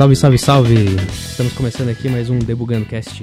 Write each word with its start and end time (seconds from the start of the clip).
Salve, 0.00 0.16
salve, 0.16 0.38
salve! 0.38 0.74
Estamos 1.12 1.52
começando 1.52 1.90
aqui 1.90 2.08
mais 2.08 2.30
um 2.30 2.38
Debugando 2.38 2.86
Cast. 2.86 3.22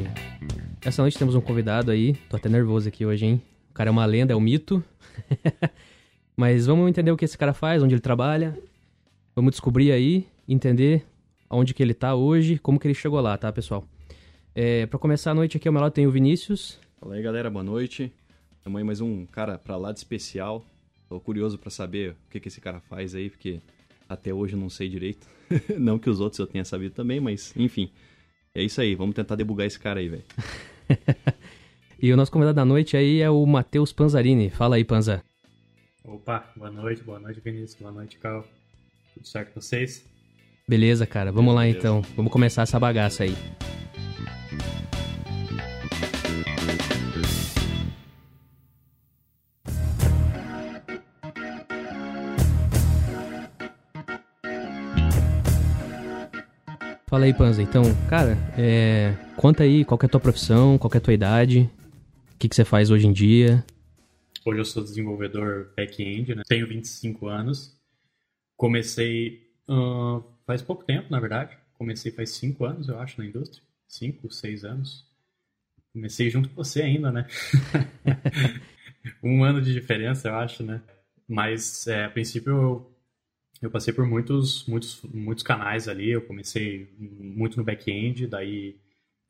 Essa 0.86 1.02
noite 1.02 1.18
temos 1.18 1.34
um 1.34 1.42
convidado 1.42 1.90
aí, 1.90 2.14
tô 2.30 2.36
até 2.36 2.48
nervoso 2.48 2.88
aqui 2.88 3.04
hoje, 3.04 3.26
hein? 3.26 3.42
O 3.72 3.74
cara 3.74 3.90
é 3.90 3.92
uma 3.92 4.06
lenda, 4.06 4.32
é 4.32 4.36
um 4.36 4.40
mito. 4.40 4.84
Mas 6.38 6.68
vamos 6.68 6.88
entender 6.88 7.10
o 7.10 7.18
que 7.18 7.26
esse 7.26 7.36
cara 7.36 7.52
faz, 7.52 7.82
onde 7.82 7.96
ele 7.96 8.00
trabalha. 8.00 8.56
Vamos 9.36 9.54
descobrir 9.54 9.92
aí, 9.92 10.28
entender 10.48 11.04
onde 11.50 11.74
que 11.74 11.82
ele 11.82 11.96
tá 11.96 12.14
hoje, 12.14 12.60
como 12.60 12.80
que 12.80 12.86
ele 12.86 12.94
chegou 12.94 13.20
lá, 13.22 13.36
tá, 13.40 13.52
pessoal? 13.52 13.84
É, 14.54 14.86
para 14.86 15.00
começar 15.00 15.32
a 15.32 15.34
noite 15.34 15.58
aqui 15.58 15.68
ao 15.68 15.72
meu 15.72 15.82
lado 15.82 15.94
tem 15.94 16.06
o 16.06 16.12
Vinícius. 16.12 16.80
Fala 17.00 17.16
aí, 17.16 17.24
galera, 17.24 17.50
boa 17.50 17.64
noite. 17.64 18.14
Aí 18.64 18.84
mais 18.84 19.02
um 19.02 19.26
cara 19.26 19.58
pra 19.58 19.78
lá 19.78 19.92
de 19.92 19.98
especial. 19.98 20.64
Tô 21.10 21.20
curioso 21.20 21.58
para 21.58 21.72
saber 21.72 22.12
o 22.12 22.30
que, 22.30 22.40
que 22.40 22.50
esse 22.50 22.62
cara 22.62 22.80
faz 22.82 23.16
aí, 23.16 23.32
porque 23.32 23.62
até 24.08 24.32
hoje 24.32 24.54
eu 24.54 24.60
não 24.60 24.70
sei 24.70 24.88
direito. 24.88 25.37
não 25.78 26.00
que 26.00 26.10
os 26.10 26.20
outros 26.20 26.40
eu 26.40 26.48
tenha 26.48 26.66
sabido 26.66 26.94
também, 26.94 27.20
mas 27.20 27.54
enfim. 27.56 27.92
É 28.54 28.64
isso 28.64 28.82
aí, 28.82 28.96
vamos 28.96 29.16
tentar 29.16 29.36
debugar 29.36 29.68
esse 29.68 29.80
cara 29.80 30.00
aí, 30.00 30.10
velho. 30.10 30.24
e 32.02 32.12
o 32.12 32.18
nosso 32.18 32.32
convidado 32.32 32.56
da 32.56 32.66
noite 32.66 32.98
aí 32.98 33.22
é 33.22 33.30
o 33.30 33.46
Matheus 33.46 33.94
Panzarini. 33.94 34.50
Fala 34.50 34.78
aí, 34.78 34.84
Panza. 34.84 35.24
Opa, 36.04 36.50
boa 36.56 36.72
noite, 36.72 37.04
boa 37.04 37.20
noite, 37.20 37.40
Vinícius, 37.40 37.76
boa 37.80 37.92
noite, 37.92 38.18
Carl. 38.18 38.44
Tudo 39.14 39.28
certo 39.28 39.54
com 39.54 39.62
vocês? 39.62 40.06
Beleza, 40.68 41.06
cara. 41.06 41.32
Vamos 41.32 41.54
lá 41.54 41.68
então. 41.68 42.02
Vamos 42.16 42.32
começar 42.32 42.64
essa 42.64 42.80
bagaça 42.80 43.24
aí. 43.24 43.36
Fala 57.18 57.26
aí, 57.26 57.34
Panza. 57.34 57.64
Então, 57.64 57.82
cara, 58.08 58.38
é... 58.56 59.12
conta 59.36 59.64
aí 59.64 59.84
qual 59.84 60.00
é 60.04 60.06
a 60.06 60.08
tua 60.08 60.20
profissão, 60.20 60.78
qual 60.78 60.92
é 60.94 60.98
a 60.98 61.02
tua 61.02 61.16
idade, 61.16 61.68
o 62.36 62.38
que, 62.38 62.48
que 62.48 62.56
você 62.56 62.64
faz 62.64 62.92
hoje 62.92 63.08
em 63.08 63.12
dia. 63.12 63.66
Hoje 64.46 64.60
eu 64.60 64.64
sou 64.64 64.84
desenvolvedor 64.84 65.74
back-end, 65.76 66.36
né? 66.36 66.44
Tenho 66.48 66.68
25 66.68 67.26
anos. 67.26 67.76
Comecei 68.56 69.50
uh, 69.68 70.24
faz 70.46 70.62
pouco 70.62 70.84
tempo, 70.84 71.08
na 71.10 71.20
verdade. 71.20 71.58
Comecei 71.74 72.12
faz 72.12 72.30
5 72.34 72.64
anos, 72.64 72.88
eu 72.88 73.00
acho, 73.00 73.20
na 73.20 73.26
indústria. 73.26 73.64
5, 73.88 74.32
6 74.32 74.64
anos. 74.64 75.04
Comecei 75.92 76.30
junto 76.30 76.50
com 76.50 76.64
você 76.64 76.84
ainda, 76.84 77.12
né? 77.12 77.26
um 79.24 79.44
ano 79.44 79.60
de 79.60 79.74
diferença, 79.74 80.28
eu 80.28 80.36
acho, 80.36 80.62
né? 80.62 80.84
Mas, 81.28 81.88
é, 81.88 82.06
a 82.06 82.10
princípio, 82.12 82.52
eu 82.52 82.97
eu 83.62 83.72
passei 83.72 83.94
por 83.94 84.06
muitos, 84.06 84.66
muitos, 84.68 85.02
muitos 85.04 85.44
canais 85.44 85.88
ali. 85.88 86.12
Eu 86.12 86.22
comecei 86.22 86.88
muito 86.98 87.58
no 87.58 87.64
back-end, 87.64 88.28
daí 88.28 88.76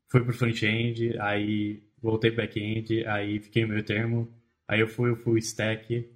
fui 0.07 0.21
pro 0.23 0.33
front-end, 0.33 1.17
aí 1.19 1.81
voltei 2.01 2.31
pro 2.31 2.43
back-end, 2.43 3.05
aí 3.07 3.39
fiquei 3.39 3.63
no 3.63 3.69
meio 3.69 3.83
termo, 3.83 4.27
aí 4.67 4.79
eu 4.79 4.87
fui 4.87 5.15
full 5.15 5.37
stack 5.37 6.09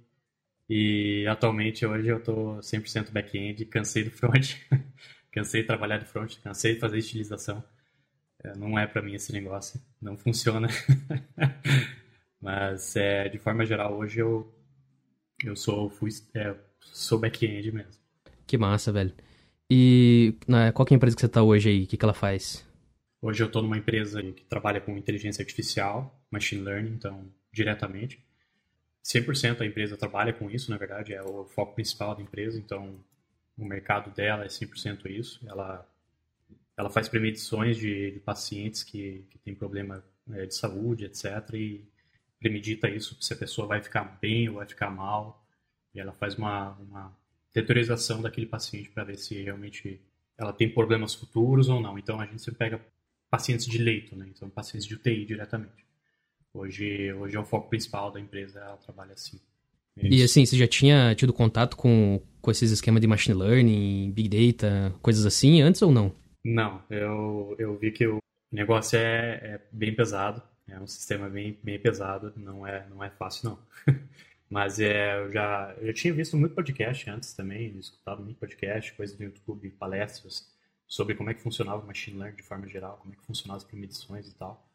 e 0.68 1.26
atualmente 1.26 1.84
hoje 1.86 2.08
eu 2.08 2.20
tô 2.22 2.58
100% 2.60 3.10
back-end, 3.10 3.64
cansei 3.66 4.04
do 4.04 4.10
front, 4.10 4.56
cansei 5.32 5.62
de 5.62 5.66
trabalhar 5.66 5.98
de 5.98 6.06
front, 6.06 6.36
cansei 6.42 6.74
de 6.74 6.80
fazer 6.80 6.98
estilização. 6.98 7.62
É, 8.44 8.56
não 8.56 8.78
é 8.78 8.86
para 8.86 9.02
mim 9.02 9.14
esse 9.14 9.32
negócio, 9.32 9.80
não 10.00 10.16
funciona. 10.16 10.68
Mas 12.40 12.96
é, 12.96 13.28
de 13.28 13.38
forma 13.38 13.64
geral 13.64 13.96
hoje 13.96 14.20
eu 14.20 14.52
eu 15.44 15.56
sou 15.56 15.90
full, 15.90 16.08
é, 16.34 16.54
sou 16.80 17.18
back-end 17.18 17.72
mesmo. 17.72 18.01
Que 18.52 18.58
massa, 18.58 18.92
velho. 18.92 19.14
E 19.70 20.34
na, 20.46 20.70
qual 20.72 20.84
que 20.84 20.92
é 20.92 20.94
a 20.94 20.98
empresa 20.98 21.16
que 21.16 21.22
você 21.22 21.28
tá 21.30 21.42
hoje 21.42 21.70
aí? 21.70 21.84
O 21.84 21.86
que, 21.86 21.96
que 21.96 22.04
ela 22.04 22.12
faz? 22.12 22.70
Hoje 23.22 23.42
eu 23.42 23.46
estou 23.46 23.62
numa 23.62 23.78
empresa 23.78 24.22
que 24.22 24.44
trabalha 24.44 24.78
com 24.78 24.94
inteligência 24.94 25.40
artificial, 25.40 26.22
machine 26.30 26.60
learning, 26.60 26.90
então, 26.90 27.32
diretamente. 27.50 28.22
100% 29.02 29.62
a 29.62 29.64
empresa 29.64 29.96
trabalha 29.96 30.34
com 30.34 30.50
isso, 30.50 30.70
na 30.70 30.76
verdade, 30.76 31.14
é 31.14 31.22
o 31.22 31.46
foco 31.46 31.74
principal 31.74 32.14
da 32.14 32.20
empresa, 32.20 32.58
então 32.58 33.02
o 33.56 33.64
mercado 33.64 34.14
dela 34.14 34.44
é 34.44 34.48
100% 34.48 35.06
isso. 35.06 35.40
Ela, 35.48 35.90
ela 36.76 36.90
faz 36.90 37.08
premedições 37.08 37.78
de, 37.78 38.10
de 38.10 38.20
pacientes 38.20 38.84
que, 38.84 39.24
que 39.30 39.38
têm 39.38 39.54
problema 39.54 40.04
é, 40.30 40.44
de 40.44 40.54
saúde, 40.54 41.06
etc. 41.06 41.24
E 41.54 41.88
premedita 42.38 42.86
isso, 42.90 43.16
se 43.18 43.32
a 43.32 43.36
pessoa 43.36 43.66
vai 43.66 43.80
ficar 43.80 44.18
bem 44.20 44.50
ou 44.50 44.56
vai 44.56 44.66
ficar 44.66 44.90
mal. 44.90 45.42
E 45.94 46.00
ela 46.00 46.12
faz 46.12 46.34
uma, 46.34 46.72
uma 46.72 47.21
deteriorização 47.54 48.22
daquele 48.22 48.46
paciente 48.46 48.88
para 48.90 49.04
ver 49.04 49.18
se 49.18 49.42
realmente 49.42 50.00
ela 50.38 50.52
tem 50.52 50.68
problemas 50.68 51.14
futuros 51.14 51.68
ou 51.68 51.80
não. 51.80 51.98
Então 51.98 52.20
a 52.20 52.26
gente 52.26 52.42
sempre 52.42 52.58
pega 52.58 52.80
pacientes 53.30 53.66
de 53.66 53.78
leito, 53.78 54.16
né? 54.16 54.26
Então 54.34 54.48
pacientes 54.48 54.86
de 54.86 54.94
UTI 54.94 55.24
diretamente. 55.24 55.84
Hoje, 56.54 57.12
hoje 57.14 57.36
é 57.36 57.40
o 57.40 57.44
foco 57.44 57.70
principal 57.70 58.10
da 58.10 58.20
empresa, 58.20 58.60
ela 58.60 58.76
trabalha 58.76 59.14
assim. 59.14 59.40
É 59.96 60.06
e 60.06 60.22
assim, 60.22 60.44
você 60.44 60.56
já 60.56 60.66
tinha 60.66 61.14
tido 61.14 61.32
contato 61.32 61.76
com, 61.76 62.20
com 62.40 62.50
esses 62.50 62.70
esquemas 62.70 63.00
de 63.00 63.06
machine 63.06 63.38
learning, 63.38 64.12
big 64.12 64.28
data, 64.28 64.94
coisas 65.00 65.24
assim 65.24 65.60
antes 65.62 65.80
ou 65.82 65.90
não? 65.90 66.14
Não, 66.44 66.82
eu, 66.90 67.54
eu 67.58 67.78
vi 67.78 67.90
que 67.90 68.06
o 68.06 68.18
negócio 68.50 68.98
é, 68.98 69.34
é 69.42 69.60
bem 69.70 69.94
pesado, 69.94 70.42
é 70.68 70.78
um 70.78 70.86
sistema 70.86 71.28
bem, 71.28 71.58
bem 71.62 71.78
pesado, 71.78 72.32
não 72.36 72.66
é, 72.66 72.86
não 72.88 73.02
é 73.02 73.10
fácil 73.10 73.50
não. 73.50 73.58
Mas 74.52 74.78
é, 74.78 75.18
eu, 75.18 75.32
já, 75.32 75.74
eu 75.78 75.86
já 75.86 75.92
tinha 75.94 76.12
visto 76.12 76.36
muito 76.36 76.54
podcast 76.54 77.08
antes 77.08 77.32
também, 77.32 77.74
escutado 77.78 78.22
muito 78.22 78.36
podcast, 78.36 78.92
coisas 78.92 79.16
do 79.16 79.24
YouTube, 79.24 79.70
palestras 79.70 80.46
sobre 80.86 81.14
como 81.14 81.30
é 81.30 81.34
que 81.34 81.40
funcionava 81.40 81.82
o 81.82 81.86
machine 81.86 82.18
learning 82.18 82.36
de 82.36 82.42
forma 82.42 82.68
geral, 82.68 82.98
como 82.98 83.14
é 83.14 83.16
que 83.16 83.24
funcionavam 83.24 83.56
as 83.56 83.64
premedições 83.64 84.28
e 84.28 84.34
tal. 84.34 84.70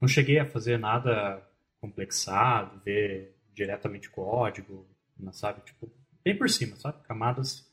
Não 0.00 0.06
cheguei 0.06 0.38
a 0.38 0.46
fazer 0.46 0.78
nada 0.78 1.42
complexado, 1.80 2.80
ver 2.84 3.34
diretamente 3.52 4.08
código, 4.08 4.86
sabe? 5.32 5.62
Tipo, 5.62 5.90
bem 6.22 6.38
por 6.38 6.48
cima, 6.48 6.76
sabe? 6.76 7.02
Camadas 7.02 7.68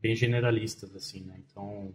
bem 0.00 0.14
generalistas, 0.14 0.94
assim, 0.94 1.24
né? 1.24 1.42
Então, 1.50 1.92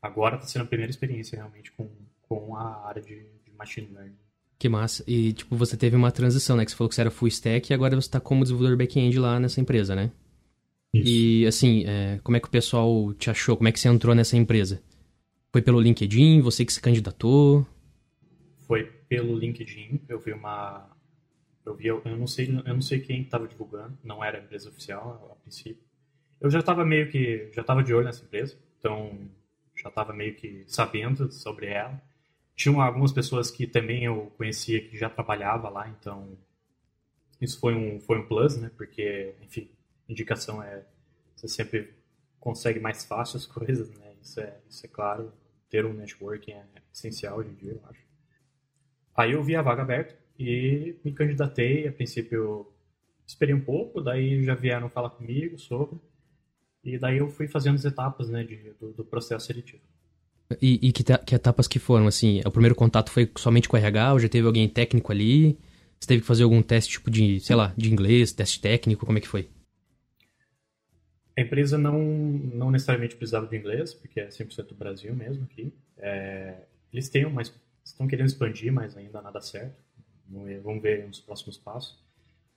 agora 0.00 0.36
está 0.36 0.48
sendo 0.48 0.62
a 0.62 0.68
primeira 0.68 0.90
experiência 0.90 1.36
realmente 1.36 1.70
com, 1.72 1.86
com 2.22 2.56
a 2.56 2.86
área 2.86 3.02
de, 3.02 3.26
de 3.44 3.52
machine 3.52 3.92
learning 3.92 4.27
que 4.58 4.68
massa. 4.68 5.04
E, 5.06 5.32
tipo, 5.32 5.56
você 5.56 5.76
teve 5.76 5.94
uma 5.94 6.10
transição, 6.10 6.56
né? 6.56 6.64
Que 6.64 6.70
você 6.70 6.76
falou 6.76 6.88
que 6.88 6.94
você 6.94 7.00
era 7.02 7.10
full 7.10 7.28
stack 7.28 7.70
e 7.70 7.74
agora 7.74 7.94
você 7.94 8.10
tá 8.10 8.18
como 8.18 8.42
desenvolvedor 8.42 8.76
back-end 8.76 9.18
lá 9.18 9.38
nessa 9.38 9.60
empresa, 9.60 9.94
né? 9.94 10.10
Isso. 10.92 11.08
E, 11.08 11.46
assim, 11.46 11.84
é, 11.86 12.18
como 12.24 12.36
é 12.36 12.40
que 12.40 12.48
o 12.48 12.50
pessoal 12.50 13.14
te 13.14 13.30
achou? 13.30 13.56
Como 13.56 13.68
é 13.68 13.72
que 13.72 13.78
você 13.78 13.88
entrou 13.88 14.14
nessa 14.14 14.36
empresa? 14.36 14.82
Foi 15.52 15.62
pelo 15.62 15.80
LinkedIn? 15.80 16.40
Você 16.40 16.64
que 16.64 16.72
se 16.72 16.80
candidatou? 16.80 17.66
Foi 18.66 18.84
pelo 19.08 19.38
LinkedIn. 19.38 20.00
Eu 20.08 20.18
vi 20.18 20.32
uma... 20.32 20.90
Eu 21.64 21.74
vi... 21.74 21.86
Eu 21.86 22.02
não 22.04 22.26
sei, 22.26 22.48
eu 22.48 22.74
não 22.74 22.82
sei 22.82 23.00
quem 23.00 23.22
estava 23.22 23.46
divulgando. 23.46 23.96
Não 24.02 24.24
era 24.24 24.38
a 24.38 24.40
empresa 24.40 24.68
oficial, 24.70 25.30
a 25.30 25.42
princípio. 25.42 25.82
Eu 26.40 26.50
já 26.50 26.60
estava 26.60 26.84
meio 26.84 27.10
que... 27.10 27.50
Já 27.54 27.60
estava 27.60 27.82
de 27.82 27.94
olho 27.94 28.06
nessa 28.06 28.24
empresa. 28.24 28.58
Então, 28.78 29.18
já 29.76 29.88
estava 29.88 30.12
meio 30.12 30.34
que 30.34 30.64
sabendo 30.66 31.30
sobre 31.30 31.66
ela. 31.66 32.00
Tinham 32.58 32.80
algumas 32.80 33.12
pessoas 33.12 33.52
que 33.52 33.68
também 33.68 34.02
eu 34.02 34.32
conhecia 34.36 34.80
que 34.80 34.98
já 34.98 35.08
trabalhava 35.08 35.68
lá, 35.68 35.88
então 35.88 36.36
isso 37.40 37.60
foi 37.60 37.72
um, 37.72 38.00
foi 38.00 38.18
um 38.18 38.26
plus, 38.26 38.56
né? 38.56 38.68
Porque, 38.76 39.36
enfim, 39.40 39.70
indicação 40.08 40.60
é. 40.60 40.84
Você 41.36 41.46
sempre 41.46 41.94
consegue 42.40 42.80
mais 42.80 43.04
fácil 43.04 43.36
as 43.36 43.46
coisas, 43.46 43.88
né? 43.96 44.12
Isso 44.20 44.40
é, 44.40 44.58
isso 44.68 44.84
é 44.84 44.88
claro. 44.88 45.32
Ter 45.70 45.86
um 45.86 45.92
networking 45.92 46.50
é 46.50 46.66
essencial 46.92 47.38
hoje 47.38 47.50
em 47.50 47.54
dia, 47.54 47.72
eu 47.74 47.82
acho. 47.88 48.02
Aí 49.16 49.32
eu 49.34 49.42
vi 49.42 49.54
a 49.54 49.62
vaga 49.62 49.82
aberta 49.82 50.18
e 50.36 50.96
me 51.04 51.12
candidatei. 51.12 51.86
A 51.86 51.92
princípio 51.92 52.72
esperei 53.24 53.54
um 53.54 53.64
pouco, 53.64 54.00
daí 54.00 54.42
já 54.42 54.56
vieram 54.56 54.90
falar 54.90 55.10
comigo 55.10 55.56
sobre. 55.56 55.96
E 56.82 56.98
daí 56.98 57.18
eu 57.18 57.30
fui 57.30 57.46
fazendo 57.46 57.76
as 57.76 57.84
etapas 57.84 58.28
né, 58.28 58.42
de, 58.42 58.72
do, 58.80 58.92
do 58.94 59.04
processo 59.04 59.46
seletivo. 59.46 59.82
E, 60.62 60.88
e 60.88 60.92
que, 60.92 61.04
que, 61.04 61.34
etapas 61.34 61.68
que 61.68 61.78
foram, 61.78 62.06
assim? 62.06 62.40
O 62.44 62.50
primeiro 62.50 62.74
contato 62.74 63.10
foi 63.10 63.30
somente 63.36 63.68
com 63.68 63.76
o 63.76 63.78
RH 63.78 64.12
ou 64.14 64.18
já 64.18 64.28
teve 64.28 64.46
alguém 64.46 64.68
técnico 64.68 65.12
ali? 65.12 65.58
Você 66.00 66.08
teve 66.08 66.20
que 66.22 66.26
fazer 66.26 66.44
algum 66.44 66.62
teste, 66.62 66.92
tipo, 66.92 67.10
de, 67.10 67.40
sei 67.40 67.56
lá, 67.56 67.74
de 67.76 67.92
inglês, 67.92 68.32
teste 68.32 68.60
técnico, 68.60 69.04
como 69.04 69.18
é 69.18 69.20
que 69.20 69.28
foi? 69.28 69.48
A 71.36 71.40
empresa 71.40 71.76
não, 71.76 72.00
não 72.00 72.70
necessariamente 72.70 73.16
precisava 73.16 73.46
de 73.46 73.56
inglês, 73.56 73.94
porque 73.94 74.20
é 74.20 74.28
100% 74.28 74.68
do 74.68 74.74
Brasil 74.74 75.14
mesmo 75.14 75.44
aqui. 75.44 75.72
É, 75.98 76.62
eles 76.92 77.08
têm, 77.08 77.28
mas 77.30 77.52
estão 77.84 78.08
querendo 78.08 78.26
expandir, 78.26 78.72
mas 78.72 78.96
ainda 78.96 79.20
nada 79.20 79.40
certo. 79.40 79.76
Vamos 80.28 80.82
ver 80.82 81.06
nos 81.06 81.20
próximos 81.20 81.58
passos. 81.58 81.98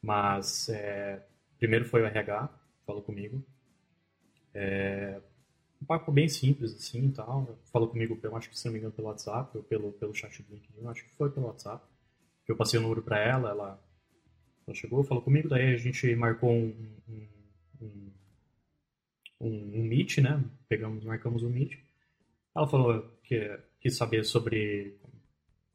Mas 0.01 0.69
é, 0.69 1.21
primeiro 1.59 1.85
foi 1.85 2.01
o 2.01 2.05
RH, 2.05 2.49
falou 2.85 3.01
comigo. 3.01 3.43
É, 4.53 5.19
um 5.81 5.85
papo 5.85 6.11
bem 6.11 6.29
simples, 6.29 6.73
assim, 6.75 7.07
e 7.07 7.11
tal. 7.11 7.57
Falou 7.71 7.87
comigo, 7.87 8.17
eu 8.21 8.35
acho 8.35 8.49
que, 8.49 8.57
se 8.57 8.65
não 8.65 8.73
me 8.73 8.79
engano, 8.79 8.93
pelo 8.93 9.07
WhatsApp 9.07 9.57
ou 9.57 9.63
pelo, 9.63 9.91
pelo 9.93 10.13
chat 10.13 10.43
do 10.43 10.53
LinkedIn. 10.53 10.85
Acho 10.87 11.03
que 11.03 11.15
foi 11.15 11.29
pelo 11.31 11.47
WhatsApp. 11.47 11.83
Eu 12.47 12.55
passei 12.55 12.79
o 12.79 12.83
número 12.83 13.01
para 13.01 13.19
ela, 13.19 13.49
ela, 13.49 13.83
ela 14.67 14.75
chegou, 14.75 15.03
falou 15.03 15.23
comigo, 15.23 15.49
daí 15.49 15.73
a 15.73 15.77
gente 15.77 16.15
marcou 16.15 16.51
um, 16.51 16.75
um, 17.81 18.11
um, 19.39 19.79
um 19.79 19.83
meet, 19.83 20.19
né? 20.19 20.43
Pegamos, 20.67 21.03
marcamos 21.03 21.43
um 21.43 21.49
meet. 21.49 21.79
Ela 22.55 22.67
falou 22.67 23.01
que 23.23 23.59
quis 23.79 23.95
saber 23.95 24.23
sobre 24.25 24.97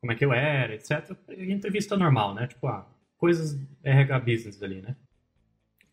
como 0.00 0.12
é 0.12 0.14
que 0.14 0.24
eu 0.24 0.32
era, 0.32 0.74
etc. 0.74 1.16
Entrevista 1.30 1.96
normal, 1.96 2.34
né? 2.34 2.46
Tipo, 2.46 2.68
ah, 2.68 2.86
coisas 3.16 3.58
RH 3.82 4.20
business 4.20 4.62
ali, 4.62 4.82
né? 4.82 4.96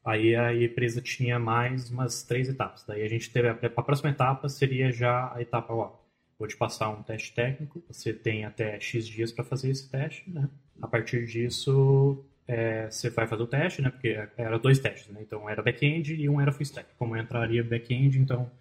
Aí 0.03 0.35
a 0.35 0.53
empresa 0.53 1.01
tinha 1.01 1.39
mais 1.39 1.89
umas 1.89 2.23
três 2.23 2.49
etapas. 2.49 2.83
Daí 2.85 3.03
a 3.03 3.07
gente 3.07 3.31
teve 3.31 3.47
a, 3.47 3.51
a 3.51 3.81
próxima 3.81 4.09
etapa 4.09 4.49
seria 4.49 4.91
já 4.91 5.33
a 5.33 5.41
etapa, 5.41 5.73
ó, 5.73 5.95
vou 6.37 6.47
te 6.47 6.57
passar 6.57 6.89
um 6.89 7.01
teste 7.01 7.33
técnico, 7.33 7.81
você 7.87 8.13
tem 8.13 8.43
até 8.43 8.79
X 8.79 9.07
dias 9.07 9.31
para 9.31 9.45
fazer 9.45 9.69
esse 9.69 9.89
teste, 9.89 10.29
né? 10.29 10.49
A 10.81 10.87
partir 10.87 11.25
disso, 11.25 12.25
é, 12.45 12.89
você 12.89 13.09
vai 13.09 13.27
fazer 13.27 13.43
o 13.43 13.47
teste, 13.47 13.81
né? 13.81 13.89
Porque 13.89 14.09
era 14.37 14.59
dois 14.59 14.79
testes, 14.79 15.07
né? 15.13 15.21
Então 15.21 15.49
era 15.49 15.61
back-end 15.61 16.13
e 16.15 16.27
um 16.27 16.41
era 16.41 16.51
full 16.51 16.63
stack. 16.63 16.89
Como 16.97 17.15
eu 17.15 17.21
entraria 17.21 17.63
back-end, 17.63 18.19
então 18.19 18.51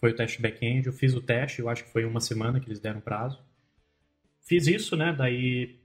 foi 0.00 0.12
o 0.12 0.16
teste 0.16 0.40
back-end, 0.40 0.86
eu 0.86 0.92
fiz 0.92 1.14
o 1.14 1.20
teste, 1.20 1.60
eu 1.60 1.68
acho 1.68 1.84
que 1.84 1.90
foi 1.90 2.04
uma 2.04 2.20
semana 2.20 2.60
que 2.60 2.68
eles 2.68 2.78
deram 2.80 3.00
prazo. 3.00 3.42
Fiz 4.42 4.66
isso, 4.68 4.96
né? 4.96 5.12
Daí, 5.12 5.80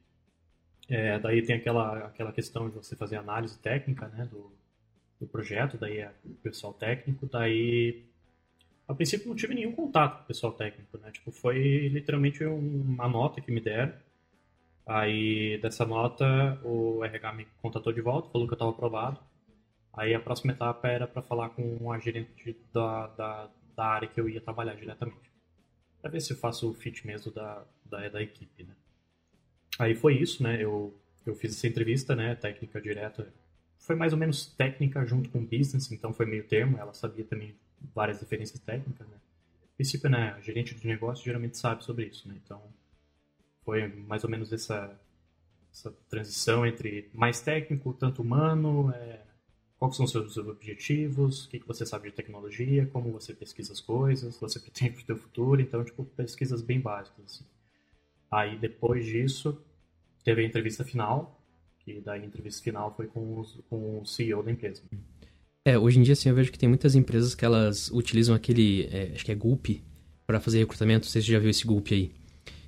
é, 0.88 1.17
daí 1.17 1.41
tem 1.41 1.56
aquela, 1.56 2.06
aquela 2.06 2.31
questão 2.31 2.69
de 2.69 2.75
você 2.75 2.95
fazer 2.95 3.15
análise 3.15 3.57
técnica, 3.57 4.07
né? 4.09 4.25
Do, 4.25 4.51
do 5.19 5.27
projeto, 5.27 5.77
daí 5.77 5.98
é 5.98 6.12
o 6.24 6.33
pessoal 6.36 6.74
técnico, 6.74 7.25
daí 7.27 8.06
a 8.88 8.94
princípio 8.95 9.27
não 9.27 9.36
tive 9.36 9.54
nenhum 9.54 9.71
contato 9.71 10.18
com 10.18 10.24
o 10.24 10.27
pessoal 10.27 10.51
técnico, 10.54 10.98
né? 10.98 11.12
Tipo, 11.12 11.31
foi 11.31 11.89
literalmente 11.89 12.44
uma 12.44 13.07
nota 13.07 13.39
que 13.39 13.51
me 13.51 13.62
deram. 13.62 13.94
Aí 14.83 15.60
dessa 15.62 15.86
nota 15.86 16.60
o 16.63 17.04
RH 17.04 17.33
me 17.33 17.48
contatou 17.62 17.94
de 17.94 18.01
volta, 18.01 18.31
falou 18.31 18.48
que 18.48 18.54
eu 18.54 18.56
estava 18.56 18.71
aprovado. 18.71 19.19
Aí 19.94 20.16
a 20.16 20.19
próxima 20.19 20.54
etapa 20.54 20.88
era 20.88 21.06
para 21.06 21.21
falar 21.21 21.50
com 21.50 21.92
a 21.92 22.00
gerente 22.00 22.57
da, 22.74 23.07
da, 23.07 23.50
da, 23.75 23.86
área 23.86 24.07
que 24.07 24.19
eu 24.19 24.27
ia 24.27 24.42
trabalhar 24.42 24.74
diretamente. 24.74 25.30
Para 26.01 26.10
ver 26.10 26.21
se 26.21 26.33
eu 26.33 26.38
faço 26.38 26.71
o 26.71 26.74
fit 26.74 27.06
mesmo 27.06 27.31
da, 27.31 27.63
da, 27.86 28.10
da 28.10 28.24
equipe, 28.24 28.63
né? 28.63 28.74
Aí 29.77 29.94
foi 29.94 30.16
isso, 30.18 30.42
né? 30.42 30.63
Eu, 30.63 31.00
eu 31.27 31.36
fiz 31.36 31.56
essa 31.56 31.68
entrevista, 31.68 32.16
né? 32.16 32.33
Técnica 32.33 32.81
direta. 32.81 33.31
Foi 33.79 33.95
mais 33.95 34.13
ou 34.13 34.19
menos 34.19 34.45
técnica 34.45 35.05
junto 35.05 35.29
com 35.29 35.43
business, 35.43 35.91
então 35.91 36.13
foi 36.13 36.25
meio 36.25 36.47
termo. 36.47 36.77
Ela 36.77 36.93
sabia 36.93 37.25
também 37.25 37.55
várias 37.95 38.19
referências 38.19 38.59
técnicas, 38.59 39.07
né? 39.07 39.17
Princípio, 39.75 40.09
né, 40.09 40.37
gerente 40.41 40.75
de 40.75 40.85
negócio 40.85 41.23
geralmente 41.23 41.57
sabe 41.57 41.83
sobre 41.85 42.05
isso, 42.05 42.27
né? 42.27 42.35
Então, 42.43 42.61
foi 43.63 43.87
mais 43.87 44.23
ou 44.25 44.29
menos 44.29 44.51
essa, 44.51 44.99
essa 45.71 45.91
transição 46.09 46.65
entre 46.65 47.09
mais 47.13 47.39
técnico, 47.39 47.93
tanto 47.93 48.21
humano, 48.21 48.91
é, 48.91 49.21
quais 49.77 49.95
são 49.95 50.03
os 50.03 50.11
seus 50.11 50.37
objetivos, 50.37 51.45
o 51.45 51.49
que, 51.49 51.59
que 51.59 51.67
você 51.67 51.85
sabe 51.85 52.09
de 52.09 52.15
tecnologia, 52.15 52.85
como 52.87 53.11
você 53.11 53.33
pesquisa 53.33 53.71
as 53.71 53.79
coisas, 53.79 54.37
você 54.37 54.59
pretende 54.61 54.95
para 54.95 55.03
o 55.03 55.05
seu 55.05 55.17
futuro, 55.17 55.61
então, 55.61 55.83
tipo, 55.83 56.03
pesquisas 56.03 56.61
bem 56.61 56.79
básicas, 56.81 57.23
assim. 57.25 57.45
Aí, 58.29 58.57
depois 58.57 59.05
disso, 59.05 59.63
teve 60.23 60.41
a 60.41 60.45
entrevista 60.45 60.83
final, 60.83 61.38
que 61.79 62.01
daí 62.01 62.21
a 62.21 62.25
entrevista 62.25 62.63
final 62.63 62.93
foi 62.95 63.07
com, 63.07 63.39
os, 63.39 63.59
com 63.69 64.01
o 64.01 64.05
CEO 64.05 64.43
da 64.43 64.51
empresa. 64.51 64.81
É, 65.65 65.77
hoje 65.77 65.99
em 65.99 66.03
dia, 66.03 66.13
assim, 66.13 66.29
eu 66.29 66.35
vejo 66.35 66.51
que 66.51 66.59
tem 66.59 66.69
muitas 66.69 66.95
empresas 66.95 67.35
que 67.35 67.45
elas 67.45 67.91
utilizam 67.91 68.35
aquele, 68.35 68.87
é, 68.91 69.11
acho 69.13 69.25
que 69.25 69.31
é 69.31 69.35
Gulp, 69.35 69.67
para 70.25 70.39
fazer 70.39 70.59
recrutamento. 70.59 71.05
Não 71.05 71.11
sei 71.11 71.21
se 71.21 71.27
você 71.27 71.33
já 71.33 71.39
viu 71.39 71.49
esse 71.49 71.65
Gulp 71.65 71.87
aí. 71.91 72.11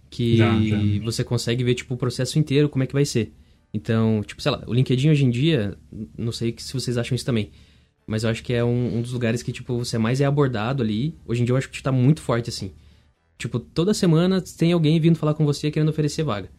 Que 0.09 0.37
já, 0.37 0.59
já. 0.61 0.77
você 1.03 1.23
consegue 1.23 1.63
ver, 1.63 1.75
tipo, 1.75 1.93
o 1.93 1.97
processo 1.97 2.37
inteiro, 2.37 2.67
como 2.67 2.83
é 2.83 2.87
que 2.87 2.93
vai 2.93 3.05
ser. 3.05 3.31
Então, 3.73 4.21
tipo, 4.23 4.41
sei 4.41 4.51
lá, 4.51 4.63
o 4.67 4.73
LinkedIn 4.73 5.09
hoje 5.09 5.25
em 5.25 5.29
dia, 5.29 5.77
não 6.17 6.31
sei 6.31 6.53
se 6.57 6.73
vocês 6.73 6.97
acham 6.97 7.15
isso 7.15 7.25
também, 7.25 7.51
mas 8.05 8.23
eu 8.23 8.29
acho 8.29 8.43
que 8.43 8.51
é 8.51 8.63
um, 8.63 8.97
um 8.97 9.01
dos 9.01 9.13
lugares 9.13 9.41
que, 9.41 9.51
tipo, 9.51 9.77
você 9.77 9.97
mais 9.97 10.19
é 10.19 10.25
abordado 10.25 10.83
ali. 10.83 11.15
Hoje 11.25 11.41
em 11.41 11.45
dia 11.45 11.53
eu 11.53 11.57
acho 11.57 11.69
que 11.69 11.81
tá 11.81 11.91
muito 11.91 12.21
forte, 12.21 12.49
assim. 12.49 12.73
Tipo, 13.37 13.59
toda 13.59 13.93
semana 13.93 14.41
tem 14.41 14.73
alguém 14.73 14.99
vindo 14.99 15.17
falar 15.17 15.33
com 15.33 15.45
você 15.45 15.71
querendo 15.71 15.89
oferecer 15.89 16.23
vaga. 16.23 16.49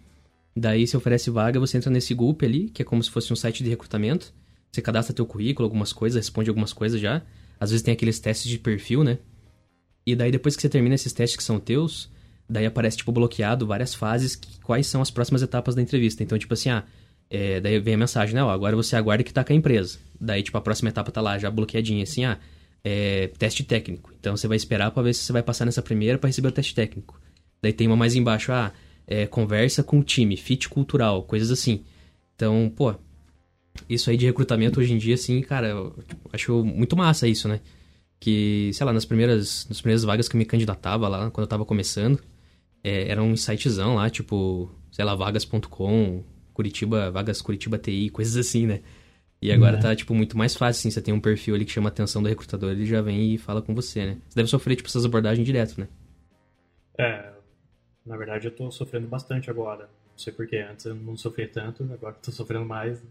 Daí, 0.55 0.87
se 0.87 0.97
oferece 0.97 1.31
vaga, 1.31 1.59
você 1.59 1.79
entra 1.79 1.91
nesse 1.91 2.13
Gulp 2.15 2.43
ali, 2.43 2.69
que 2.69 2.83
é 2.83 2.85
como 2.85 3.03
se 3.03 3.11
fosse 3.11 3.33
um 3.33 3.37
site 3.37 3.65
de 3.65 3.71
recrutamento. 3.71 4.33
Você 4.71 4.83
cadastra 4.83 5.15
teu 5.15 5.27
currículo, 5.27 5.67
algumas 5.67 5.93
coisas, 5.93 6.17
responde 6.17 6.51
algumas 6.51 6.73
coisas 6.73 7.01
já. 7.01 7.23
Às 7.59 7.71
vezes 7.71 7.83
tem 7.83 7.93
aqueles 7.93 8.19
testes 8.19 8.51
de 8.51 8.59
perfil, 8.59 9.05
né? 9.05 9.19
E 10.07 10.15
daí 10.17 10.31
depois 10.31 10.57
que 10.57 10.63
você 10.63 10.69
termina 10.69 10.95
esses 10.95 11.13
testes 11.13 11.37
que 11.37 11.43
são 11.43 11.61
teus, 11.61 12.11
daí 12.49 12.67
aparece, 12.67 12.99
tipo, 12.99 13.13
bloqueado 13.13 13.67
várias 13.67 13.95
fases, 13.95 14.35
que, 14.35 14.61
quais 14.61 14.87
são 14.87 15.01
as 15.01 15.11
próximas 15.11 15.43
etapas 15.43 15.75
da 15.75 15.83
entrevista. 15.83 16.23
Então, 16.23 16.39
tipo 16.39 16.55
assim, 16.55 16.71
ah, 16.71 16.85
é, 17.31 17.61
daí 17.61 17.79
vem 17.79 17.95
a 17.95 17.99
mensagem, 17.99 18.35
né? 18.35 18.43
Ó, 18.43 18.51
agora 18.51 18.77
você 18.77 18.97
aguarda 18.97 19.25
que 19.25 19.33
tá 19.33 19.45
com 19.45 19.53
a 19.53 19.57
empresa. 19.57 19.99
Daí, 20.21 20.43
tipo, 20.43 20.59
a 20.59 20.61
próxima 20.61 20.91
etapa 20.91 21.11
tá 21.11 21.21
lá, 21.21 21.39
já 21.39 21.51
bloqueadinha, 21.51 22.03
assim, 22.03 22.25
ah, 22.25 22.39
é, 22.85 23.29
teste 23.39 23.63
técnico. 23.65 24.13
Então 24.19 24.37
você 24.37 24.49
vai 24.49 24.57
esperar 24.57 24.91
para 24.91 25.03
ver 25.03 25.15
se 25.15 25.23
você 25.23 25.33
vai 25.33 25.43
passar 25.43 25.65
nessa 25.65 25.83
primeira 25.83 26.19
para 26.19 26.29
receber 26.29 26.49
o 26.49 26.53
teste 26.53 26.75
técnico. 26.75 27.21
Daí 27.63 27.73
tem 27.73 27.87
uma 27.87 27.97
mais 27.97 28.17
embaixo, 28.17 28.53
ah, 28.53 28.73
é, 29.07 29.27
conversa 29.27 29.83
com 29.83 29.99
o 29.99 30.05
time, 30.05 30.37
fit 30.37 30.69
cultural, 30.69 31.23
coisas 31.25 31.51
assim. 31.51 31.85
Então, 32.35 32.73
pô, 32.75 32.95
isso 33.89 34.11
aí 34.11 34.17
de 34.17 34.27
recrutamento 34.27 34.81
hoje 34.81 34.93
em 34.93 34.99
dia, 34.99 35.15
assim, 35.15 35.41
cara, 35.43 35.69
eu 35.69 35.97
acho 36.33 36.65
muito 36.65 36.97
massa 36.97 37.27
isso, 37.29 37.49
né? 37.49 37.61
Que, 38.21 38.71
sei 38.73 38.87
lá, 38.87 38.93
nas 38.93 39.05
primeiras, 39.05 39.67
nas 39.69 39.81
primeiras 39.81 40.05
vagas 40.05 40.29
que 40.29 40.37
eu 40.37 40.39
me 40.39 40.45
candidatava 40.45 41.09
lá, 41.09 41.31
quando 41.31 41.45
eu 41.45 41.49
tava 41.49 41.65
começando, 41.65 42.21
é, 42.83 43.09
era 43.09 43.23
um 43.23 43.37
sitezão 43.37 43.97
lá, 43.97 44.09
tipo, 44.11 44.71
sei 44.91 45.05
lá, 45.05 45.15
vagas.com, 45.15 46.23
Curitiba, 46.53 47.11
vagas 47.11 47.43
Curitiba 47.43 47.79
TI, 47.79 48.11
coisas 48.11 48.37
assim, 48.37 48.67
né? 48.67 48.81
E 49.41 49.51
agora 49.51 49.77
é. 49.77 49.81
tá, 49.81 49.97
tipo, 49.97 50.15
muito 50.15 50.39
mais 50.39 50.55
fácil, 50.55 50.79
assim, 50.81 50.91
você 50.91 51.03
tem 51.03 51.13
um 51.13 51.19
perfil 51.19 51.57
ali 51.57 51.65
que 51.65 51.73
chama 51.73 51.89
a 51.89 51.93
atenção 51.93 52.23
do 52.23 52.29
recrutador, 52.29 52.71
ele 52.71 52.87
já 52.87 53.03
vem 53.03 53.35
e 53.35 53.39
fala 53.39 53.61
com 53.61 53.75
você, 53.75 54.07
né? 54.07 54.19
Você 54.29 54.37
deve 54.37 54.49
sofrer, 54.49 54.77
tipo, 54.77 54.89
essas 54.89 55.05
abordagens 55.05 55.45
direto, 55.45 55.81
né? 55.81 55.89
É, 56.97 57.32
na 58.05 58.17
verdade 58.17 58.47
eu 58.47 58.55
tô 58.55 58.71
sofrendo 58.71 59.07
bastante 59.07 59.51
agora. 59.51 59.89
Não 60.11 60.19
sei 60.19 60.33
porquê, 60.33 60.59
antes 60.59 60.87
eu 60.87 60.95
não 60.95 61.17
sofria 61.17 61.49
tanto, 61.49 61.83
agora 61.93 62.15
tô 62.15 62.31
sofrendo 62.31 62.67
mais 62.67 63.03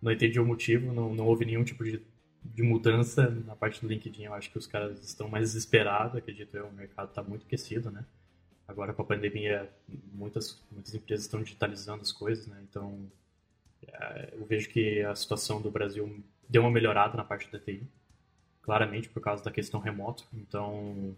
não 0.00 0.12
entendi 0.12 0.38
o 0.38 0.46
motivo, 0.46 0.92
não, 0.92 1.14
não 1.14 1.26
houve 1.26 1.44
nenhum 1.44 1.64
tipo 1.64 1.84
de, 1.84 2.00
de 2.42 2.62
mudança 2.62 3.28
na 3.30 3.56
parte 3.56 3.80
do 3.80 3.88
LinkedIn. 3.88 4.24
Eu 4.24 4.34
acho 4.34 4.50
que 4.50 4.58
os 4.58 4.66
caras 4.66 5.02
estão 5.04 5.28
mais 5.28 5.52
desesperados, 5.52 6.16
acredito 6.16 6.56
eu, 6.56 6.66
o 6.66 6.72
mercado 6.72 7.08
está 7.08 7.22
muito 7.22 7.44
aquecido, 7.44 7.90
né? 7.90 8.04
Agora 8.66 8.92
com 8.92 9.02
a 9.02 9.04
pandemia, 9.04 9.68
muitas, 10.12 10.62
muitas 10.70 10.94
empresas 10.94 11.24
estão 11.24 11.42
digitalizando 11.42 12.02
as 12.02 12.12
coisas, 12.12 12.46
né? 12.46 12.60
Então, 12.68 13.10
é, 13.86 14.34
eu 14.34 14.44
vejo 14.46 14.68
que 14.68 15.02
a 15.02 15.14
situação 15.14 15.60
do 15.60 15.70
Brasil 15.70 16.22
deu 16.48 16.62
uma 16.62 16.70
melhorada 16.70 17.16
na 17.16 17.24
parte 17.24 17.50
da 17.50 17.58
TI, 17.58 17.82
claramente 18.62 19.08
por 19.08 19.20
causa 19.20 19.42
da 19.42 19.50
questão 19.50 19.80
remoto. 19.80 20.24
Então, 20.32 21.16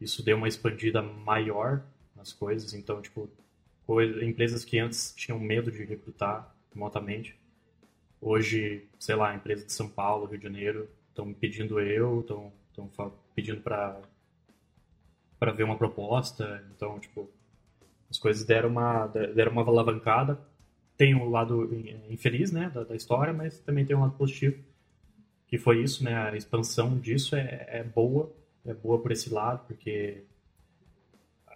isso 0.00 0.22
deu 0.22 0.36
uma 0.36 0.48
expandida 0.48 1.02
maior 1.02 1.82
nas 2.16 2.32
coisas. 2.32 2.74
Então, 2.74 3.00
tipo, 3.02 3.30
coisa, 3.86 4.24
empresas 4.24 4.64
que 4.64 4.78
antes 4.78 5.14
tinham 5.14 5.38
medo 5.38 5.70
de 5.70 5.84
recrutar 5.84 6.54
remotamente 6.72 7.36
Hoje, 8.20 8.88
sei 8.98 9.14
lá, 9.14 9.34
empresa 9.34 9.64
de 9.64 9.72
São 9.72 9.88
Paulo, 9.88 10.26
Rio 10.26 10.38
de 10.38 10.44
Janeiro, 10.44 10.88
estão 11.08 11.32
pedindo 11.32 11.78
eu, 11.78 12.20
estão 12.20 12.52
pedindo 13.34 13.60
para 13.60 14.00
para 15.38 15.52
ver 15.52 15.64
uma 15.64 15.76
proposta. 15.76 16.64
Então, 16.74 16.98
tipo, 16.98 17.30
as 18.10 18.18
coisas 18.18 18.44
deram 18.44 18.70
uma 18.70 19.06
deram 19.06 19.52
uma 19.52 19.62
alavancada. 19.62 20.40
Tem 20.96 21.14
um 21.14 21.28
lado 21.28 21.70
infeliz, 22.08 22.50
né, 22.50 22.70
da, 22.70 22.84
da 22.84 22.96
história, 22.96 23.32
mas 23.32 23.60
também 23.60 23.84
tem 23.84 23.94
um 23.94 24.00
lado 24.00 24.14
positivo, 24.14 24.56
que 25.46 25.58
foi 25.58 25.82
isso, 25.82 26.02
né, 26.02 26.14
a 26.16 26.34
expansão 26.34 26.98
disso 26.98 27.36
é, 27.36 27.66
é 27.68 27.84
boa, 27.84 28.34
é 28.64 28.72
boa 28.72 28.98
por 28.98 29.12
esse 29.12 29.28
lado, 29.28 29.66
porque 29.66 30.24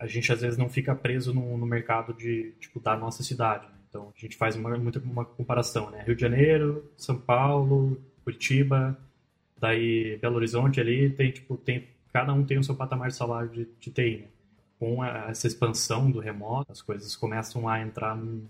a 0.00 0.07
gente 0.07 0.33
às 0.33 0.40
vezes 0.40 0.57
não 0.57 0.69
fica 0.69 0.95
preso 0.95 1.35
no, 1.35 1.59
no 1.59 1.66
mercado 1.66 2.14
de 2.14 2.54
tipo 2.59 2.80
da 2.80 2.97
nossa 2.97 3.23
cidade. 3.23 3.66
Né? 3.66 3.75
Então 3.88 4.11
a 4.16 4.19
gente 4.19 4.35
faz 4.35 4.57
uma, 4.57 4.76
muito 4.78 4.99
uma 5.00 5.26
comparação, 5.26 5.90
né? 5.90 6.02
Rio 6.07 6.16
de 6.16 6.23
Janeiro, 6.23 6.90
São 6.97 7.19
Paulo, 7.19 8.00
Curitiba, 8.25 8.99
daí 9.59 10.16
Belo 10.16 10.37
Horizonte 10.37 10.80
ali 10.80 11.11
tem 11.11 11.30
tipo 11.30 11.54
tem 11.59 11.87
cada 12.11 12.33
um 12.33 12.45
tem 12.45 12.59
o 12.59 12.64
seu 12.64 12.75
patamar 12.75 13.09
de 13.09 13.14
salário 13.14 13.50
de, 13.50 13.69
de 13.78 13.90
TI. 13.90 14.23
Né? 14.23 14.28
Com 14.78 15.04
essa 15.04 15.47
expansão 15.47 16.11
do 16.11 16.19
remoto, 16.19 16.73
as 16.73 16.80
coisas 16.80 17.14
começam 17.14 17.69
a 17.69 17.83
entrar 17.83 18.16
num, 18.16 18.49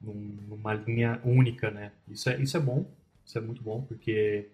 numa 0.00 0.74
linha 0.74 1.20
única, 1.24 1.70
né? 1.70 1.92
Isso 2.08 2.28
é 2.28 2.42
isso 2.42 2.56
é 2.56 2.60
bom, 2.60 2.84
isso 3.24 3.38
é 3.38 3.40
muito 3.40 3.62
bom 3.62 3.82
porque 3.82 4.48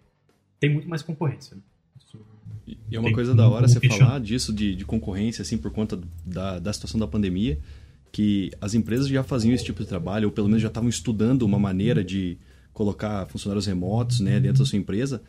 tem 0.59 0.69
muito 0.71 0.87
mais 0.87 1.01
concorrência. 1.01 1.55
Né? 1.55 1.63
E 2.89 2.95
é 2.95 2.99
uma 2.99 3.13
coisa 3.13 3.33
da 3.33 3.47
hora 3.47 3.67
você 3.67 3.79
falar 3.79 4.19
disso, 4.19 4.53
de, 4.53 4.75
de 4.75 4.85
concorrência, 4.85 5.41
assim, 5.41 5.57
por 5.57 5.71
conta 5.71 5.99
da, 6.25 6.59
da 6.59 6.73
situação 6.73 6.99
da 6.99 7.07
pandemia 7.07 7.59
que 8.11 8.51
as 8.59 8.73
empresas 8.73 9.07
já 9.07 9.23
faziam 9.23 9.53
esse 9.53 9.63
tipo 9.63 9.81
de 9.81 9.87
trabalho, 9.87 10.27
ou 10.27 10.31
pelo 10.31 10.47
menos 10.47 10.61
já 10.61 10.67
estavam 10.67 10.89
estudando 10.89 11.43
uma 11.43 11.59
maneira 11.59 12.03
de 12.03 12.37
colocar 12.73 13.27
funcionários 13.27 13.65
remotos 13.65 14.19
né, 14.19 14.39
dentro 14.39 14.59
da 14.59 14.65
sua 14.65 14.79
empresa, 14.79 15.21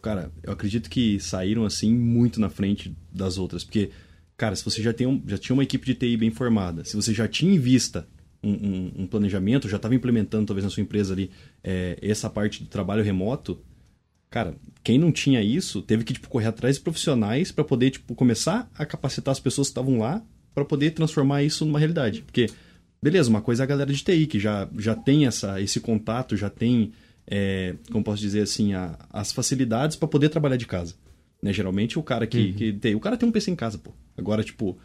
cara, 0.00 0.30
eu 0.42 0.52
acredito 0.52 0.88
que 0.88 1.18
saíram 1.18 1.64
assim 1.64 1.92
muito 1.94 2.40
na 2.40 2.48
frente 2.48 2.94
das 3.12 3.38
outras. 3.38 3.64
Porque, 3.64 3.90
cara, 4.36 4.54
se 4.54 4.64
você 4.64 4.82
já, 4.82 4.92
tem 4.92 5.06
um, 5.06 5.22
já 5.26 5.38
tinha 5.38 5.54
uma 5.54 5.62
equipe 5.62 5.86
de 5.86 5.94
TI 5.94 6.16
bem 6.16 6.30
formada, 6.30 6.84
se 6.84 6.94
você 6.94 7.12
já 7.12 7.26
tinha 7.26 7.54
em 7.54 7.58
vista 7.58 8.06
um, 8.42 8.52
um, 8.52 8.92
um 8.98 9.06
planejamento, 9.06 9.68
já 9.68 9.76
estava 9.76 9.94
implementando 9.94 10.46
talvez 10.46 10.64
na 10.64 10.70
sua 10.70 10.82
empresa 10.82 11.14
ali 11.14 11.30
é, 11.62 11.98
essa 12.02 12.28
parte 12.28 12.62
de 12.62 12.68
trabalho 12.68 13.02
remoto, 13.02 13.58
Cara, 14.34 14.56
quem 14.82 14.98
não 14.98 15.12
tinha 15.12 15.40
isso 15.40 15.80
teve 15.80 16.02
que 16.02 16.12
tipo, 16.12 16.28
correr 16.28 16.48
atrás 16.48 16.74
de 16.74 16.82
profissionais 16.82 17.52
para 17.52 17.62
poder 17.62 17.90
tipo, 17.90 18.16
começar 18.16 18.68
a 18.74 18.84
capacitar 18.84 19.30
as 19.30 19.38
pessoas 19.38 19.68
que 19.68 19.70
estavam 19.70 19.96
lá 20.00 20.20
para 20.52 20.64
poder 20.64 20.90
transformar 20.90 21.44
isso 21.44 21.64
numa 21.64 21.78
realidade. 21.78 22.22
Porque, 22.22 22.50
beleza, 23.00 23.30
uma 23.30 23.40
coisa 23.40 23.62
é 23.62 23.64
a 23.64 23.66
galera 23.66 23.92
de 23.92 24.02
TI, 24.02 24.26
que 24.26 24.40
já, 24.40 24.68
já 24.76 24.96
tem 24.96 25.24
essa, 25.24 25.60
esse 25.60 25.78
contato, 25.78 26.36
já 26.36 26.50
tem, 26.50 26.90
é, 27.28 27.76
como 27.92 28.02
posso 28.02 28.20
dizer 28.20 28.40
assim, 28.40 28.74
a, 28.74 28.98
as 29.08 29.30
facilidades 29.30 29.96
para 29.96 30.08
poder 30.08 30.30
trabalhar 30.30 30.56
de 30.56 30.66
casa. 30.66 30.96
Né? 31.40 31.52
Geralmente 31.52 31.96
o 31.96 32.02
cara 32.02 32.26
que, 32.26 32.46
uhum. 32.46 32.52
que 32.54 32.72
tem. 32.72 32.96
O 32.96 33.00
cara 33.00 33.16
tem 33.16 33.28
um 33.28 33.32
PC 33.32 33.52
em 33.52 33.56
casa, 33.56 33.78
pô. 33.78 33.92
Agora, 34.18 34.42
tipo, 34.42 34.76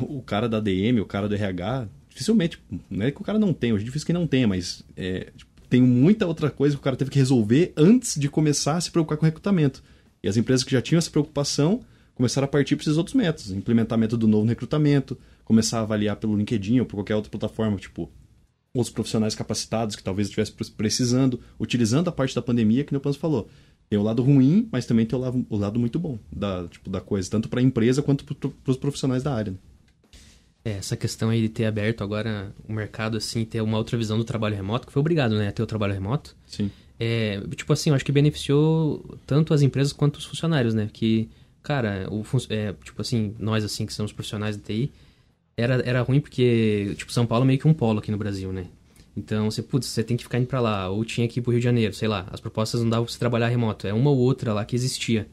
o 0.00 0.20
cara 0.20 0.48
da 0.48 0.58
DM, 0.58 1.00
o 1.00 1.06
cara 1.06 1.28
do 1.28 1.34
RH, 1.36 1.86
dificilmente. 2.08 2.60
Não 2.90 3.06
é 3.06 3.12
que 3.12 3.20
o 3.20 3.24
cara 3.24 3.38
não 3.38 3.52
tem, 3.52 3.72
hoje 3.72 3.84
é 3.84 3.86
difícil 3.86 4.06
que 4.06 4.12
não 4.12 4.26
tenha, 4.26 4.48
mas 4.48 4.82
é, 4.96 5.28
tipo, 5.36 5.49
tem 5.70 5.80
muita 5.80 6.26
outra 6.26 6.50
coisa 6.50 6.74
que 6.74 6.80
o 6.80 6.82
cara 6.82 6.96
teve 6.96 7.12
que 7.12 7.18
resolver 7.18 7.72
antes 7.76 8.18
de 8.18 8.28
começar 8.28 8.76
a 8.76 8.80
se 8.80 8.90
preocupar 8.90 9.16
com 9.16 9.24
o 9.24 9.28
recrutamento. 9.28 9.82
E 10.20 10.28
as 10.28 10.36
empresas 10.36 10.64
que 10.64 10.72
já 10.72 10.82
tinham 10.82 10.98
essa 10.98 11.10
preocupação 11.10 11.80
começaram 12.12 12.44
a 12.44 12.48
partir 12.48 12.74
para 12.74 12.82
esses 12.82 12.98
outros 12.98 13.14
métodos. 13.14 13.52
Implementar 13.52 13.96
método 13.96 14.26
novo 14.26 14.42
no 14.42 14.48
recrutamento, 14.48 15.16
começar 15.44 15.78
a 15.78 15.82
avaliar 15.82 16.16
pelo 16.16 16.36
LinkedIn 16.36 16.80
ou 16.80 16.86
por 16.86 16.96
qualquer 16.96 17.14
outra 17.14 17.30
plataforma, 17.30 17.76
tipo, 17.78 18.10
outros 18.74 18.92
profissionais 18.92 19.34
capacitados 19.36 19.94
que 19.94 20.02
talvez 20.02 20.26
estivesse 20.28 20.52
precisando, 20.72 21.40
utilizando 21.58 22.08
a 22.08 22.12
parte 22.12 22.34
da 22.34 22.42
pandemia, 22.42 22.82
que 22.82 22.94
o 22.94 23.00
Panzo 23.00 23.18
falou. 23.20 23.48
Tem 23.88 23.98
o 23.98 24.02
lado 24.02 24.22
ruim, 24.22 24.68
mas 24.72 24.86
também 24.86 25.06
tem 25.06 25.18
o 25.18 25.22
lado, 25.22 25.46
o 25.48 25.56
lado 25.56 25.78
muito 25.78 26.00
bom 26.00 26.18
da, 26.32 26.66
tipo, 26.66 26.90
da 26.90 27.00
coisa, 27.00 27.30
tanto 27.30 27.48
para 27.48 27.60
a 27.60 27.62
empresa 27.62 28.02
quanto 28.02 28.24
para 28.24 28.50
os 28.66 28.76
profissionais 28.76 29.22
da 29.22 29.32
área. 29.32 29.52
Né? 29.52 29.58
É, 30.64 30.72
essa 30.72 30.96
questão 30.96 31.30
aí 31.30 31.40
de 31.40 31.48
ter 31.48 31.64
aberto 31.64 32.04
agora 32.04 32.54
o 32.68 32.72
mercado, 32.72 33.16
assim, 33.16 33.44
ter 33.44 33.62
uma 33.62 33.78
outra 33.78 33.96
visão 33.96 34.18
do 34.18 34.24
trabalho 34.24 34.54
remoto, 34.54 34.86
que 34.86 34.92
foi 34.92 35.00
obrigado, 35.00 35.34
né, 35.34 35.48
a 35.48 35.52
ter 35.52 35.62
o 35.62 35.66
trabalho 35.66 35.94
remoto. 35.94 36.36
Sim. 36.46 36.70
É, 36.98 37.40
tipo 37.56 37.72
assim, 37.72 37.88
eu 37.88 37.96
acho 37.96 38.04
que 38.04 38.12
beneficiou 38.12 39.18
tanto 39.26 39.54
as 39.54 39.62
empresas 39.62 39.90
quanto 39.90 40.16
os 40.16 40.24
funcionários, 40.26 40.74
né? 40.74 40.90
Que, 40.92 41.30
cara, 41.62 42.06
o, 42.10 42.22
é, 42.50 42.74
tipo 42.84 43.00
assim, 43.00 43.34
nós, 43.38 43.64
assim, 43.64 43.86
que 43.86 43.94
somos 43.94 44.12
profissionais 44.12 44.56
de 44.58 44.62
TI, 44.62 44.92
era, 45.56 45.76
era 45.86 46.02
ruim 46.02 46.20
porque, 46.20 46.94
tipo, 46.98 47.10
São 47.10 47.24
Paulo 47.26 47.44
é 47.44 47.46
meio 47.46 47.58
que 47.58 47.66
um 47.66 47.72
polo 47.72 48.00
aqui 48.00 48.10
no 48.10 48.18
Brasil, 48.18 48.52
né? 48.52 48.66
Então, 49.16 49.50
você, 49.50 49.62
putz, 49.62 49.86
você 49.86 50.04
tem 50.04 50.16
que 50.16 50.22
ficar 50.22 50.38
indo 50.38 50.46
pra 50.46 50.60
lá, 50.60 50.90
ou 50.90 51.02
tinha 51.04 51.26
que 51.26 51.40
ir 51.40 51.42
pro 51.42 51.52
Rio 51.52 51.60
de 51.60 51.64
Janeiro, 51.64 51.94
sei 51.94 52.06
lá. 52.06 52.26
As 52.30 52.40
propostas 52.40 52.82
não 52.82 52.90
davam 52.90 53.06
pra 53.06 53.12
você 53.12 53.18
trabalhar 53.18 53.48
remoto, 53.48 53.86
é 53.86 53.94
uma 53.94 54.10
ou 54.10 54.18
outra 54.18 54.52
lá 54.52 54.64
que 54.64 54.76
existia. 54.76 55.26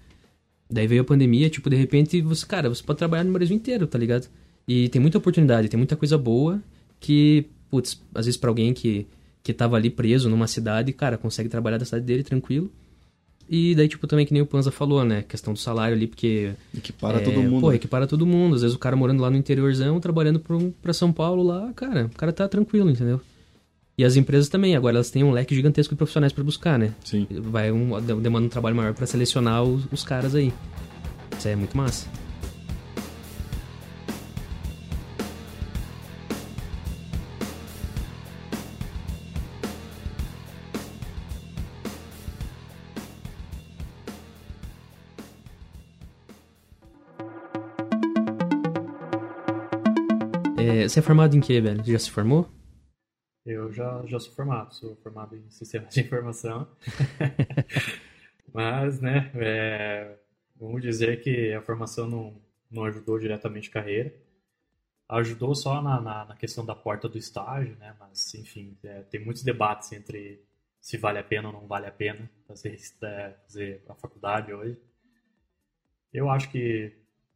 Daí 0.70 0.88
veio 0.88 1.02
a 1.02 1.06
pandemia, 1.06 1.50
tipo, 1.50 1.70
de 1.70 1.76
repente, 1.76 2.22
você, 2.22 2.46
cara, 2.46 2.70
você 2.70 2.82
pode 2.82 2.98
trabalhar 2.98 3.26
no 3.26 3.34
Brasil 3.34 3.56
inteiro, 3.56 3.86
tá 3.88 3.98
ligado? 3.98 4.28
E 4.68 4.90
tem 4.90 5.02
muita 5.02 5.18
oportunidade, 5.18 5.70
tem 5.70 5.78
muita 5.78 5.96
coisa 5.96 6.18
boa 6.18 6.62
que, 7.00 7.46
putz, 7.70 8.02
às 8.14 8.26
vezes 8.26 8.38
para 8.38 8.50
alguém 8.50 8.74
que, 8.74 9.08
que 9.42 9.54
tava 9.54 9.78
ali 9.78 9.90
preso 9.90 10.30
numa 10.30 10.48
cidade, 10.48 10.92
cara, 10.92 11.18
consegue 11.18 11.48
trabalhar 11.48 11.78
da 11.78 11.86
cidade 11.86 12.06
dele 12.06 12.24
tranquilo. 12.24 12.70
E 13.50 13.74
daí, 13.76 13.88
tipo, 13.88 14.06
também 14.08 14.26
que 14.26 14.34
nem 14.34 14.42
o 14.42 14.46
Panza 14.46 14.72
falou, 14.72 15.06
né? 15.06 15.24
Questão 15.26 15.54
do 15.54 15.60
salário 15.60 15.96
ali, 15.96 16.06
porque... 16.06 16.52
Equipara 16.76 17.20
é, 17.20 17.22
todo 17.22 17.42
mundo. 17.42 17.62
Pô, 17.62 17.72
equipara 17.72 18.06
todo 18.06 18.26
mundo. 18.26 18.56
Às 18.56 18.62
vezes 18.62 18.76
o 18.76 18.80
cara 18.80 18.96
morando 18.96 19.22
lá 19.22 19.30
no 19.30 19.38
interiorzão, 19.38 20.02
trabalhando 20.02 20.38
pra, 20.38 20.58
pra 20.82 20.92
São 20.92 21.14
Paulo 21.14 21.44
lá, 21.44 21.72
cara, 21.74 22.08
o 22.08 22.18
cara 22.18 22.34
tá 22.34 22.46
tranquilo, 22.48 22.90
entendeu? 22.90 23.22
E 23.98 24.04
as 24.04 24.18
empresas 24.18 24.50
também, 24.50 24.76
agora 24.76 24.98
elas 24.98 25.10
têm 25.10 25.24
um 25.24 25.32
leque 25.32 25.56
gigantesco 25.56 25.96
de 25.96 25.98
profissionais 25.98 26.34
para 26.34 26.44
buscar, 26.44 26.78
né? 26.78 26.94
Sim. 27.06 27.26
Vai 27.32 27.72
um, 27.72 28.00
demanda 28.22 28.46
um 28.46 28.50
trabalho 28.50 28.76
maior 28.76 28.94
para 28.94 29.06
selecionar 29.06 29.64
os, 29.64 29.86
os 29.92 30.04
caras 30.04 30.36
aí. 30.36 30.54
Isso 31.38 31.48
aí 31.48 31.54
é 31.54 31.56
muito 31.56 31.76
massa. 31.76 32.08
Você 50.88 51.00
é 51.00 51.04
formado 51.04 51.36
em 51.36 51.40
que, 51.40 51.60
velho? 51.60 51.84
Já 51.84 52.00
se 52.00 52.12
formou? 52.12 52.50
Eu 53.46 53.72
já, 53.72 54.06
já 54.06 54.20
sou 54.20 54.34
formado, 54.34 54.74
sou 54.74 54.96
formado 54.98 55.36
em 55.36 55.50
sistemas 55.50 55.94
de 55.94 56.02
informação. 56.02 56.68
Mas, 58.54 59.00
né, 59.00 59.32
é, 59.36 60.18
vamos 60.56 60.82
dizer 60.82 61.22
que 61.22 61.54
a 61.54 61.62
formação 61.62 62.10
não, 62.10 62.42
não 62.70 62.86
ajudou 62.86 63.20
diretamente 63.20 63.70
a 63.70 63.74
carreira. 63.74 64.14
Ajudou 65.10 65.56
só 65.56 65.82
na, 65.82 66.02
na, 66.02 66.26
na, 66.26 66.36
questão 66.36 66.66
da 66.66 66.76
porta 66.76 67.08
do 67.08 67.18
estágio, 67.18 67.78
né? 67.78 67.96
Mas, 68.00 68.34
enfim, 68.34 68.78
é, 68.84 69.02
tem 69.04 69.24
muitos 69.24 69.44
debates 69.44 69.92
entre 69.94 70.42
se 70.82 70.98
vale 70.98 71.20
a 71.20 71.24
pena 71.24 71.48
ou 71.48 71.54
não 71.54 71.68
vale 71.68 71.86
a 71.86 71.92
pena 71.92 72.30
fazer, 72.48 72.78
é, 73.02 73.34
fazer 73.48 73.84
a 73.88 73.96
faculdade 73.96 74.54
hoje. 74.54 74.78
Eu 76.14 76.30
acho 76.30 76.50
que, 76.50 76.92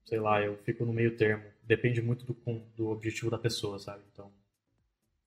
sei 0.05 0.19
lá, 0.19 0.41
eu 0.41 0.57
fico 0.63 0.85
no 0.85 0.93
meio 0.93 1.15
termo 1.15 1.50
depende 1.71 2.01
muito 2.01 2.25
do, 2.25 2.35
do 2.75 2.89
objetivo 2.89 3.31
da 3.31 3.37
pessoa, 3.37 3.79
sabe? 3.79 4.03
Então, 4.11 4.29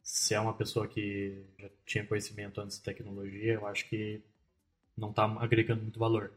se 0.03 0.35
é 0.35 0.41
uma 0.41 0.53
pessoa 0.53 0.87
que 0.87 1.43
já 1.59 1.71
tinha 1.87 2.05
conhecimento 2.05 2.61
antes 2.61 2.77
de 2.77 2.85
tecnologia, 2.85 3.55
eu 3.55 3.67
acho 3.67 3.89
que 3.89 4.21
não 4.95 5.09
está 5.09 5.25
agregando 5.41 5.81
muito 5.81 5.99
valor. 5.99 6.31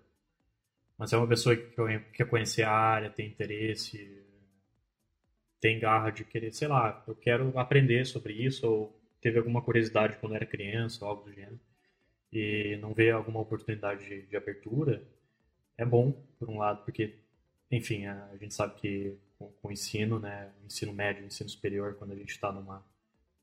Mas 0.98 1.10
se 1.10 1.16
é 1.16 1.18
uma 1.18 1.28
pessoa 1.28 1.58
que 1.58 2.00
quer 2.14 2.26
conhecer 2.26 2.64
a 2.64 2.72
área, 2.72 3.10
tem 3.10 3.28
interesse, 3.28 4.24
tem 5.60 5.78
garra 5.78 6.10
de 6.10 6.24
querer, 6.24 6.54
sei 6.54 6.70
lá, 6.70 7.04
eu 7.06 7.14
quero 7.14 7.60
aprender 7.60 8.06
sobre 8.06 8.32
isso, 8.32 8.66
ou 8.66 8.98
teve 9.20 9.38
alguma 9.38 9.62
curiosidade 9.62 10.16
quando 10.22 10.36
era 10.36 10.46
criança, 10.46 11.04
ou 11.04 11.12
algo 11.12 11.24
do 11.26 11.34
gênero, 11.34 11.60
e 12.32 12.78
não 12.78 12.94
vê 12.94 13.12
alguma 13.12 13.42
oportunidade 13.42 14.06
de, 14.06 14.22
de 14.22 14.38
abertura, 14.38 15.04
é 15.78 15.84
bom, 15.84 16.14
por 16.40 16.50
um 16.50 16.60
lado, 16.60 16.86
porque, 16.86 17.16
enfim, 17.70 18.06
a, 18.06 18.28
a 18.28 18.38
gente 18.38 18.54
sabe 18.54 18.80
que 18.80 19.18
com, 19.38 19.52
com 19.62 19.68
o 19.68 19.72
ensino, 19.72 20.20
né, 20.20 20.52
ensino 20.66 20.94
médio, 20.94 21.26
ensino 21.26 21.50
superior, 21.50 21.96
quando 21.96 22.12
a 22.12 22.16
gente 22.16 22.32
está 22.32 22.52
numa 22.52 22.84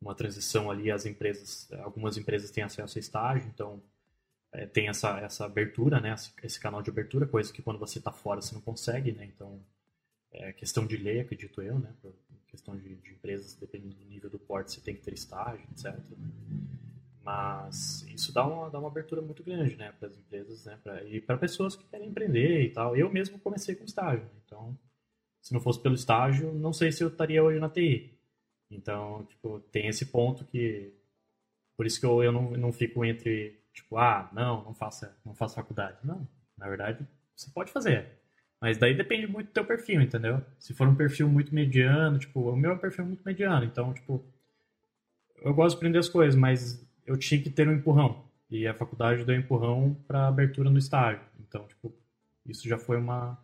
uma 0.01 0.15
transição 0.15 0.71
ali, 0.71 0.91
as 0.91 1.07
empresas, 1.07 1.67
algumas 1.79 2.19
empresas 2.19 2.51
têm 2.51 2.63
acesso 2.63 2.99
a 2.99 3.01
estágio, 3.01 3.51
então 3.55 3.83
é, 4.53 4.67
tem 4.67 4.89
essa, 4.89 5.19
essa 5.21 5.47
abertura, 5.47 5.99
né, 5.99 6.15
esse 6.43 6.61
canal 6.61 6.83
de 6.83 6.91
abertura, 6.91 7.27
coisa 7.27 7.51
que 7.51 7.63
quando 7.63 7.79
você 7.79 7.99
está 7.99 8.13
fora 8.13 8.43
você 8.43 8.55
não 8.55 8.61
consegue, 8.61 9.13
né, 9.13 9.25
então 9.25 9.61
é 10.31 10.53
questão 10.53 10.87
de 10.87 10.97
lei, 10.97 11.21
acredito 11.21 11.63
eu, 11.63 11.79
né, 11.79 11.95
questão 12.49 12.77
de, 12.77 12.97
de 12.97 13.13
empresas, 13.13 13.55
dependendo 13.55 13.95
do 13.95 14.05
nível 14.05 14.29
do 14.29 14.39
porte, 14.39 14.73
você 14.73 14.81
tem 14.81 14.95
que 14.95 15.01
ter 15.01 15.15
estágio, 15.15 15.67
etc. 15.73 15.99
Mas 17.23 18.05
isso 18.09 18.33
dá 18.33 18.47
uma, 18.47 18.69
dá 18.69 18.79
uma 18.79 18.89
abertura 18.89 19.23
muito 19.23 19.43
grande, 19.43 19.77
né, 19.77 19.93
para 19.99 20.09
as 20.09 20.17
empresas, 20.19 20.67
né, 20.67 20.79
pra, 20.83 21.03
e 21.05 21.21
para 21.21 21.39
pessoas 21.39 21.75
que 21.75 21.85
querem 21.85 22.09
empreender 22.09 22.63
e 22.63 22.71
tal. 22.71 22.95
Eu 22.95 23.11
mesmo 23.11 23.39
comecei 23.39 23.75
com 23.75 23.85
estágio, 23.85 24.29
então 24.45 24.77
se 25.45 25.53
não 25.53 25.61
fosse 25.61 25.79
pelo 25.79 25.95
estágio, 25.95 26.55
não 26.55 26.73
sei 26.73 26.91
se 26.91 27.05
eu 27.05 27.09
estaria 27.09 27.45
hoje 27.45 27.61
na 27.61 27.69
TI. 27.69 28.19
Então, 28.71 29.27
tipo, 29.27 29.61
tem 29.71 29.89
esse 29.89 30.07
ponto 30.07 30.43
que. 30.47 30.91
Por 31.77 31.85
isso 31.85 32.01
que 32.01 32.07
eu, 32.07 32.23
eu 32.23 32.33
não, 32.33 32.53
não 32.53 32.73
fico 32.73 33.05
entre, 33.05 33.61
tipo, 33.75 33.99
ah, 33.99 34.31
não, 34.33 34.65
não 34.65 34.75
faça, 34.75 35.15
não 35.25 35.35
faça 35.35 35.57
faculdade. 35.57 35.99
Não, 36.03 36.27
na 36.57 36.67
verdade, 36.67 37.07
você 37.37 37.51
pode 37.51 37.71
fazer. 37.71 38.07
Mas 38.59 38.79
daí 38.79 38.97
depende 38.97 39.27
muito 39.27 39.49
do 39.49 39.53
teu 39.53 39.67
perfil, 39.67 40.01
entendeu? 40.01 40.41
Se 40.59 40.73
for 40.73 40.89
um 40.89 40.95
perfil 40.95 41.29
muito 41.29 41.55
mediano, 41.55 42.19
tipo, 42.19 42.41
o 42.49 42.57
meu 42.57 42.71
é 42.71 42.75
um 42.75 42.79
perfil 42.79 43.05
muito 43.05 43.23
mediano, 43.23 43.67
então, 43.67 43.93
tipo, 43.93 44.25
eu 45.43 45.53
gosto 45.53 45.75
de 45.75 45.77
aprender 45.77 45.99
as 45.99 46.09
coisas, 46.09 46.35
mas 46.35 46.83
eu 47.05 47.19
tinha 47.19 47.43
que 47.43 47.51
ter 47.51 47.69
um 47.69 47.75
empurrão. 47.75 48.25
E 48.49 48.67
a 48.67 48.73
faculdade 48.73 49.25
deu 49.25 49.37
um 49.37 49.41
empurrão 49.41 49.95
para 50.07 50.27
abertura 50.27 50.71
no 50.71 50.79
estágio. 50.79 51.21
Então, 51.39 51.67
tipo, 51.69 51.95
isso 52.47 52.67
já 52.67 52.79
foi 52.79 52.97
uma, 52.97 53.39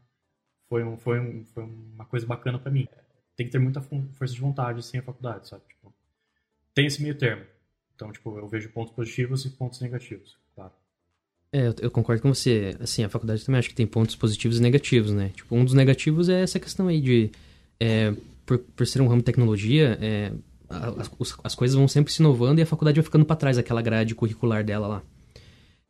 foi, 0.71 0.85
um, 0.85 0.97
foi, 0.97 1.19
um, 1.19 1.45
foi 1.53 1.65
uma 1.65 2.05
coisa 2.05 2.25
bacana 2.25 2.57
para 2.57 2.71
mim. 2.71 2.87
Tem 3.37 3.45
que 3.45 3.53
ter 3.53 3.59
muita 3.59 3.81
força 3.81 4.33
de 4.33 4.41
vontade 4.41 4.85
sem 4.85 5.01
a 5.01 5.03
faculdade, 5.03 5.49
sabe? 5.49 5.65
Tipo, 5.69 5.93
tem 6.73 6.87
esse 6.87 7.03
meio 7.03 7.19
termo. 7.19 7.43
Então, 7.97 8.13
tipo, 8.13 8.39
eu 8.39 8.47
vejo 8.47 8.71
pontos 8.71 8.95
positivos 8.95 9.45
e 9.45 9.51
pontos 9.51 9.81
negativos, 9.81 10.39
claro. 10.55 10.73
É, 11.53 11.75
eu, 11.81 11.91
concordo 11.91 12.23
com 12.23 12.33
você. 12.33 12.77
Assim, 12.79 13.03
a 13.03 13.09
faculdade 13.09 13.45
também 13.45 13.59
acho 13.59 13.69
que 13.69 13.75
tem 13.75 13.87
pontos 13.87 14.15
positivos 14.15 14.59
e 14.59 14.63
negativos, 14.63 15.11
né? 15.11 15.31
Tipo, 15.35 15.57
um 15.57 15.65
dos 15.65 15.75
negativos 15.75 16.29
é 16.29 16.43
essa 16.43 16.61
questão 16.61 16.87
aí 16.87 17.01
de... 17.01 17.31
É, 17.81 18.15
por, 18.47 18.59
por 18.59 18.87
ser 18.87 19.03
um 19.03 19.09
ramo 19.09 19.19
de 19.19 19.25
tecnologia, 19.25 19.99
é, 20.01 20.33
as, 20.69 21.11
as, 21.43 21.55
coisas 21.55 21.77
vão 21.77 21.89
sempre 21.89 22.13
se 22.13 22.23
inovando 22.23 22.61
e 22.61 22.63
a 22.63 22.67
faculdade 22.67 22.97
vai 22.97 23.05
ficando 23.05 23.25
para 23.25 23.37
trás, 23.37 23.59
aquela 23.59 23.83
grade 23.83 24.15
curricular 24.15 24.65
dela 24.65 24.87
lá. 24.87 25.03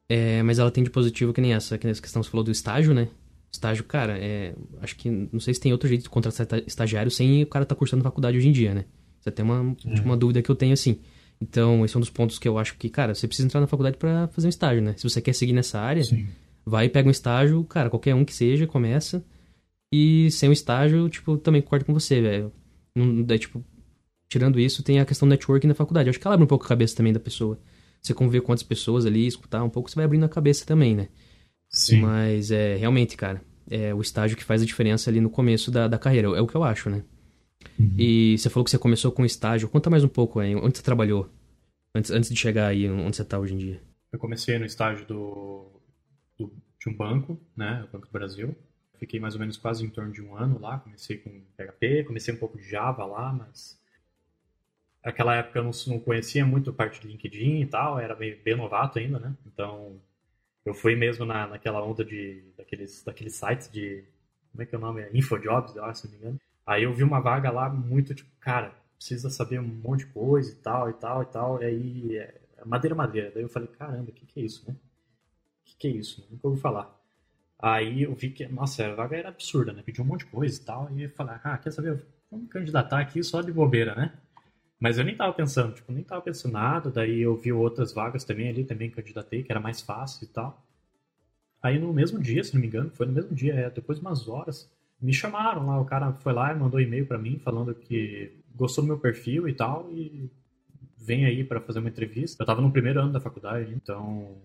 É, 0.08 0.42
mas 0.42 0.58
ela 0.58 0.70
tem 0.70 0.82
de 0.82 0.90
positivo 0.90 1.32
que 1.32 1.40
nem 1.40 1.52
essa, 1.52 1.76
que 1.76 1.86
essa 1.86 2.00
questão 2.00 2.20
que 2.22 2.26
você 2.26 2.30
falou 2.30 2.44
do 2.44 2.50
estágio, 2.50 2.94
né? 2.94 3.08
Estágio, 3.52 3.84
cara, 3.84 4.16
é, 4.16 4.54
acho 4.80 4.96
que 4.96 5.10
não 5.10 5.40
sei 5.40 5.54
se 5.54 5.60
tem 5.60 5.72
outro 5.72 5.88
jeito 5.88 6.02
de 6.02 6.10
contratar 6.10 6.62
estagiário 6.66 7.10
sem 7.10 7.42
o 7.42 7.46
cara 7.46 7.64
estar 7.64 7.74
tá 7.74 7.78
cursando 7.78 8.02
faculdade 8.02 8.38
hoje 8.38 8.48
em 8.48 8.52
dia, 8.52 8.72
né? 8.72 8.84
Isso 9.18 9.28
é 9.28 9.30
até 9.30 9.42
uma, 9.42 9.72
é. 9.72 9.94
Tipo, 9.94 10.06
uma 10.06 10.16
dúvida 10.16 10.40
que 10.40 10.50
eu 10.50 10.54
tenho 10.54 10.72
assim. 10.72 11.00
Então, 11.40 11.84
esse 11.84 11.96
é 11.96 11.98
um 11.98 12.00
dos 12.00 12.10
pontos 12.10 12.38
que 12.38 12.46
eu 12.46 12.58
acho 12.58 12.76
que, 12.76 12.88
cara, 12.88 13.14
você 13.14 13.26
precisa 13.26 13.46
entrar 13.46 13.60
na 13.60 13.66
faculdade 13.66 13.96
para 13.96 14.28
fazer 14.28 14.46
um 14.46 14.50
estágio, 14.50 14.82
né? 14.82 14.94
Se 14.96 15.02
você 15.02 15.20
quer 15.20 15.32
seguir 15.32 15.52
nessa 15.52 15.80
área, 15.80 16.04
Sim. 16.04 16.26
vai 16.64 16.86
e 16.86 16.88
pega 16.88 17.08
um 17.08 17.10
estágio, 17.10 17.64
cara, 17.64 17.90
qualquer 17.90 18.14
um 18.14 18.24
que 18.24 18.34
seja, 18.34 18.66
começa. 18.66 19.24
E 19.92 20.30
sem 20.30 20.48
um 20.48 20.52
estágio, 20.52 21.08
tipo, 21.08 21.36
também 21.38 21.62
concordo 21.62 21.86
com 21.86 21.94
você, 21.94 22.20
velho. 22.20 22.52
Não, 22.94 23.24
tipo, 23.38 23.64
tirando 24.28 24.60
isso, 24.60 24.82
tem 24.82 25.00
a 25.00 25.04
questão 25.04 25.26
do 25.26 25.30
networking 25.30 25.66
na 25.66 25.74
faculdade. 25.74 26.08
Eu 26.08 26.10
acho 26.10 26.20
que 26.20 26.26
ela 26.26 26.34
abre 26.34 26.44
um 26.44 26.48
pouco 26.48 26.64
a 26.64 26.68
cabeça 26.68 26.94
também 26.94 27.12
da 27.12 27.20
pessoa. 27.20 27.58
Você 28.00 28.14
conviver 28.14 28.42
com 28.42 28.52
outras 28.52 28.66
pessoas 28.66 29.04
ali, 29.04 29.26
escutar 29.26 29.62
um 29.64 29.68
pouco, 29.68 29.90
você 29.90 29.96
vai 29.96 30.04
abrindo 30.04 30.24
a 30.24 30.28
cabeça 30.28 30.64
também, 30.64 30.94
né? 30.94 31.08
Sim. 31.70 32.02
Mas 32.02 32.50
é 32.50 32.76
realmente, 32.76 33.16
cara, 33.16 33.40
é 33.70 33.94
o 33.94 34.00
estágio 34.00 34.36
que 34.36 34.44
faz 34.44 34.60
a 34.62 34.66
diferença 34.66 35.08
ali 35.08 35.20
no 35.20 35.30
começo 35.30 35.70
da, 35.70 35.86
da 35.88 35.98
carreira. 35.98 36.28
É 36.36 36.40
o 36.40 36.46
que 36.46 36.54
eu 36.56 36.64
acho, 36.64 36.90
né? 36.90 37.04
Uhum. 37.78 37.94
E 37.98 38.36
você 38.38 38.50
falou 38.50 38.64
que 38.64 38.70
você 38.70 38.78
começou 38.78 39.12
com 39.12 39.24
estágio. 39.24 39.68
Conta 39.68 39.88
mais 39.90 40.02
um 40.04 40.08
pouco 40.08 40.40
aí. 40.40 40.54
Onde 40.56 40.76
você 40.76 40.82
trabalhou? 40.82 41.30
Antes, 41.94 42.10
antes 42.10 42.30
de 42.30 42.36
chegar 42.38 42.68
aí 42.68 42.88
onde 42.88 43.16
você 43.16 43.24
tá 43.24 43.38
hoje 43.38 43.54
em 43.54 43.58
dia. 43.58 43.80
Eu 44.12 44.18
comecei 44.18 44.58
no 44.58 44.64
estágio 44.64 45.06
do, 45.06 45.66
do- 46.38 46.52
de 46.78 46.88
um 46.88 46.96
banco, 46.96 47.38
né? 47.56 47.84
O 47.88 47.92
Banco 47.92 48.06
do 48.06 48.12
Brasil. 48.12 48.54
Fiquei 48.98 49.18
mais 49.20 49.34
ou 49.34 49.40
menos 49.40 49.56
quase 49.56 49.84
em 49.84 49.88
torno 49.88 50.12
de 50.12 50.20
um 50.22 50.36
ano 50.36 50.58
lá. 50.60 50.78
Comecei 50.78 51.18
com 51.18 51.30
PHP, 51.56 52.04
comecei 52.04 52.34
um 52.34 52.36
pouco 52.38 52.58
de 52.58 52.68
Java 52.68 53.04
lá, 53.04 53.32
mas 53.32 53.78
naquela 55.04 55.34
época 55.36 55.58
eu 55.58 55.64
não, 55.64 55.70
não 55.86 56.00
conhecia 56.00 56.44
muito 56.44 56.70
a 56.70 56.72
parte 56.72 57.00
de 57.00 57.08
LinkedIn 57.08 57.60
e 57.62 57.66
tal, 57.66 57.98
era 57.98 58.14
bem, 58.14 58.36
bem 58.44 58.56
novato 58.56 58.98
ainda, 58.98 59.18
né? 59.18 59.34
Então 59.46 60.00
eu 60.64 60.74
fui 60.74 60.94
mesmo 60.94 61.24
na, 61.24 61.46
naquela 61.46 61.82
onda 61.82 62.04
de 62.04 62.42
daqueles, 62.56 63.02
daqueles 63.02 63.34
sites 63.34 63.70
de 63.70 64.04
como 64.50 64.62
é 64.62 64.66
que 64.66 64.74
é 64.74 64.78
o 64.78 64.80
nome? 64.80 65.08
Infojobs, 65.14 65.76
eu 65.76 65.84
acho, 65.84 66.02
se 66.02 66.06
não 66.06 66.12
me 66.12 66.18
engano. 66.18 66.40
Aí 66.66 66.82
eu 66.82 66.92
vi 66.92 67.02
uma 67.02 67.20
vaga 67.20 67.50
lá 67.50 67.68
muito 67.68 68.14
tipo, 68.14 68.30
cara, 68.40 68.74
precisa 68.96 69.30
saber 69.30 69.60
um 69.60 69.66
monte 69.66 70.00
de 70.00 70.12
coisa 70.12 70.52
e 70.52 70.56
tal, 70.56 70.90
e 70.90 70.92
tal, 70.94 71.22
e 71.22 71.26
tal. 71.26 71.62
E 71.62 71.64
aí, 71.64 72.16
é, 72.16 72.40
madeira, 72.64 72.94
madeira. 72.94 73.30
Daí 73.32 73.42
eu 73.42 73.48
falei, 73.48 73.68
caramba, 73.68 74.10
o 74.10 74.12
que, 74.12 74.26
que 74.26 74.40
é 74.40 74.42
isso, 74.44 74.64
né? 74.68 74.74
O 74.74 75.64
que, 75.64 75.76
que 75.76 75.88
é 75.88 75.90
isso? 75.90 76.26
Nunca 76.30 76.48
ouvi 76.48 76.60
falar. 76.60 76.94
Aí 77.58 78.02
eu 78.02 78.14
vi 78.14 78.30
que, 78.30 78.46
nossa, 78.48 78.86
a 78.86 78.94
vaga 78.94 79.16
era 79.16 79.28
absurda, 79.28 79.72
né? 79.72 79.82
Pediu 79.82 80.04
um 80.04 80.06
monte 80.06 80.24
de 80.24 80.30
coisa 80.30 80.60
e 80.60 80.64
tal. 80.64 80.90
E 80.92 81.02
eu 81.04 81.10
falei, 81.10 81.36
ah, 81.42 81.58
quer 81.58 81.70
saber? 81.70 82.04
Vamos 82.30 82.48
candidatar 82.50 83.00
aqui 83.00 83.22
só 83.22 83.40
de 83.40 83.52
bobeira, 83.52 83.94
né? 83.94 84.12
Mas 84.80 84.98
eu 84.98 85.04
nem 85.04 85.14
tava 85.14 85.32
pensando, 85.34 85.74
tipo, 85.74 85.92
nem 85.92 86.02
tava 86.02 86.22
pensando 86.22 86.52
nada. 86.52 86.90
Daí 86.90 87.20
eu 87.20 87.36
vi 87.36 87.52
outras 87.52 87.92
vagas 87.92 88.24
também 88.24 88.48
ali, 88.48 88.64
também 88.64 88.90
candidatei, 88.90 89.42
que 89.42 89.52
era 89.52 89.60
mais 89.60 89.80
fácil 89.80 90.24
e 90.24 90.28
tal. 90.28 90.64
Aí 91.62 91.78
no 91.78 91.92
mesmo 91.92 92.18
dia, 92.18 92.42
se 92.42 92.54
não 92.54 92.60
me 92.60 92.66
engano, 92.66 92.90
foi 92.90 93.06
no 93.06 93.12
mesmo 93.12 93.34
dia, 93.34 93.54
é, 93.54 93.70
depois 93.70 93.98
de 93.98 94.04
umas 94.04 94.26
horas, 94.26 94.70
me 95.00 95.12
chamaram 95.12 95.66
lá, 95.66 95.78
o 95.80 95.84
cara 95.84 96.12
foi 96.14 96.32
lá 96.32 96.52
e 96.52 96.58
mandou 96.58 96.80
e-mail 96.80 97.06
pra 97.06 97.18
mim 97.18 97.38
falando 97.38 97.74
que 97.74 98.32
gostou 98.54 98.82
do 98.82 98.88
meu 98.88 98.98
perfil 98.98 99.46
e 99.48 99.52
tal 99.54 99.90
e 99.90 100.30
vem 100.98 101.24
aí 101.26 101.44
pra 101.44 101.60
fazer 101.60 101.78
uma 101.78 101.88
entrevista. 101.88 102.42
Eu 102.42 102.46
tava 102.46 102.62
no 102.62 102.72
primeiro 102.72 103.00
ano 103.00 103.12
da 103.12 103.20
faculdade, 103.20 103.72
então 103.74 104.36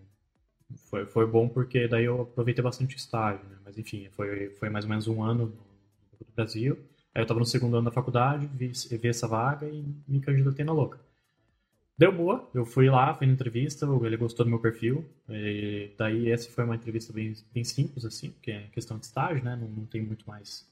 foi, 0.90 1.06
foi 1.06 1.26
bom 1.26 1.48
porque 1.48 1.88
daí 1.88 2.06
eu 2.06 2.22
aproveitei 2.22 2.64
bastante 2.64 2.96
estágio, 2.98 3.46
né? 3.50 3.58
Mas 3.64 3.78
enfim, 3.78 4.08
foi, 4.12 4.50
foi 4.52 4.70
mais 4.70 4.86
ou 4.86 4.90
menos 4.90 5.08
um 5.08 5.24
ano 5.24 5.46
no 6.20 6.28
Brasil. 6.36 6.78
Aí 7.16 7.22
eu 7.24 7.26
tava 7.26 7.40
no 7.40 7.46
segundo 7.46 7.78
ano 7.78 7.86
da 7.86 7.92
faculdade, 7.92 8.46
vi, 8.54 8.72
vi 8.98 9.08
essa 9.08 9.28
vaga 9.28 9.68
e 9.68 9.84
me 10.08 10.20
candidatei 10.20 10.66
na 10.66 10.74
louca. 10.74 11.00
Deu 11.98 12.12
boa, 12.12 12.50
eu 12.54 12.66
fui 12.66 12.90
lá, 12.90 13.14
fui 13.16 13.26
na 13.26 13.32
entrevista, 13.32 13.88
ele 14.04 14.18
gostou 14.18 14.46
do 14.46 14.50
meu 14.50 14.60
perfil. 14.60 15.06
Daí 15.98 16.30
essa 16.30 16.52
foi 16.52 16.66
uma 16.66 16.76
entrevista 16.76 17.14
bem, 17.14 17.34
bem 17.54 17.64
simples, 17.64 18.04
assim, 18.04 18.32
porque 18.32 18.52
é 18.52 18.68
questão 18.74 19.00
de 19.00 19.06
estágio, 19.06 19.42
né? 19.44 19.56
Não, 19.56 19.70
não 19.70 19.86
tem 19.86 20.02
muito 20.02 20.28
mais 20.28 20.68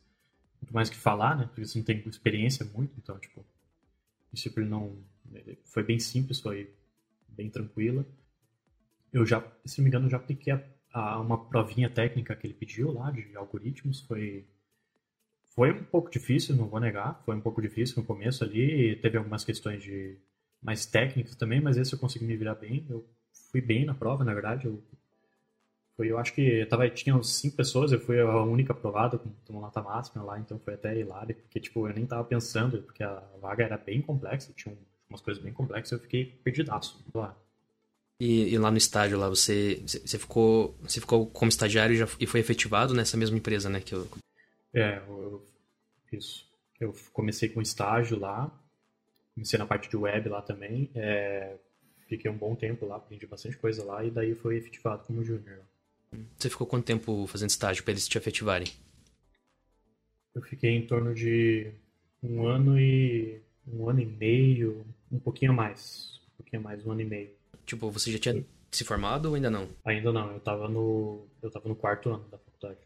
muito 0.64 0.74
mais 0.74 0.90
que 0.90 0.98
falar, 0.98 1.38
né? 1.38 1.46
Porque 1.46 1.66
você 1.66 1.78
não 1.78 1.86
tem 1.86 2.02
experiência 2.08 2.66
muito, 2.74 2.94
então, 2.98 3.18
tipo, 3.20 3.46
isso 4.34 4.52
não... 4.62 4.98
Foi 5.66 5.84
bem 5.84 6.00
simples, 6.00 6.40
foi 6.40 6.74
bem 7.28 7.50
tranquila. 7.50 8.06
Eu 9.12 9.26
já, 9.26 9.44
se 9.66 9.80
não 9.80 9.84
me 9.84 9.90
engano, 9.90 10.10
já 10.10 10.18
apliquei 10.18 10.54
a, 10.54 10.64
a 10.92 11.20
uma 11.20 11.38
provinha 11.46 11.90
técnica 11.90 12.36
que 12.36 12.48
ele 12.48 12.54
pediu 12.54 12.92
lá, 12.92 13.12
de 13.12 13.36
algoritmos, 13.36 14.02
foi... 14.02 14.46
Foi 15.56 15.72
um 15.72 15.84
pouco 15.84 16.10
difícil, 16.10 16.56
não 16.56 16.68
vou 16.68 16.80
negar, 16.80 17.22
foi 17.26 17.36
um 17.36 17.42
pouco 17.42 17.62
difícil 17.62 17.98
no 17.98 18.04
começo 18.04 18.44
ali, 18.44 18.96
teve 18.96 19.18
algumas 19.18 19.44
questões 19.44 19.84
de 19.84 20.18
mais 20.62 20.86
técnicas 20.86 21.36
também, 21.36 21.62
mas 21.62 21.78
esse 21.78 21.94
eu 21.94 22.00
consegui 22.00 22.26
me 22.26 22.36
virar 22.36 22.56
bem. 22.56 22.86
Eu 22.90 23.06
fui 23.52 23.62
bem 23.62 23.86
na 23.86 23.94
prova, 23.94 24.24
na 24.24 24.34
verdade. 24.34 24.66
Eu, 24.66 24.82
foi, 25.96 26.08
eu 26.08 26.18
acho 26.18 26.34
que 26.34 26.42
eu 26.42 26.68
tava, 26.68 26.90
tinha 26.90 27.22
cinco 27.22 27.56
pessoas, 27.56 27.92
eu 27.92 28.00
fui 28.00 28.20
a 28.20 28.44
única 28.44 28.74
aprovada 28.74 29.20
com 29.20 29.60
nota 29.60 29.82
máxima 29.82 30.24
lá, 30.24 30.40
então 30.40 30.58
foi 30.58 30.74
até 30.74 30.98
hilário, 30.98 31.36
porque 31.36 31.60
tipo, 31.60 31.88
eu 31.88 31.94
nem 31.94 32.06
tava 32.06 32.24
pensando, 32.24 32.82
porque 32.82 33.04
a 33.04 33.22
vaga 33.40 33.64
era 33.64 33.78
bem 33.78 34.02
complexa, 34.02 34.52
tinha 34.56 34.74
um, 34.74 34.78
umas 35.08 35.22
coisas 35.22 35.44
bem 35.44 35.54
complexas, 35.54 35.92
eu 35.92 36.00
fiquei 36.00 36.26
perdidaço 36.44 37.00
lá. 37.14 37.38
E, 38.20 38.54
e 38.54 38.58
lá 38.58 38.72
no 38.72 38.78
estágio 38.78 39.20
lá, 39.20 39.30
você, 39.30 39.84
você 39.86 40.18
ficou 40.18 40.76
você 40.82 41.00
ficou 41.00 41.28
como 41.28 41.50
estagiário 41.50 41.94
e, 41.94 41.98
já, 41.98 42.08
e 42.20 42.26
foi 42.26 42.40
efetivado 42.40 42.94
nessa 42.94 43.18
mesma 43.18 43.38
empresa, 43.38 43.70
né? 43.70 43.80
Que 43.80 43.94
eu... 43.94 44.08
É, 44.74 44.98
eu, 45.08 45.46
isso. 46.12 46.52
Eu 46.80 46.94
comecei 47.12 47.50
com 47.50 47.62
estágio 47.62 48.20
lá, 48.20 48.52
comecei 49.36 49.58
na 49.60 49.66
parte 49.66 49.90
de 49.90 49.96
web 49.96 50.28
lá 50.30 50.42
também, 50.42 50.90
é, 50.96 51.58
fiquei 52.08 52.30
um 52.30 52.38
bom 52.38 52.56
tempo 52.56 52.86
lá, 52.86 52.98
aprendi 52.98 53.26
bastante 53.26 53.58
coisa 53.58 53.84
lá, 53.84 54.04
e 54.04 54.12
daí 54.12 54.36
foi 54.36 54.58
efetivado 54.58 55.04
como 55.04 55.24
júnior. 55.24 55.62
Você 56.38 56.50
ficou 56.50 56.68
quanto 56.68 56.86
tempo 56.86 57.26
fazendo 57.28 57.50
estágio 57.50 57.84
para 57.84 57.92
eles 57.92 58.08
te 58.08 58.18
efetivarem? 58.18 58.68
Eu 60.36 60.42
fiquei 60.42 60.72
em 60.72 60.86
torno 60.86 61.14
de 61.14 61.72
um 62.22 62.46
ano 62.46 62.80
e 62.80 63.42
um 63.68 63.90
ano 63.90 64.02
e 64.02 64.06
meio, 64.06 64.86
um 65.12 65.20
pouquinho 65.20 65.52
a 65.52 65.56
mais, 65.56 66.20
um 66.34 66.38
pouquinho 66.38 66.62
a 66.62 66.64
mais, 66.64 66.86
um 66.86 66.92
ano 66.92 67.02
e 67.02 67.06
meio. 67.06 67.32
Tipo, 67.66 67.90
você 67.90 68.12
já 68.12 68.20
tinha 68.20 68.44
se 68.72 68.84
formado 68.84 69.28
ou 69.28 69.36
ainda 69.36 69.50
não? 69.50 69.70
Ainda 69.86 70.12
não, 70.12 70.32
eu 70.32 70.40
tava 70.40 70.68
no, 70.68 71.28
eu 71.42 71.52
tava 71.52 71.70
no 71.70 71.76
quarto 71.76 72.10
ano 72.10 72.28
da 72.30 72.38
faculdade, 72.38 72.80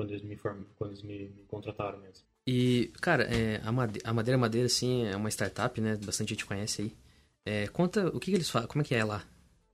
quando 0.00 0.12
eles 0.12 0.22
me 0.22 0.34
formam, 0.34 0.64
quando 0.76 0.92
eles 0.92 1.02
me, 1.02 1.28
me 1.28 1.42
contrataram 1.46 2.00
mesmo. 2.00 2.24
E, 2.46 2.90
cara, 3.02 3.24
é, 3.24 3.60
a, 3.62 3.70
Madeira, 3.70 4.08
a 4.08 4.14
Madeira 4.14 4.38
Madeira, 4.38 4.66
assim, 4.66 5.04
é 5.04 5.14
uma 5.14 5.28
startup, 5.28 5.78
né? 5.78 5.98
Bastante 6.02 6.30
gente 6.30 6.46
conhece 6.46 6.82
aí. 6.82 6.96
É, 7.44 7.68
conta 7.68 8.08
o 8.08 8.18
que, 8.18 8.30
que 8.30 8.36
eles 8.38 8.48
fazem, 8.48 8.66
como 8.66 8.80
é 8.80 8.84
que 8.84 8.94
é 8.94 9.04
lá? 9.04 9.22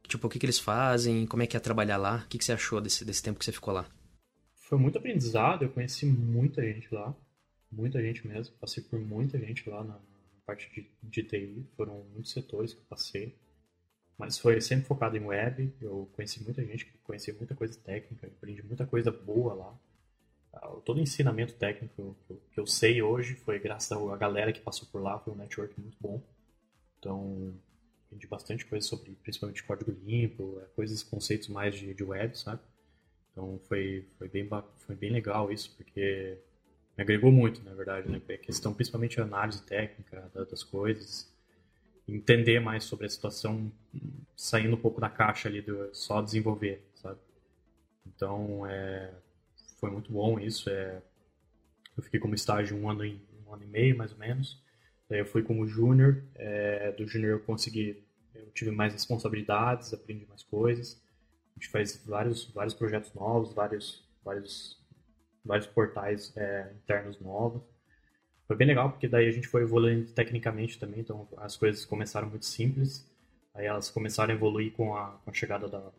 Tipo, 0.08 0.26
o 0.26 0.30
que, 0.30 0.40
que 0.40 0.46
eles 0.46 0.58
fazem, 0.58 1.26
como 1.26 1.44
é 1.44 1.46
que 1.46 1.56
é 1.56 1.60
trabalhar 1.60 1.96
lá? 1.96 2.24
O 2.24 2.28
que, 2.28 2.38
que 2.38 2.44
você 2.44 2.52
achou 2.52 2.80
desse, 2.80 3.04
desse 3.04 3.22
tempo 3.22 3.38
que 3.38 3.44
você 3.44 3.52
ficou 3.52 3.72
lá? 3.72 3.88
Foi 4.56 4.76
muito 4.78 4.98
aprendizado, 4.98 5.62
eu 5.62 5.68
conheci 5.68 6.06
muita 6.06 6.60
gente 6.60 6.92
lá, 6.92 7.14
muita 7.70 8.02
gente 8.02 8.26
mesmo. 8.26 8.52
Passei 8.56 8.82
por 8.82 8.98
muita 8.98 9.38
gente 9.38 9.68
lá 9.70 9.84
na, 9.84 9.94
na 9.94 10.40
parte 10.44 10.68
de, 10.74 10.90
de 11.04 11.22
TI, 11.22 11.64
foram 11.76 12.04
muitos 12.12 12.32
setores 12.32 12.74
que 12.74 12.80
eu 12.80 12.86
passei. 12.88 13.36
Mas 14.18 14.38
foi 14.38 14.60
sempre 14.60 14.86
focado 14.86 15.16
em 15.16 15.24
web, 15.24 15.72
eu 15.80 16.10
conheci 16.14 16.42
muita 16.42 16.64
gente, 16.64 16.86
conheci 17.04 17.32
muita 17.32 17.54
coisa 17.54 17.78
técnica, 17.78 18.26
aprendi 18.26 18.62
muita 18.62 18.84
coisa 18.86 19.12
boa 19.12 19.54
lá. 19.54 19.78
Todo 20.84 20.98
o 20.98 21.00
ensinamento 21.00 21.54
técnico 21.54 22.16
que 22.52 22.58
eu 22.58 22.66
sei 22.66 23.02
hoje 23.02 23.34
foi 23.34 23.58
graças 23.58 23.92
à 23.92 24.16
galera 24.16 24.52
que 24.52 24.60
passou 24.60 24.88
por 24.90 25.02
lá, 25.02 25.18
foi 25.18 25.32
um 25.32 25.36
network 25.36 25.78
muito 25.80 25.96
bom. 26.00 26.22
Então, 26.98 27.54
aprendi 28.06 28.26
bastante 28.26 28.64
coisa 28.64 28.86
sobre, 28.86 29.12
principalmente 29.22 29.62
código 29.62 29.94
limpo, 30.04 30.60
coisas, 30.74 31.02
conceitos 31.02 31.48
mais 31.48 31.74
de, 31.74 31.92
de 31.92 32.04
web, 32.04 32.36
sabe? 32.38 32.60
Então, 33.32 33.60
foi, 33.68 34.06
foi, 34.18 34.28
bem, 34.28 34.48
foi 34.78 34.96
bem 34.96 35.10
legal 35.10 35.52
isso, 35.52 35.74
porque 35.76 36.38
me 36.96 37.02
agregou 37.02 37.30
muito, 37.30 37.62
na 37.62 37.74
verdade, 37.74 38.08
né? 38.08 38.20
A 38.28 38.38
questão, 38.38 38.72
principalmente 38.72 39.20
análise 39.20 39.62
técnica 39.62 40.30
das 40.34 40.62
coisas, 40.62 41.30
entender 42.08 42.60
mais 42.60 42.84
sobre 42.84 43.06
a 43.06 43.10
situação, 43.10 43.70
saindo 44.34 44.76
um 44.76 44.80
pouco 44.80 45.00
da 45.00 45.10
caixa 45.10 45.48
ali 45.48 45.60
do 45.60 45.94
só 45.94 46.22
desenvolver, 46.22 46.82
sabe? 46.94 47.18
Então, 48.06 48.66
é, 48.66 49.12
foi 49.76 49.90
muito 49.90 50.12
bom 50.12 50.38
isso. 50.38 50.68
É, 50.68 51.02
eu 51.96 52.02
fiquei 52.02 52.20
como 52.20 52.34
estágio 52.34 52.76
um 52.76 52.90
ano, 52.90 53.04
e, 53.04 53.20
um 53.46 53.54
ano 53.54 53.62
e 53.64 53.66
meio, 53.66 53.96
mais 53.96 54.12
ou 54.12 54.18
menos. 54.18 54.62
Daí 55.08 55.20
eu 55.20 55.26
fui 55.26 55.42
como 55.42 55.66
júnior. 55.66 56.22
É, 56.34 56.92
do 56.92 57.06
júnior 57.06 57.32
eu 57.32 57.40
consegui, 57.40 58.04
eu 58.34 58.50
tive 58.52 58.70
mais 58.70 58.92
responsabilidades, 58.92 59.94
aprendi 59.94 60.26
mais 60.26 60.42
coisas. 60.42 61.00
A 61.52 61.58
gente 61.58 61.68
faz 61.68 62.02
vários, 62.04 62.44
vários 62.50 62.74
projetos 62.74 63.12
novos, 63.14 63.54
vários, 63.54 64.04
vários, 64.24 64.78
vários 65.44 65.66
portais 65.66 66.32
é, 66.36 66.72
internos 66.82 67.18
novos. 67.20 67.62
Foi 68.46 68.54
bem 68.54 68.66
legal, 68.66 68.90
porque 68.90 69.08
daí 69.08 69.26
a 69.26 69.32
gente 69.32 69.48
foi 69.48 69.62
evoluindo 69.62 70.12
tecnicamente 70.12 70.78
também, 70.78 71.00
então 71.00 71.26
as 71.38 71.56
coisas 71.56 71.84
começaram 71.84 72.28
muito 72.28 72.46
simples. 72.46 73.10
Aí 73.54 73.66
elas 73.66 73.90
começaram 73.90 74.32
a 74.32 74.36
evoluir 74.36 74.72
com 74.72 74.94
a, 74.94 75.18
com 75.24 75.30
a 75.30 75.32
chegada 75.32 75.66
da... 75.66 75.90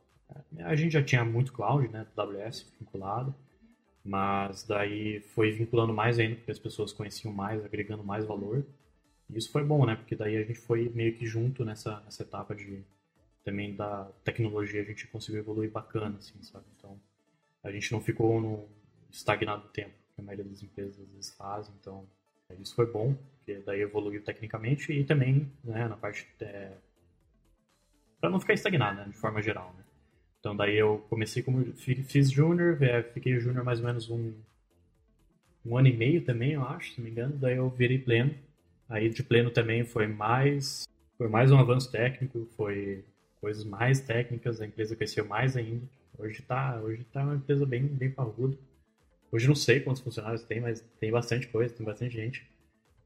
A 0.60 0.76
gente 0.76 0.92
já 0.94 1.04
tinha 1.04 1.26
muito 1.26 1.52
cloud, 1.52 1.88
né, 1.88 2.06
AWS 2.16 2.72
vinculado. 2.80 3.34
Mas 4.08 4.64
daí 4.64 5.20
foi 5.20 5.52
vinculando 5.52 5.94
mais 5.94 6.18
ainda, 6.18 6.38
porque 6.38 6.52
as 6.52 6.58
pessoas 6.58 6.94
conheciam 6.94 7.34
mais, 7.34 7.64
agregando 7.66 8.06
mais 8.06 8.24
valor. 8.24 8.66
E 9.30 9.38
isso 9.38 9.52
foi 9.52 9.66
bom, 9.66 9.86
né? 9.86 9.98
Porque 9.98 10.16
daí 10.16 10.38
a 10.38 10.44
gente 10.46 10.60
foi 10.60 10.90
meio 10.96 11.14
que 11.14 11.26
junto 11.26 11.66
nessa, 11.66 12.00
nessa 12.06 12.24
etapa 12.24 12.56
de 12.56 12.86
também 13.44 13.76
da 13.76 14.06
tecnologia, 14.24 14.82
a 14.82 14.86
gente 14.86 15.08
conseguiu 15.08 15.42
evoluir 15.42 15.70
bacana, 15.70 16.18
assim, 16.18 16.42
sabe? 16.42 16.66
Então, 16.78 16.98
a 17.62 17.70
gente 17.70 17.92
não 17.92 18.00
ficou 18.00 18.40
no 18.40 18.70
estagnado 19.12 19.68
tempo, 19.70 19.94
que 20.16 20.22
a 20.22 20.24
maioria 20.24 20.46
das 20.46 20.64
empresas 20.64 21.00
às 21.00 21.10
vezes 21.10 21.36
faz. 21.36 21.70
Então, 21.80 22.08
isso 22.60 22.76
foi 22.76 22.90
bom, 22.90 23.14
porque 23.14 23.62
daí 23.66 23.82
evoluiu 23.82 24.24
tecnicamente 24.24 24.92
e 24.94 25.04
também, 25.04 25.52
né, 25.64 25.86
na 25.88 25.98
parte... 25.98 26.26
É, 26.40 26.78
para 28.22 28.30
não 28.30 28.40
ficar 28.40 28.54
estagnado, 28.54 29.02
né, 29.02 29.06
de 29.06 29.18
forma 29.18 29.42
geral, 29.42 29.74
né? 29.77 29.77
Então 30.48 30.56
daí 30.56 30.78
eu 30.78 31.06
comecei 31.10 31.44
como 31.44 31.74
fiz 31.74 32.32
júnior, 32.32 32.78
fiquei 33.14 33.38
júnior 33.38 33.66
mais 33.66 33.82
ou 33.82 33.86
menos 33.86 34.10
um, 34.10 34.32
um 35.66 35.78
ano 35.78 35.90
e 35.90 35.94
meio 35.94 36.24
também, 36.24 36.54
eu 36.54 36.64
acho, 36.64 36.94
se 36.94 37.00
não 37.00 37.04
me 37.04 37.12
engano. 37.12 37.36
Daí 37.36 37.58
eu 37.58 37.70
virei 37.70 38.00
pleno. 38.00 38.34
Aí 38.88 39.10
de 39.10 39.22
pleno 39.24 39.52
também 39.52 39.84
foi 39.84 40.08
mais 40.08 40.88
foi 41.18 41.28
mais 41.28 41.52
um 41.52 41.58
avanço 41.58 41.92
técnico, 41.92 42.48
foi 42.56 43.04
coisas 43.42 43.66
mais 43.66 44.00
técnicas, 44.00 44.62
a 44.62 44.66
empresa 44.66 44.96
cresceu 44.96 45.26
mais 45.26 45.58
ainda. 45.58 45.86
Hoje 46.18 46.42
tá, 46.42 46.80
hoje 46.82 47.06
tá 47.12 47.24
uma 47.24 47.36
empresa 47.36 47.66
bem, 47.66 47.84
bem 47.84 48.10
parruda. 48.10 48.58
Hoje 49.30 49.50
não 49.50 49.56
sei 49.56 49.82
quantos 49.82 50.02
funcionários 50.02 50.44
tem, 50.44 50.62
mas 50.62 50.80
tem 50.98 51.12
bastante 51.12 51.46
coisa, 51.48 51.74
tem 51.74 51.86
bastante 51.86 52.16
gente. 52.16 52.48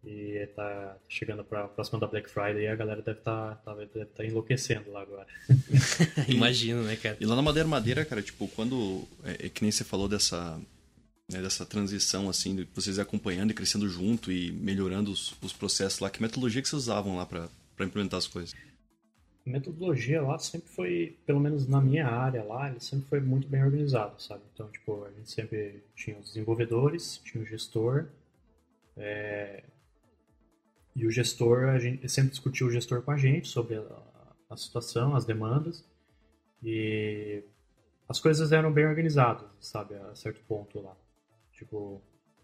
E 0.04 0.48
tá 0.56 0.98
chegando 1.08 1.44
pra 1.44 1.68
próxima 1.68 2.00
da 2.00 2.08
Black 2.08 2.28
Friday 2.30 2.64
e 2.64 2.68
a 2.68 2.76
galera 2.76 3.04
deve 3.04 3.20
estar 3.20 3.56
tá, 3.58 3.74
tá, 3.74 3.76
deve 3.76 4.06
tá 4.06 4.26
enlouquecendo 4.26 4.92
lá 4.92 5.02
agora. 5.02 5.28
Imagino, 6.28 6.82
né, 6.84 6.96
cara? 6.96 7.18
E 7.20 7.26
lá 7.26 7.36
na 7.36 7.42
Madeira 7.42 7.70
Madeira, 7.70 8.04
cara, 8.04 8.22
tipo, 8.22 8.48
quando. 8.48 9.08
É, 9.24 9.46
é 9.46 9.50
que 9.50 9.62
nem 9.62 9.72
você 9.72 9.84
falou 9.84 10.08
dessa. 10.08 10.60
Né, 11.32 11.42
dessa 11.42 11.66
transição, 11.66 12.30
assim, 12.30 12.56
de 12.56 12.68
vocês 12.74 13.00
acompanhando 13.00 13.52
e 13.52 13.54
crescendo 13.54 13.88
junto 13.88 14.32
e 14.32 14.52
melhorando 14.52 15.12
os, 15.12 15.34
os 15.42 15.54
processos 15.54 16.00
lá. 16.00 16.10
Que 16.10 16.22
metodologia 16.22 16.62
que 16.62 16.68
vocês 16.68 16.82
usavam 16.82 17.16
lá 17.16 17.26
para 17.26 17.48
implementar 17.80 18.18
as 18.18 18.28
coisas? 18.28 18.54
A 19.46 19.50
metodologia 19.50 20.22
lá 20.22 20.38
sempre 20.40 20.70
foi, 20.70 21.18
pelo 21.26 21.40
menos 21.40 21.68
na 21.68 21.80
minha 21.80 22.08
área 22.08 22.44
lá, 22.44 22.70
ele 22.70 22.80
sempre 22.80 23.08
foi 23.08 23.20
muito 23.20 23.48
bem 23.48 23.64
organizado, 23.64 24.22
sabe? 24.22 24.42
Então, 24.54 24.68
tipo, 24.70 25.06
a 25.06 25.12
gente 25.12 25.32
sempre 25.32 25.82
tinha 25.96 26.18
os 26.18 26.28
desenvolvedores, 26.28 27.22
tinha 27.24 27.42
o 27.42 27.46
gestor, 27.46 28.08
é, 28.98 29.64
e 30.96 31.06
o 31.06 31.12
gestor, 31.12 31.70
a 31.70 31.80
gente 31.80 32.08
sempre 32.10 32.32
discutiu 32.32 32.68
o 32.68 32.72
gestor 32.72 33.02
com 33.02 33.12
a 33.12 33.18
gente 33.18 33.48
sobre 33.48 33.76
a, 33.76 34.04
a 34.50 34.58
situação, 34.58 35.16
as 35.16 35.26
demandas. 35.26 35.86
E 36.64 37.44
as 38.08 38.20
coisas 38.20 38.52
eram 38.52 38.72
bem 38.72 38.86
organizadas, 38.86 39.48
sabe, 39.60 39.96
a 39.96 40.14
certo 40.16 40.42
ponto 40.42 40.82
lá. 40.82 40.96
Tipo, 41.54 42.02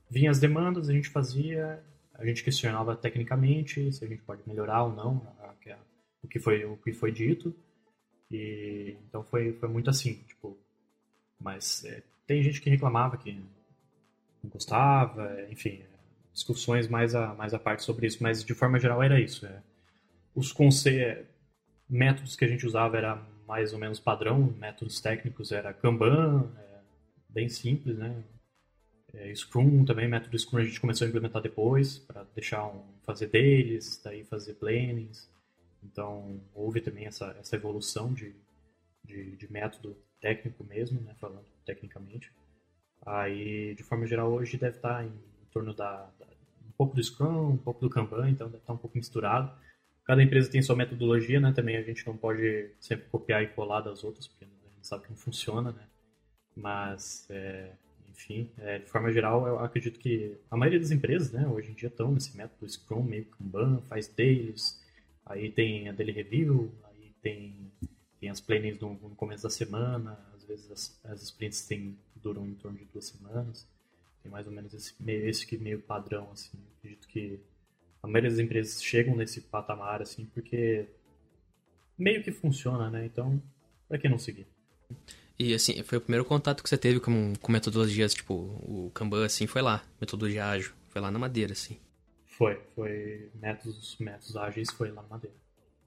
vinha 0.09 0.31
as 0.31 0.39
demandas, 0.39 0.89
a 0.89 0.93
gente 0.93 1.09
fazia, 1.09 1.83
a 2.13 2.25
gente 2.25 2.43
questionava 2.43 2.95
tecnicamente 2.95 3.91
se 3.91 4.03
a 4.03 4.07
gente 4.07 4.21
pode 4.23 4.41
melhorar 4.47 4.83
ou 4.83 4.93
não 4.93 5.21
a, 5.39 5.49
a, 5.49 5.77
o 6.23 6.27
que 6.27 6.39
foi 6.39 6.63
o 6.65 6.77
que 6.77 6.93
foi 6.93 7.11
dito. 7.11 7.53
E 8.31 8.97
então 9.07 9.23
foi 9.23 9.53
foi 9.53 9.69
muito 9.69 9.89
assim, 9.89 10.15
tipo, 10.27 10.57
mas 11.39 11.83
é, 11.85 12.03
tem 12.25 12.41
gente 12.41 12.61
que 12.61 12.69
reclamava 12.69 13.17
que 13.17 13.33
não 13.33 14.49
gostava, 14.49 15.41
enfim, 15.49 15.83
discussões 16.37 16.87
mais 16.87 17.15
a, 17.15 17.33
mais 17.33 17.51
a 17.53 17.59
parte 17.59 17.83
sobre 17.83 18.05
isso, 18.05 18.21
mas 18.21 18.43
de 18.43 18.53
forma 18.53 18.79
geral 18.79 19.01
era 19.01 19.19
isso. 19.19 19.45
É. 19.45 19.61
Os 20.35 20.51
conce... 20.51 21.25
métodos 21.89 22.35
que 22.35 22.45
a 22.45 22.47
gente 22.47 22.65
usava 22.65 22.95
era 22.95 23.15
mais 23.47 23.73
ou 23.73 23.79
menos 23.79 23.99
padrão, 23.99 24.53
métodos 24.59 25.01
técnicos 25.01 25.51
era 25.51 25.73
Kanban, 25.73 26.51
é, 26.57 26.79
bem 27.27 27.49
simples, 27.49 27.97
né? 27.97 28.23
É, 29.13 29.33
Scrum 29.33 29.83
também, 29.83 30.07
método 30.07 30.37
Scrum 30.37 30.59
a 30.59 30.63
gente 30.63 30.79
começou 30.79 31.05
a 31.05 31.07
implementar 31.07 31.41
depois, 31.41 31.97
para 31.97 32.23
deixar 32.35 32.67
um, 32.67 32.83
fazer 33.03 33.27
deles, 33.27 33.99
daí 34.03 34.23
fazer 34.25 34.55
plannings. 34.55 35.27
Então, 35.81 36.39
houve 36.53 36.81
também 36.81 37.05
essa, 37.05 37.35
essa 37.39 37.55
evolução 37.55 38.13
de, 38.13 38.35
de, 39.03 39.37
de 39.37 39.51
método 39.51 39.97
técnico 40.19 40.63
mesmo, 40.63 40.99
né, 41.01 41.15
falando 41.19 41.45
tecnicamente. 41.65 42.31
Aí, 43.03 43.73
de 43.73 43.83
forma 43.83 44.05
geral, 44.05 44.31
hoje 44.31 44.57
deve 44.57 44.75
estar 44.75 45.05
em 45.05 45.13
torno 45.51 45.73
da, 45.73 46.11
da, 46.19 46.26
pouco 46.77 46.95
do 46.95 47.03
Scrum, 47.03 47.49
um 47.53 47.57
pouco 47.57 47.81
do 47.81 47.89
Kanban, 47.89 48.29
então 48.29 48.47
deve 48.47 48.59
estar 48.59 48.73
um 48.73 48.77
pouco 48.77 48.97
misturado. 48.97 49.51
Cada 50.05 50.23
empresa 50.23 50.49
tem 50.49 50.61
sua 50.61 50.75
metodologia, 50.75 51.39
né? 51.39 51.51
Também 51.51 51.75
a 51.75 51.81
gente 51.81 52.05
não 52.05 52.15
pode 52.15 52.71
sempre 52.79 53.07
copiar 53.09 53.43
e 53.43 53.47
colar 53.47 53.81
das 53.81 54.03
outras, 54.03 54.27
porque 54.27 54.45
a 54.45 54.47
gente 54.47 54.87
sabe 54.87 55.03
que 55.03 55.09
não 55.09 55.17
funciona, 55.17 55.71
né? 55.71 55.87
Mas, 56.55 57.27
é, 57.29 57.71
enfim, 58.07 58.49
é, 58.59 58.79
de 58.79 58.89
forma 58.89 59.11
geral, 59.11 59.45
eu 59.47 59.59
acredito 59.59 59.99
que 59.99 60.37
a 60.49 60.55
maioria 60.55 60.79
das 60.79 60.91
empresas, 60.91 61.31
né, 61.31 61.47
hoje 61.47 61.71
em 61.71 61.73
dia 61.73 61.89
estão 61.89 62.11
nesse 62.11 62.35
método 62.37 62.69
Scrum, 62.69 63.03
meio 63.03 63.25
Kanban, 63.25 63.81
faz 63.81 64.07
dailies, 64.07 64.81
aí 65.25 65.51
tem 65.51 65.89
a 65.89 65.91
daily 65.91 66.13
review, 66.13 66.71
aí 66.85 67.13
tem, 67.21 67.71
tem 68.19 68.29
as 68.29 68.39
plannings 68.39 68.79
no, 68.79 68.93
no 68.93 69.15
começo 69.15 69.43
da 69.43 69.49
semana, 69.49 70.17
às 70.33 70.45
vezes 70.45 70.71
as, 70.71 70.99
as 71.03 71.21
sprints 71.21 71.67
tem, 71.67 71.97
duram 72.15 72.47
em 72.47 72.55
torno 72.55 72.77
de 72.77 72.85
duas 72.85 73.05
semanas. 73.05 73.67
Tem 74.27 74.31
mais 74.31 74.45
ou 74.45 74.51
menos 74.51 74.73
esse, 74.73 74.93
esse 75.07 75.47
que 75.47 75.57
meio 75.57 75.79
padrão, 75.79 76.29
assim. 76.33 76.51
Eu 76.57 76.77
acredito 76.77 77.07
que 77.07 77.39
a 78.03 78.07
maioria 78.07 78.29
das 78.29 78.39
empresas 78.39 78.83
chegam 78.83 79.15
nesse 79.15 79.39
patamar, 79.39 80.01
assim, 80.01 80.25
porque 80.33 80.85
meio 81.97 82.21
que 82.21 82.31
funciona, 82.31 82.89
né? 82.89 83.05
Então, 83.05 83.41
pra 83.87 83.97
que 83.97 84.09
não 84.09 84.19
seguir? 84.19 84.45
E, 85.39 85.53
assim, 85.53 85.81
foi 85.83 85.97
o 85.97 86.01
primeiro 86.01 86.25
contato 86.25 86.61
que 86.61 86.67
você 86.67 86.77
teve 86.77 86.99
com, 86.99 87.33
com 87.41 87.51
metodologias, 87.51 88.13
tipo, 88.13 88.33
o 88.33 88.91
Kanban, 88.93 89.25
assim, 89.25 89.47
foi 89.47 89.61
lá. 89.61 89.83
Metodologia 90.01 90.45
ágil. 90.45 90.73
Foi 90.89 91.01
lá 91.01 91.09
na 91.09 91.19
Madeira, 91.19 91.53
assim. 91.53 91.79
Foi. 92.25 92.61
Foi 92.75 93.31
métodos, 93.35 93.95
métodos 93.97 94.35
ágeis 94.35 94.69
foi 94.71 94.91
lá 94.91 95.03
na 95.03 95.07
Madeira. 95.07 95.35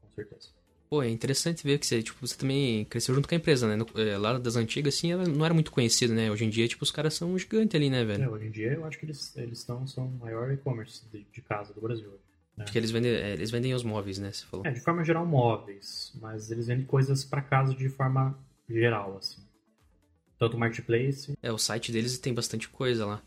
Com 0.00 0.09
certeza. 0.14 0.48
Pô, 0.90 1.05
é 1.05 1.09
interessante 1.09 1.62
ver 1.62 1.79
que 1.79 1.87
você, 1.87 2.03
tipo, 2.03 2.26
você 2.26 2.37
também 2.37 2.85
cresceu 2.87 3.14
junto 3.14 3.29
com 3.29 3.35
a 3.37 3.38
empresa, 3.38 3.68
né? 3.68 3.76
No, 3.76 3.87
é, 3.94 4.18
lá 4.18 4.37
das 4.37 4.57
antigas, 4.57 4.96
assim, 4.96 5.12
ela 5.12 5.24
não 5.24 5.44
era 5.44 5.55
muito 5.55 5.70
conhecida, 5.70 6.12
né? 6.12 6.29
Hoje 6.29 6.44
em 6.44 6.50
dia, 6.50 6.66
tipo, 6.66 6.83
os 6.83 6.90
caras 6.90 7.14
são 7.14 7.38
gigantes 7.38 7.76
ali, 7.76 7.88
né, 7.88 8.05
velho? 8.05 8.24
É, 8.24 8.29
hoje 8.29 8.46
em 8.48 8.50
dia 8.50 8.72
eu 8.72 8.85
acho 8.85 8.98
que 8.98 9.07
eles, 9.07 9.37
eles 9.37 9.61
são, 9.61 9.87
são 9.87 10.09
o 10.09 10.18
maior 10.18 10.50
e-commerce 10.50 11.09
de, 11.12 11.24
de, 11.33 11.42
casa 11.42 11.72
do 11.72 11.81
Brasil. 11.81 12.11
Né? 12.57 12.64
Porque 12.64 12.76
eles 12.76 12.90
vendem, 12.90 13.12
é, 13.12 13.35
eles 13.35 13.53
vendem 13.53 13.72
os 13.72 13.85
móveis, 13.85 14.18
né? 14.18 14.33
Você 14.33 14.44
falou. 14.46 14.66
É, 14.66 14.72
de 14.72 14.81
forma 14.81 15.05
geral, 15.05 15.24
móveis. 15.24 16.12
Mas 16.20 16.50
eles 16.50 16.66
vendem 16.66 16.85
coisas 16.85 17.24
para 17.24 17.40
casa 17.40 17.72
de 17.72 17.88
forma 17.88 18.37
geral, 18.68 19.16
assim. 19.16 19.40
Tanto 20.40 20.57
o 20.57 20.59
marketplace. 20.59 21.38
É, 21.40 21.53
o 21.53 21.59
site 21.59 21.92
deles 21.92 22.18
tem 22.18 22.35
bastante 22.35 22.68
coisa 22.68 23.07
lá. 23.07 23.22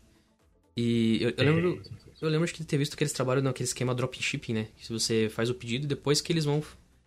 E 0.76 1.18
eu, 1.22 1.30
eu 1.30 1.44
lembro. 1.44 1.82
Eu 2.20 2.28
lembro 2.28 2.46
de 2.46 2.64
ter 2.64 2.76
visto 2.76 2.94
que 2.94 3.02
eles 3.02 3.12
trabalham 3.12 3.42
naquele 3.42 3.66
esquema 3.66 3.94
dropshipping, 3.94 4.52
né? 4.52 4.68
Que 4.76 4.92
você 4.92 5.30
faz 5.30 5.48
o 5.48 5.54
pedido 5.54 5.84
e 5.84 5.88
depois 5.88 6.20
que 6.20 6.30
eles 6.30 6.44
vão 6.44 6.62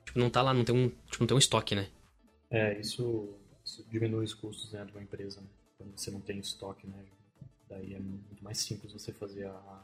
Tipo, 0.07 0.19
não 0.19 0.29
tá 0.29 0.41
lá, 0.41 0.53
não 0.53 0.63
tem 0.63 0.73
um, 0.73 0.87
tipo, 0.87 1.19
não 1.19 1.27
tem 1.27 1.35
um 1.35 1.39
estoque, 1.39 1.75
né? 1.75 1.89
É, 2.49 2.79
isso, 2.79 3.35
isso 3.63 3.85
diminui 3.91 4.23
os 4.23 4.33
custos 4.33 4.71
né, 4.71 4.85
de 4.85 4.93
uma 4.93 5.03
empresa, 5.03 5.41
né? 5.41 5.47
Quando 5.77 5.99
você 5.99 6.09
não 6.09 6.21
tem 6.21 6.39
estoque, 6.39 6.87
né? 6.87 7.03
Daí 7.69 7.93
é 7.93 7.99
muito 7.99 8.41
mais 8.41 8.57
simples 8.57 8.93
você 8.93 9.11
fazer 9.11 9.47
a, 9.47 9.83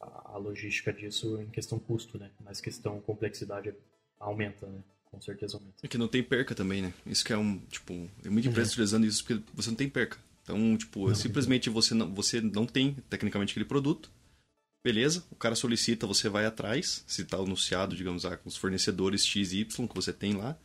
a, 0.00 0.32
a 0.32 0.36
logística 0.36 0.92
disso 0.92 1.40
em 1.40 1.48
questão 1.48 1.78
custo, 1.78 2.18
né? 2.18 2.28
Mas 2.44 2.60
questão 2.60 3.00
complexidade 3.00 3.72
aumenta, 4.18 4.66
né? 4.66 4.82
Com 5.12 5.20
certeza 5.20 5.58
aumenta. 5.58 5.76
É 5.80 5.86
que 5.86 5.96
não 5.96 6.08
tem 6.08 6.20
perca 6.20 6.52
também, 6.52 6.82
né? 6.82 6.92
Isso 7.06 7.24
que 7.24 7.32
é 7.32 7.38
um, 7.38 7.58
tipo, 7.66 7.92
é 8.24 8.28
muita 8.28 8.48
empresa 8.48 8.70
uhum. 8.70 8.72
utilizando 8.72 9.06
isso 9.06 9.24
porque 9.24 9.40
você 9.54 9.70
não 9.70 9.76
tem 9.76 9.88
perca. 9.88 10.18
Então, 10.42 10.76
tipo, 10.76 11.06
não, 11.06 11.14
simplesmente 11.14 11.70
você 11.70 11.94
não, 11.94 12.12
você 12.12 12.40
não 12.40 12.66
tem 12.66 12.96
tecnicamente 13.08 13.52
aquele 13.52 13.64
produto, 13.64 14.10
Beleza, 14.84 15.24
o 15.30 15.34
cara 15.34 15.54
solicita, 15.54 16.06
você 16.06 16.28
vai 16.28 16.44
atrás, 16.44 17.02
se 17.06 17.22
está 17.22 17.38
anunciado, 17.38 17.96
digamos, 17.96 18.26
ah, 18.26 18.38
os 18.44 18.54
fornecedores 18.54 19.26
XY 19.26 19.64
que 19.64 19.94
você 19.94 20.12
tem 20.12 20.34
lá. 20.34 20.58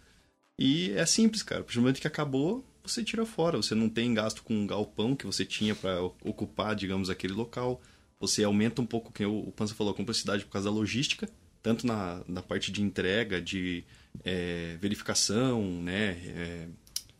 E 0.57 0.91
é 0.91 1.05
simples, 1.05 1.41
cara. 1.41 1.65
A 1.65 1.79
momento 1.79 2.01
que 2.01 2.07
acabou, 2.07 2.65
você 2.83 3.01
tira 3.01 3.25
fora. 3.25 3.55
Você 3.55 3.73
não 3.73 3.87
tem 3.87 4.13
gasto 4.13 4.43
com 4.43 4.53
um 4.53 4.67
galpão 4.67 5.15
que 5.15 5.25
você 5.25 5.45
tinha 5.45 5.73
para 5.73 6.03
ocupar, 6.03 6.75
digamos, 6.75 7.09
aquele 7.09 7.31
local. 7.31 7.81
Você 8.19 8.43
aumenta 8.43 8.81
um 8.81 8.85
pouco, 8.85 9.13
que 9.13 9.25
o 9.25 9.53
Panza 9.55 9.73
falou, 9.73 9.93
a 9.93 9.95
complexidade 9.95 10.43
por 10.43 10.51
causa 10.51 10.69
da 10.69 10.75
logística, 10.75 11.29
tanto 11.63 11.87
na, 11.87 12.21
na 12.27 12.41
parte 12.41 12.73
de 12.73 12.81
entrega, 12.81 13.41
de 13.41 13.85
é, 14.25 14.75
verificação, 14.81 15.63
né, 15.81 16.11
é, 16.25 16.67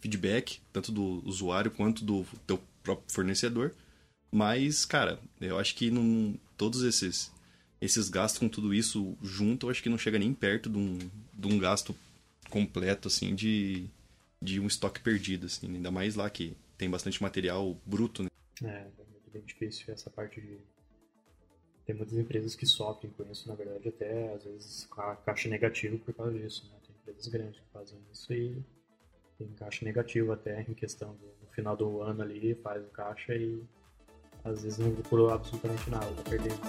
feedback, 0.02 0.60
tanto 0.74 0.92
do 0.92 1.26
usuário 1.26 1.72
quanto 1.72 2.04
do 2.04 2.26
teu 2.46 2.62
próprio 2.84 3.10
fornecedor. 3.10 3.74
Mas, 4.30 4.84
cara, 4.84 5.18
eu 5.40 5.58
acho 5.58 5.76
que 5.76 5.90
não, 5.90 6.36
todos 6.60 6.84
esses 6.84 7.32
esses 7.82 8.10
gastos 8.10 8.40
com 8.40 8.50
tudo 8.50 8.74
isso 8.74 9.18
junto, 9.24 9.66
eu 9.66 9.72
acho 9.72 9.82
que 9.82 9.88
não 9.88 9.98
chega 9.98 10.20
nem 10.20 10.34
perto 10.34 10.70
de 10.70 10.78
um, 10.78 10.98
de 11.34 11.48
um 11.48 11.58
gasto 11.58 11.96
completo, 12.50 13.08
assim, 13.08 13.34
de, 13.34 13.88
de 14.42 14.60
um 14.60 14.68
estoque 14.68 15.00
perdido, 15.00 15.46
assim. 15.46 15.74
Ainda 15.74 15.90
mais 15.90 16.16
lá 16.16 16.30
que 16.30 16.58
tem 16.78 16.90
bastante 16.90 17.22
material 17.22 17.78
bruto, 17.86 18.24
né? 18.24 18.30
É, 18.62 18.68
é 18.68 19.06
muito 19.12 19.32
bem 19.32 19.42
difícil 19.44 19.94
essa 19.94 20.10
parte 20.10 20.42
de... 20.42 20.58
Tem 21.86 21.96
muitas 21.96 22.18
empresas 22.18 22.54
que 22.54 22.66
sofrem 22.66 23.12
com 23.14 23.24
isso, 23.32 23.48
na 23.48 23.56
verdade, 23.56 23.88
até 23.88 24.34
às 24.34 24.44
vezes 24.44 24.86
com 24.90 25.00
a 25.00 25.16
caixa 25.16 25.48
negativa 25.48 25.98
por 25.98 26.14
causa 26.14 26.38
disso, 26.38 26.66
né? 26.66 26.78
Tem 26.86 26.94
empresas 27.02 27.28
grandes 27.28 27.60
que 27.62 27.66
fazem 27.72 27.98
isso 28.12 28.34
e 28.34 28.62
tem 29.38 29.48
caixa 29.58 29.86
negativo 29.86 30.34
até 30.34 30.62
em 30.64 30.74
questão 30.74 31.16
do 31.16 31.40
no 31.42 31.48
final 31.56 31.78
do 31.78 32.02
ano 32.02 32.22
ali, 32.22 32.56
faz 32.56 32.84
o 32.84 32.90
caixa 32.90 33.34
e 33.36 33.64
às 34.50 34.64
vezes 34.64 34.80
não 34.80 34.92
procurou 34.92 35.30
absolutamente 35.30 35.90
nada, 35.90 36.08
perdendo. 36.28 36.60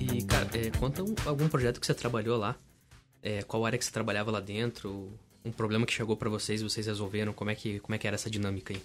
E, 0.00 0.22
cara, 0.22 0.48
é, 0.54 0.70
conta 0.78 1.02
um, 1.02 1.14
algum 1.24 1.48
projeto 1.48 1.80
que 1.80 1.86
você 1.86 1.94
trabalhou 1.94 2.38
lá. 2.38 2.56
É, 3.22 3.42
qual 3.42 3.66
área 3.66 3.76
que 3.76 3.84
você 3.84 3.90
trabalhava 3.90 4.30
lá 4.30 4.38
dentro? 4.38 5.12
Um 5.44 5.50
problema 5.50 5.84
que 5.84 5.92
chegou 5.92 6.16
para 6.16 6.30
vocês 6.30 6.62
vocês 6.62 6.86
resolveram? 6.86 7.32
Como 7.32 7.50
é, 7.50 7.54
que, 7.54 7.80
como 7.80 7.94
é 7.94 7.98
que 7.98 8.06
era 8.06 8.14
essa 8.14 8.30
dinâmica 8.30 8.72
aí? 8.72 8.80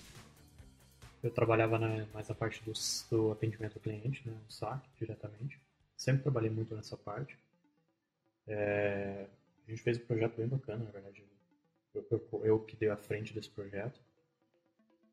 Eu 1.24 1.30
trabalhava 1.30 1.78
na, 1.78 2.06
mais 2.08 2.28
na 2.28 2.36
parte 2.36 2.64
do, 2.64 2.74
do 3.10 3.32
atendimento 3.32 3.76
ao 3.76 3.82
cliente, 3.82 4.28
né, 4.28 4.34
no 4.34 4.52
SAC, 4.52 4.84
diretamente. 4.98 5.60
Sempre 5.96 6.24
trabalhei 6.24 6.50
muito 6.50 6.76
nessa 6.76 6.98
parte. 6.98 7.38
É, 8.48 9.28
a 9.68 9.70
gente 9.70 9.84
fez 9.84 9.98
um 9.98 10.06
projeto 10.06 10.36
bem 10.36 10.48
bacana, 10.48 10.84
na 10.84 10.92
verdade. 10.92 11.24
eu, 11.94 12.06
eu, 12.10 12.46
eu 12.46 12.60
que 12.60 12.76
dei 12.76 12.90
a 12.90 12.98
frente 12.98 13.34
desse 13.34 13.50
projeto. 13.50 14.00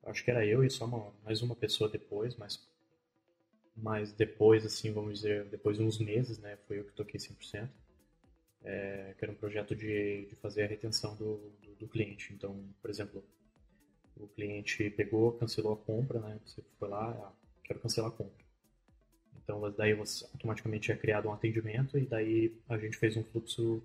Acho 0.05 0.25
que 0.25 0.31
era 0.31 0.47
eu 0.47 0.65
e 0.65 0.71
só 0.71 0.87
uma, 0.87 1.13
mais 1.25 1.43
uma 1.43 1.55
pessoa 1.55 1.91
depois, 1.91 2.35
mas, 2.37 2.67
mas 3.77 4.11
depois, 4.13 4.65
assim, 4.65 4.91
vamos 4.91 5.17
dizer, 5.17 5.45
depois 5.47 5.77
de 5.77 5.83
uns 5.83 5.99
meses, 5.99 6.39
né, 6.39 6.57
foi 6.67 6.79
eu 6.79 6.85
que 6.85 6.93
toquei 6.93 7.21
100%, 7.21 7.69
é, 8.65 9.15
que 9.19 9.25
era 9.25 9.33
um 9.33 9.37
projeto 9.37 9.77
de, 9.77 10.25
de 10.27 10.35
fazer 10.37 10.63
a 10.63 10.67
retenção 10.67 11.15
do, 11.17 11.37
do, 11.63 11.75
do 11.81 11.89
cliente. 11.89 12.33
Então, 12.33 12.65
por 12.81 12.89
exemplo, 12.89 13.23
o 14.21 14.29
cliente 14.29 14.91
pegou, 14.91 15.33
cancelou 15.33 15.75
a 15.75 15.77
compra, 15.77 16.21
né, 16.21 16.39
você 16.45 16.63
foi 16.79 16.89
lá, 16.89 17.11
ah, 17.11 17.33
quero 17.65 17.81
cancelar 17.81 18.11
a 18.11 18.15
compra. 18.15 18.45
Então, 19.43 19.73
daí 19.73 19.95
você, 19.95 20.25
automaticamente 20.27 20.93
é 20.93 20.97
criado 20.97 21.29
um 21.29 21.33
atendimento 21.33 21.97
e 21.97 22.05
daí 22.05 22.55
a 22.69 22.77
gente 22.77 22.97
fez 22.97 23.17
um 23.17 23.25
fluxo 23.25 23.83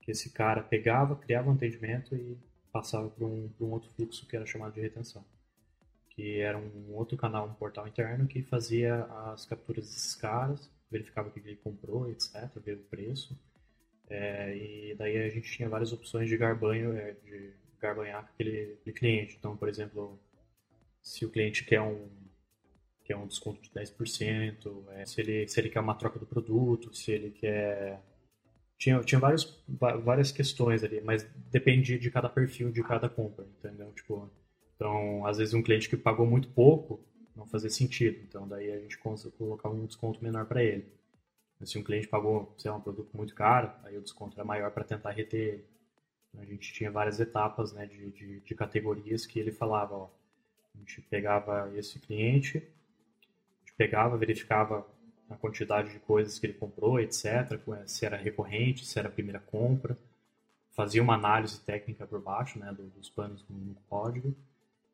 que 0.00 0.10
esse 0.10 0.30
cara 0.30 0.62
pegava, 0.62 1.16
criava 1.16 1.50
um 1.50 1.52
atendimento 1.52 2.14
e 2.14 2.38
passava 2.72 3.08
para 3.10 3.26
um, 3.26 3.50
um 3.60 3.66
outro 3.66 3.90
fluxo 3.90 4.26
que 4.26 4.36
era 4.36 4.46
chamado 4.46 4.72
de 4.72 4.80
retenção, 4.80 5.24
que 6.08 6.40
era 6.40 6.56
um 6.56 6.94
outro 6.94 7.16
canal, 7.16 7.46
um 7.46 7.54
portal 7.54 7.86
interno 7.86 8.26
que 8.26 8.42
fazia 8.42 9.04
as 9.32 9.44
capturas 9.44 9.84
desses 9.84 10.14
caras, 10.14 10.70
verificava 10.90 11.28
o 11.28 11.32
que 11.32 11.40
ele 11.40 11.56
comprou, 11.56 12.10
etc, 12.10 12.48
ver 12.64 12.76
o 12.76 12.84
preço, 12.84 13.38
é, 14.08 14.56
e 14.56 14.94
daí 14.96 15.18
a 15.18 15.28
gente 15.28 15.50
tinha 15.52 15.68
várias 15.68 15.92
opções 15.92 16.28
de 16.28 16.36
garbanho, 16.36 16.92
é, 16.96 17.14
de 17.80 17.86
garbanhar 17.86 18.30
aquele, 18.34 18.76
aquele 18.80 18.96
cliente. 18.96 19.36
Então, 19.38 19.56
por 19.56 19.68
exemplo, 19.68 20.20
se 21.02 21.24
o 21.24 21.30
cliente 21.30 21.64
quer 21.64 21.80
um 21.80 22.08
quer 23.04 23.16
um 23.16 23.26
desconto 23.26 23.60
de 23.60 23.70
10%, 23.70 24.84
é, 24.90 25.04
se, 25.04 25.20
ele, 25.20 25.48
se 25.48 25.58
ele 25.58 25.68
quer 25.68 25.80
uma 25.80 25.96
troca 25.96 26.16
do 26.16 26.26
produto, 26.26 26.94
se 26.94 27.10
ele 27.10 27.32
quer 27.32 28.00
tinha, 28.78 29.00
tinha 29.00 29.20
vários, 29.20 29.60
várias 30.04 30.30
questões 30.30 30.84
ali, 30.84 31.00
mas 31.00 31.24
dependia 31.50 31.98
de 31.98 32.08
cada 32.10 32.28
perfil, 32.28 32.70
de 32.70 32.82
cada 32.84 33.08
compra, 33.08 33.44
entendeu? 33.58 33.92
Tipo, 33.92 34.30
então, 34.76 35.26
às 35.26 35.38
vezes 35.38 35.54
um 35.54 35.62
cliente 35.62 35.88
que 35.88 35.96
pagou 35.96 36.24
muito 36.24 36.48
pouco 36.50 37.00
não 37.34 37.46
fazia 37.46 37.68
sentido, 37.68 38.20
então 38.22 38.46
daí 38.46 38.70
a 38.70 38.78
gente 38.78 38.96
colocava 38.98 39.74
um 39.74 39.86
desconto 39.86 40.22
menor 40.22 40.46
para 40.46 40.62
ele. 40.62 40.86
Se 41.64 41.78
um 41.78 41.82
cliente 41.82 42.08
pagou, 42.08 42.54
sei 42.56 42.70
lá, 42.70 42.76
um 42.76 42.80
produto 42.80 43.14
muito 43.14 43.34
caro, 43.34 43.72
aí 43.82 43.98
o 43.98 44.02
desconto 44.02 44.36
era 44.36 44.44
maior 44.44 44.70
para 44.70 44.84
tentar 44.84 45.10
reter 45.10 45.40
ele. 45.40 45.64
A 46.38 46.44
gente 46.44 46.72
tinha 46.72 46.90
várias 46.90 47.18
etapas 47.20 47.72
né, 47.72 47.86
de, 47.86 48.10
de, 48.10 48.40
de 48.40 48.54
categorias 48.54 49.26
que 49.26 49.38
ele 49.38 49.50
falava, 49.50 49.94
ó, 49.94 50.10
a 50.74 50.78
gente 50.78 51.00
pegava 51.02 51.70
esse 51.76 51.98
cliente, 51.98 52.58
a 52.58 53.60
gente 53.60 53.74
pegava, 53.76 54.16
verificava 54.16 54.86
a 55.28 55.36
quantidade 55.36 55.90
de 55.92 55.98
coisas 56.00 56.38
que 56.38 56.46
ele 56.46 56.54
comprou, 56.54 56.98
etc., 57.00 57.58
se 57.86 58.04
era 58.04 58.16
recorrente, 58.16 58.84
se 58.84 58.98
era 58.98 59.08
a 59.08 59.12
primeira 59.12 59.38
compra, 59.38 59.96
fazia 60.72 61.02
uma 61.02 61.14
análise 61.14 61.60
técnica 61.60 62.06
por 62.06 62.20
baixo 62.20 62.58
né, 62.58 62.74
dos 62.96 63.08
planos 63.08 63.44
no 63.48 63.74
código, 63.88 64.34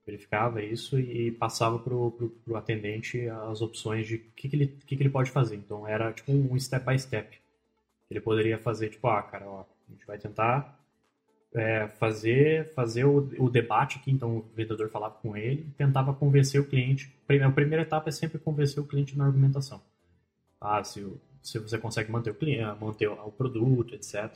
verificava 0.05 0.63
isso 0.63 0.99
e 0.99 1.33
passava 1.33 1.79
para 1.79 1.95
o 1.95 2.33
atendente 2.55 3.29
as 3.29 3.61
opções 3.61 4.07
de 4.07 4.17
o 4.17 4.21
que, 4.37 4.49
que, 4.49 4.57
ele, 4.57 4.67
que, 4.87 4.97
que 4.97 5.03
ele 5.03 5.11
pode 5.11 5.31
fazer. 5.31 5.57
Então 5.57 5.87
era 5.87 6.13
tipo 6.13 6.31
um 6.33 6.59
step 6.59 6.87
by 6.87 6.99
step. 6.99 7.39
Ele 8.09 8.21
poderia 8.21 8.57
fazer, 8.57 8.91
tipo, 8.91 9.09
ah, 9.09 9.21
cara, 9.23 9.49
ó, 9.49 9.63
a 9.63 9.93
gente 9.93 10.07
vai 10.07 10.17
tentar 10.17 10.79
é, 11.55 11.89
fazer, 11.89 12.73
fazer 12.75 13.05
o, 13.05 13.19
o, 13.39 13.49
debate 13.49 13.99
aqui, 13.99 14.11
então 14.11 14.39
o 14.39 14.43
vendedor 14.55 14.91
falava 14.91 15.15
com 15.15 15.37
ele, 15.37 15.73
tentava 15.77 16.13
convencer 16.13 16.61
o 16.61 16.67
cliente. 16.67 17.15
A 17.43 17.51
primeira 17.51 17.83
etapa 17.83 18.09
é 18.09 18.13
sempre 18.13 18.39
convencer 18.39 18.83
o 18.83 18.87
cliente 18.87 19.17
na 19.17 19.25
argumentação 19.25 19.81
ah, 20.61 20.83
se, 20.83 21.07
se 21.43 21.59
você 21.59 21.79
consegue 21.79 22.11
manter 22.11 22.31
o 22.31 22.35
cliente, 22.35 22.81
manter 22.81 23.09
o 23.09 23.31
produto, 23.31 23.95
etc. 23.95 24.35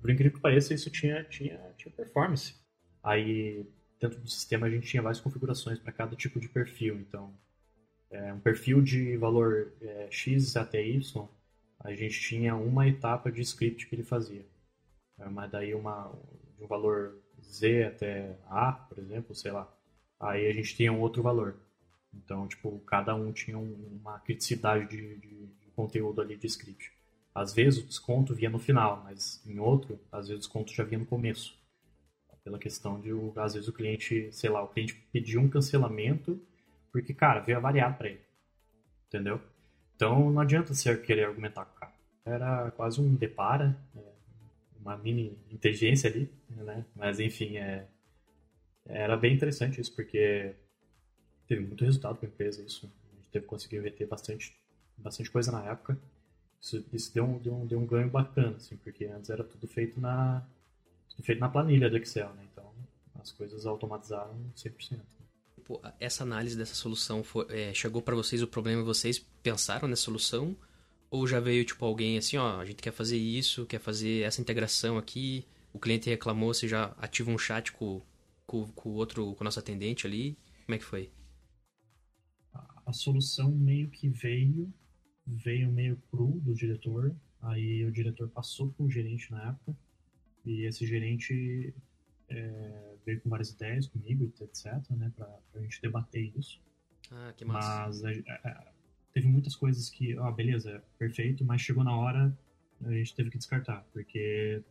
Por 0.00 0.10
incrível 0.10 0.36
que 0.36 0.40
pareça, 0.40 0.74
isso 0.74 0.90
tinha, 0.90 1.24
tinha, 1.24 1.58
tinha 1.76 1.92
performance. 1.92 2.54
Aí, 3.02 3.66
dentro 4.00 4.20
do 4.20 4.28
sistema, 4.28 4.66
a 4.66 4.70
gente 4.70 4.86
tinha 4.86 5.02
várias 5.02 5.20
configurações 5.20 5.78
para 5.78 5.92
cada 5.92 6.16
tipo 6.16 6.40
de 6.40 6.48
perfil. 6.48 6.96
Então, 6.96 7.32
é, 8.10 8.32
um 8.32 8.40
perfil 8.40 8.82
de 8.82 9.16
valor 9.16 9.72
é, 9.80 10.08
X 10.10 10.56
até 10.56 10.84
Y, 10.84 11.28
a 11.80 11.94
gente 11.94 12.20
tinha 12.20 12.54
uma 12.54 12.86
etapa 12.86 13.30
de 13.30 13.40
script 13.40 13.86
que 13.86 13.94
ele 13.94 14.04
fazia. 14.04 14.44
É, 15.18 15.28
mas 15.28 15.50
daí, 15.50 15.74
uma, 15.74 16.12
um 16.62 16.66
valor 16.66 17.18
Z 17.42 17.84
até 17.84 18.38
A, 18.46 18.72
por 18.72 18.98
exemplo, 18.98 19.34
sei 19.34 19.50
lá, 19.50 19.72
aí 20.20 20.46
a 20.46 20.52
gente 20.52 20.76
tinha 20.76 20.92
um 20.92 21.00
outro 21.00 21.22
valor. 21.22 21.56
Então, 22.14 22.46
tipo, 22.46 22.78
cada 22.80 23.14
um 23.14 23.32
tinha 23.32 23.58
uma 23.58 24.18
criticidade 24.20 24.88
de, 24.88 25.16
de, 25.16 25.46
de, 25.46 25.70
conteúdo 25.74 26.20
ali 26.20 26.36
de 26.36 26.46
script. 26.46 26.92
Às 27.34 27.54
vezes 27.54 27.82
o 27.82 27.86
desconto 27.86 28.34
vinha 28.34 28.50
no 28.50 28.58
final, 28.58 29.02
mas 29.02 29.42
em 29.46 29.58
outro, 29.58 29.98
às 30.12 30.28
vezes 30.28 30.44
o 30.44 30.46
desconto 30.46 30.72
já 30.72 30.84
vinha 30.84 30.98
no 30.98 31.06
começo. 31.06 31.58
Pela 32.44 32.58
questão 32.58 33.00
de, 33.00 33.10
às 33.36 33.54
vezes 33.54 33.68
o 33.68 33.72
cliente, 33.72 34.30
sei 34.32 34.50
lá, 34.50 34.62
o 34.62 34.68
cliente 34.68 34.94
pediu 35.12 35.40
um 35.40 35.48
cancelamento 35.48 36.40
porque, 36.90 37.14
cara, 37.14 37.40
veio 37.40 37.56
avariado 37.56 37.96
para 37.96 38.08
ele. 38.08 38.20
Entendeu? 39.06 39.40
Então 39.96 40.30
não 40.30 40.40
adianta 40.40 40.74
você 40.74 40.94
querer 40.96 41.24
argumentar 41.24 41.64
com 41.64 41.76
o 41.76 41.80
cara. 41.80 41.92
Era 42.24 42.70
quase 42.72 43.00
um 43.00 43.14
depara, 43.14 43.78
é, 43.96 44.11
uma 44.82 44.98
mini 44.98 45.38
inteligência 45.50 46.10
ali, 46.10 46.28
né? 46.50 46.84
Mas 46.94 47.20
enfim, 47.20 47.56
é, 47.56 47.86
era 48.84 49.16
bem 49.16 49.34
interessante 49.34 49.80
isso, 49.80 49.94
porque 49.94 50.54
teve 51.46 51.62
muito 51.62 51.84
resultado 51.84 52.16
para 52.16 52.28
a 52.28 52.30
empresa 52.30 52.62
isso. 52.62 52.92
A 53.12 53.16
gente 53.16 53.30
teve 53.30 53.46
conseguido 53.46 53.84
reter 53.84 54.06
bastante, 54.08 54.54
bastante 54.98 55.30
coisa 55.30 55.52
na 55.52 55.64
época. 55.64 55.98
Isso, 56.60 56.84
isso 56.92 57.14
deu, 57.14 57.24
um, 57.24 57.38
deu, 57.38 57.54
um, 57.54 57.66
deu 57.66 57.78
um 57.78 57.86
ganho 57.86 58.10
bacana, 58.10 58.56
assim, 58.56 58.76
porque 58.76 59.06
antes 59.06 59.30
era 59.30 59.42
tudo 59.44 59.66
feito 59.66 60.00
na, 60.00 60.46
tudo 61.08 61.24
feito 61.24 61.38
na 61.38 61.48
planilha 61.48 61.88
do 61.88 61.96
Excel, 61.96 62.32
né? 62.34 62.46
Então 62.52 62.72
as 63.20 63.30
coisas 63.30 63.66
automatizaram 63.66 64.34
100%. 64.56 65.00
Pô, 65.64 65.80
essa 66.00 66.24
análise 66.24 66.56
dessa 66.56 66.74
solução 66.74 67.22
foi, 67.22 67.46
é, 67.48 67.72
chegou 67.72 68.02
para 68.02 68.16
vocês 68.16 68.42
o 68.42 68.48
problema 68.48 68.82
vocês 68.82 69.20
pensaram 69.42 69.86
nessa 69.86 70.02
solução 70.02 70.56
ou 71.12 71.26
já 71.26 71.38
veio 71.38 71.62
tipo 71.62 71.84
alguém 71.84 72.16
assim 72.16 72.38
ó 72.38 72.58
a 72.58 72.64
gente 72.64 72.82
quer 72.82 72.90
fazer 72.90 73.18
isso 73.18 73.66
quer 73.66 73.78
fazer 73.78 74.22
essa 74.22 74.40
integração 74.40 74.96
aqui. 74.96 75.46
O 75.72 75.78
cliente 75.78 76.10
reclamou 76.10 76.52
você 76.52 76.66
já 76.66 76.86
ativa 76.98 77.30
um 77.30 77.38
chat 77.38 77.72
com, 77.72 78.02
com, 78.46 78.66
com 78.72 78.88
o 78.90 78.94
outro 78.94 79.34
com 79.34 79.42
o 79.42 79.44
nosso 79.44 79.58
atendente 79.58 80.06
ali? 80.06 80.36
Como 80.66 80.74
é 80.74 80.78
que 80.78 80.84
foi? 80.84 81.10
A 82.84 82.92
solução 82.92 83.50
meio 83.50 83.88
que 83.88 84.08
veio, 84.08 84.72
veio 85.26 85.70
meio 85.70 85.96
cru 86.10 86.40
do 86.40 86.54
diretor, 86.54 87.14
aí 87.40 87.84
o 87.84 87.92
diretor 87.92 88.28
passou 88.28 88.70
para 88.70 88.84
um 88.84 88.90
gerente 88.90 89.30
na 89.30 89.50
época, 89.50 89.76
e 90.44 90.66
esse 90.66 90.84
gerente 90.86 91.72
é, 92.28 92.94
veio 93.06 93.20
com 93.20 93.30
várias 93.30 93.50
ideias 93.50 93.86
comigo, 93.86 94.30
etc, 94.40 94.66
né, 94.90 95.12
para 95.16 95.28
a 95.54 95.60
gente 95.60 95.80
debater 95.80 96.32
isso. 96.36 96.60
Ah, 97.10 97.32
que 97.36 97.44
massa. 97.44 98.02
Mas 98.02 98.02
é, 98.02 98.71
teve 99.12 99.28
muitas 99.28 99.54
coisas 99.54 99.90
que, 99.90 100.16
ah, 100.18 100.30
beleza, 100.30 100.82
perfeito, 100.98 101.44
mas 101.44 101.60
chegou 101.60 101.84
na 101.84 101.96
hora, 101.96 102.36
a 102.84 102.92
gente 102.92 103.14
teve 103.14 103.30
que 103.30 103.38
descartar, 103.38 103.86
porque 103.92 104.62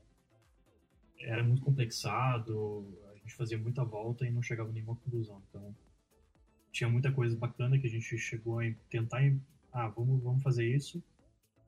era 1.20 1.44
muito 1.44 1.62
complexado, 1.62 2.88
a 3.12 3.16
gente 3.16 3.36
fazia 3.36 3.58
muita 3.58 3.84
volta 3.84 4.26
e 4.26 4.32
não 4.32 4.42
chegava 4.42 4.70
a 4.70 4.74
nenhuma 4.74 4.96
conclusão. 4.96 5.42
Então, 5.50 5.76
tinha 6.72 6.90
muita 6.90 7.12
coisa 7.12 7.36
bacana 7.38 7.78
que 7.78 7.88
a 7.88 7.90
gente 7.90 8.18
chegou 8.18 8.60
a 8.60 8.64
tentar, 8.90 9.22
ah, 9.72 9.88
vamos, 9.90 10.22
vamos 10.24 10.42
fazer 10.42 10.66
isso, 10.66 11.04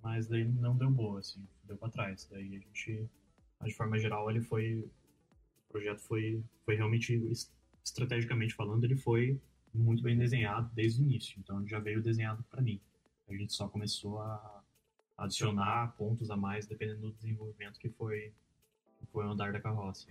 mas 0.01 0.27
daí 0.27 0.43
não 0.43 0.75
deu 0.75 0.89
boa, 0.89 1.19
assim, 1.19 1.45
deu 1.65 1.77
para 1.77 1.89
trás. 1.89 2.27
Daí 2.31 2.55
a 2.55 2.59
gente, 2.59 3.07
de 3.63 3.73
forma 3.73 3.99
geral, 3.99 4.29
ele 4.29 4.41
foi, 4.41 4.79
o 4.79 5.71
projeto 5.71 6.01
foi, 6.01 6.43
foi 6.65 6.75
realmente, 6.75 7.15
estrategicamente 7.83 8.55
falando, 8.55 8.83
ele 8.83 8.95
foi 8.95 9.39
muito 9.73 10.03
bem 10.03 10.17
desenhado 10.17 10.69
desde 10.73 11.01
o 11.01 11.03
início, 11.03 11.35
então 11.39 11.65
já 11.67 11.79
veio 11.79 12.01
desenhado 12.01 12.43
para 12.49 12.61
mim. 12.61 12.79
A 13.27 13.33
gente 13.33 13.53
só 13.53 13.67
começou 13.67 14.19
a 14.19 14.61
adicionar 15.17 15.93
pontos 15.97 16.29
a 16.29 16.37
mais 16.37 16.65
dependendo 16.65 17.01
do 17.01 17.11
desenvolvimento 17.11 17.79
que 17.79 17.89
foi, 17.89 18.31
que 18.99 19.05
foi 19.11 19.25
o 19.25 19.31
andar 19.31 19.51
da 19.51 19.59
carroça. 19.59 20.07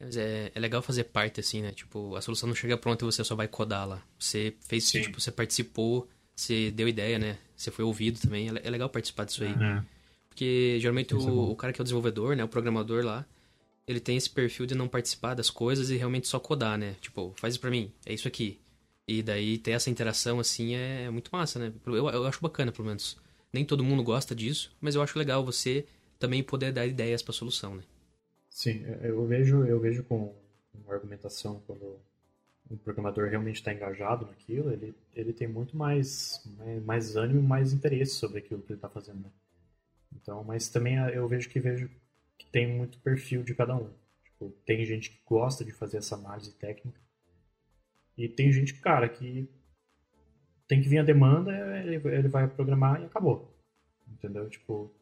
Mas 0.00 0.16
é, 0.16 0.52
é 0.54 0.60
legal 0.60 0.80
fazer 0.80 1.04
parte, 1.04 1.40
assim, 1.40 1.60
né? 1.60 1.72
Tipo, 1.72 2.14
a 2.14 2.20
solução 2.20 2.46
não 2.46 2.54
chega 2.54 2.76
pronta 2.76 3.04
e 3.04 3.06
você 3.06 3.24
só 3.24 3.34
vai 3.34 3.48
codar 3.48 3.86
lá. 3.86 4.02
Você 4.18 4.54
fez, 4.60 4.84
Sim. 4.84 5.02
tipo, 5.02 5.20
você 5.20 5.32
participou, 5.32 6.08
você 6.34 6.70
deu 6.70 6.86
ideia, 6.88 7.18
né? 7.18 7.38
Você 7.56 7.70
foi 7.70 7.84
ouvido 7.84 8.20
também. 8.20 8.48
É, 8.48 8.66
é 8.68 8.70
legal 8.70 8.88
participar 8.88 9.24
disso 9.24 9.42
aí. 9.42 9.52
Uhum. 9.52 9.84
Porque 10.28 10.78
geralmente 10.80 11.14
o, 11.14 11.18
é 11.18 11.50
o, 11.50 11.56
cara 11.56 11.72
que 11.72 11.80
é 11.80 11.82
o 11.82 11.84
desenvolvedor, 11.84 12.36
né? 12.36 12.44
O 12.44 12.48
programador 12.48 13.04
lá, 13.04 13.26
ele 13.88 13.98
tem 13.98 14.16
esse 14.16 14.30
perfil 14.30 14.66
de 14.66 14.74
não 14.74 14.86
participar 14.86 15.34
das 15.34 15.50
coisas 15.50 15.90
e 15.90 15.96
realmente 15.96 16.28
só 16.28 16.38
codar, 16.38 16.78
né? 16.78 16.94
Tipo, 17.00 17.34
faz 17.36 17.54
isso 17.54 17.60
pra 17.60 17.70
mim, 17.70 17.92
é 18.06 18.14
isso 18.14 18.28
aqui. 18.28 18.60
E 19.08 19.22
daí 19.22 19.56
ter 19.56 19.70
essa 19.70 19.88
interação, 19.88 20.38
assim, 20.38 20.74
é 20.74 21.08
muito 21.10 21.30
massa, 21.32 21.58
né? 21.58 21.72
Eu, 21.86 22.10
eu 22.10 22.26
acho 22.26 22.42
bacana, 22.42 22.70
pelo 22.70 22.86
menos. 22.86 23.16
Nem 23.50 23.64
todo 23.64 23.82
mundo 23.82 24.04
gosta 24.04 24.34
disso, 24.34 24.76
mas 24.78 24.94
eu 24.94 25.00
acho 25.00 25.18
legal 25.18 25.42
você 25.42 25.86
também 26.18 26.42
poder 26.42 26.72
dar 26.72 26.86
ideias 26.86 27.22
pra 27.22 27.32
solução, 27.32 27.74
né? 27.74 27.82
Sim, 28.50 28.84
eu 29.02 29.26
vejo, 29.26 29.64
eu 29.64 29.80
vejo 29.80 30.04
com 30.04 30.34
uma 30.74 30.92
argumentação 30.92 31.62
quando 31.66 31.98
um 32.70 32.76
programador 32.76 33.30
realmente 33.30 33.56
está 33.56 33.72
engajado 33.72 34.26
naquilo, 34.26 34.70
ele, 34.70 34.94
ele 35.14 35.32
tem 35.32 35.48
muito 35.48 35.74
mais, 35.74 36.42
mais, 36.58 36.84
mais 36.84 37.16
ânimo, 37.16 37.42
mais 37.42 37.72
interesse 37.72 38.16
sobre 38.16 38.38
aquilo 38.38 38.60
que 38.60 38.72
ele 38.72 38.78
está 38.78 38.90
fazendo. 38.90 39.20
Né? 39.20 39.30
Então, 40.14 40.44
mas 40.44 40.68
também 40.68 40.96
eu 40.96 41.26
vejo 41.26 41.48
que 41.48 41.58
vejo 41.58 41.88
que 42.36 42.46
tem 42.46 42.76
muito 42.76 42.98
perfil 42.98 43.42
de 43.42 43.54
cada 43.54 43.74
um. 43.74 43.88
Tipo, 44.24 44.50
tem 44.66 44.84
gente 44.84 45.10
que 45.10 45.20
gosta 45.24 45.64
de 45.64 45.72
fazer 45.72 45.96
essa 45.96 46.14
análise 46.14 46.52
técnica. 46.52 47.00
E 48.18 48.28
tem 48.28 48.50
gente, 48.50 48.74
cara, 48.74 49.08
que 49.08 49.48
tem 50.66 50.82
que 50.82 50.88
vir 50.88 50.98
a 50.98 51.04
demanda, 51.04 51.52
ele, 51.78 51.96
ele 52.08 52.28
vai 52.28 52.48
programar 52.48 53.00
e 53.00 53.06
acabou. 53.06 53.56
Entendeu? 54.08 54.50
Tipo, 54.50 54.92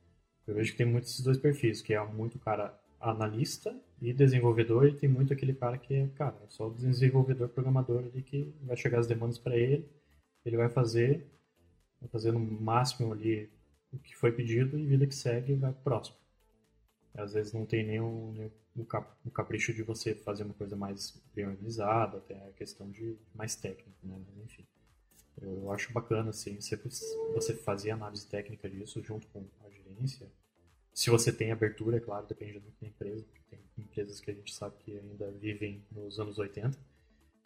eu 0.47 0.55
vejo 0.55 0.73
que 0.73 0.79
tem 0.79 0.87
muitos 0.87 1.13
esses 1.13 1.25
dois 1.25 1.39
perfis, 1.39 1.81
que 1.81 1.95
é 1.95 2.05
muito 2.05 2.39
cara 2.39 2.79
analista 3.01 3.75
e 4.03 4.13
desenvolvedor, 4.13 4.87
e 4.87 4.95
tem 4.95 5.09
muito 5.09 5.33
aquele 5.33 5.55
cara 5.55 5.79
que 5.79 5.95
é, 5.95 6.09
cara, 6.09 6.37
é 6.45 6.49
só 6.49 6.69
o 6.69 6.75
desenvolvedor, 6.75 7.49
programador 7.49 8.05
ali 8.05 8.23
que 8.23 8.55
vai 8.63 8.77
chegar 8.77 8.99
as 8.99 9.07
demandas 9.07 9.39
para 9.39 9.57
ele, 9.57 9.89
ele 10.45 10.59
vai 10.59 10.69
fazer, 10.69 11.27
vai 11.99 12.11
fazer 12.11 12.33
no 12.33 12.39
máximo 12.39 13.13
ali 13.13 13.51
o 13.93 13.99
que 13.99 14.15
foi 14.15 14.31
pedido 14.31 14.79
e 14.79 14.87
vida 14.87 15.07
que 15.07 15.15
segue 15.15 15.55
vai 15.55 15.73
pro 15.73 15.83
próximo. 15.83 16.17
Às 17.15 17.33
vezes 17.33 17.55
não 17.55 17.65
tem 17.65 17.85
nenhum, 17.85 18.33
nenhum 18.33 18.51
o 18.79 19.31
capricho 19.31 19.73
de 19.73 19.83
você 19.83 20.15
fazer 20.15 20.45
uma 20.45 20.55
coisa 20.55 20.77
mais 20.77 21.21
bem 21.35 21.47
organizada, 21.47 22.19
até 22.19 22.35
a 22.35 22.53
questão 22.53 22.91
de 22.91 23.17
mais 23.35 23.57
técnico, 23.57 23.99
né? 24.03 24.21
Mas, 24.27 24.45
enfim, 24.45 24.67
eu 25.41 25.71
acho 25.73 25.93
bacana, 25.93 26.31
assim, 26.31 26.61
sempre 26.61 26.89
você 27.35 27.55
fazer 27.55 27.91
análise 27.91 28.27
técnica 28.27 28.69
disso 28.69 29.03
junto 29.03 29.27
com 29.29 29.45
a 29.65 29.71
gerência. 29.71 30.31
Se 30.93 31.11
você 31.11 31.33
tem 31.33 31.53
abertura, 31.53 31.99
é 31.99 32.01
claro, 32.01 32.27
depende 32.27 32.59
muito 32.59 32.81
da 32.81 32.87
empresa, 32.87 33.25
tem 33.51 33.61
empresas 33.79 34.21
que 34.21 34.31
a 34.31 34.35
gente 34.35 34.55
sabe 34.55 34.77
que 34.79 34.99
ainda 34.99 35.31
vivem 35.33 35.85
nos 35.93 36.19
anos 36.19 36.39
80, 36.39 36.79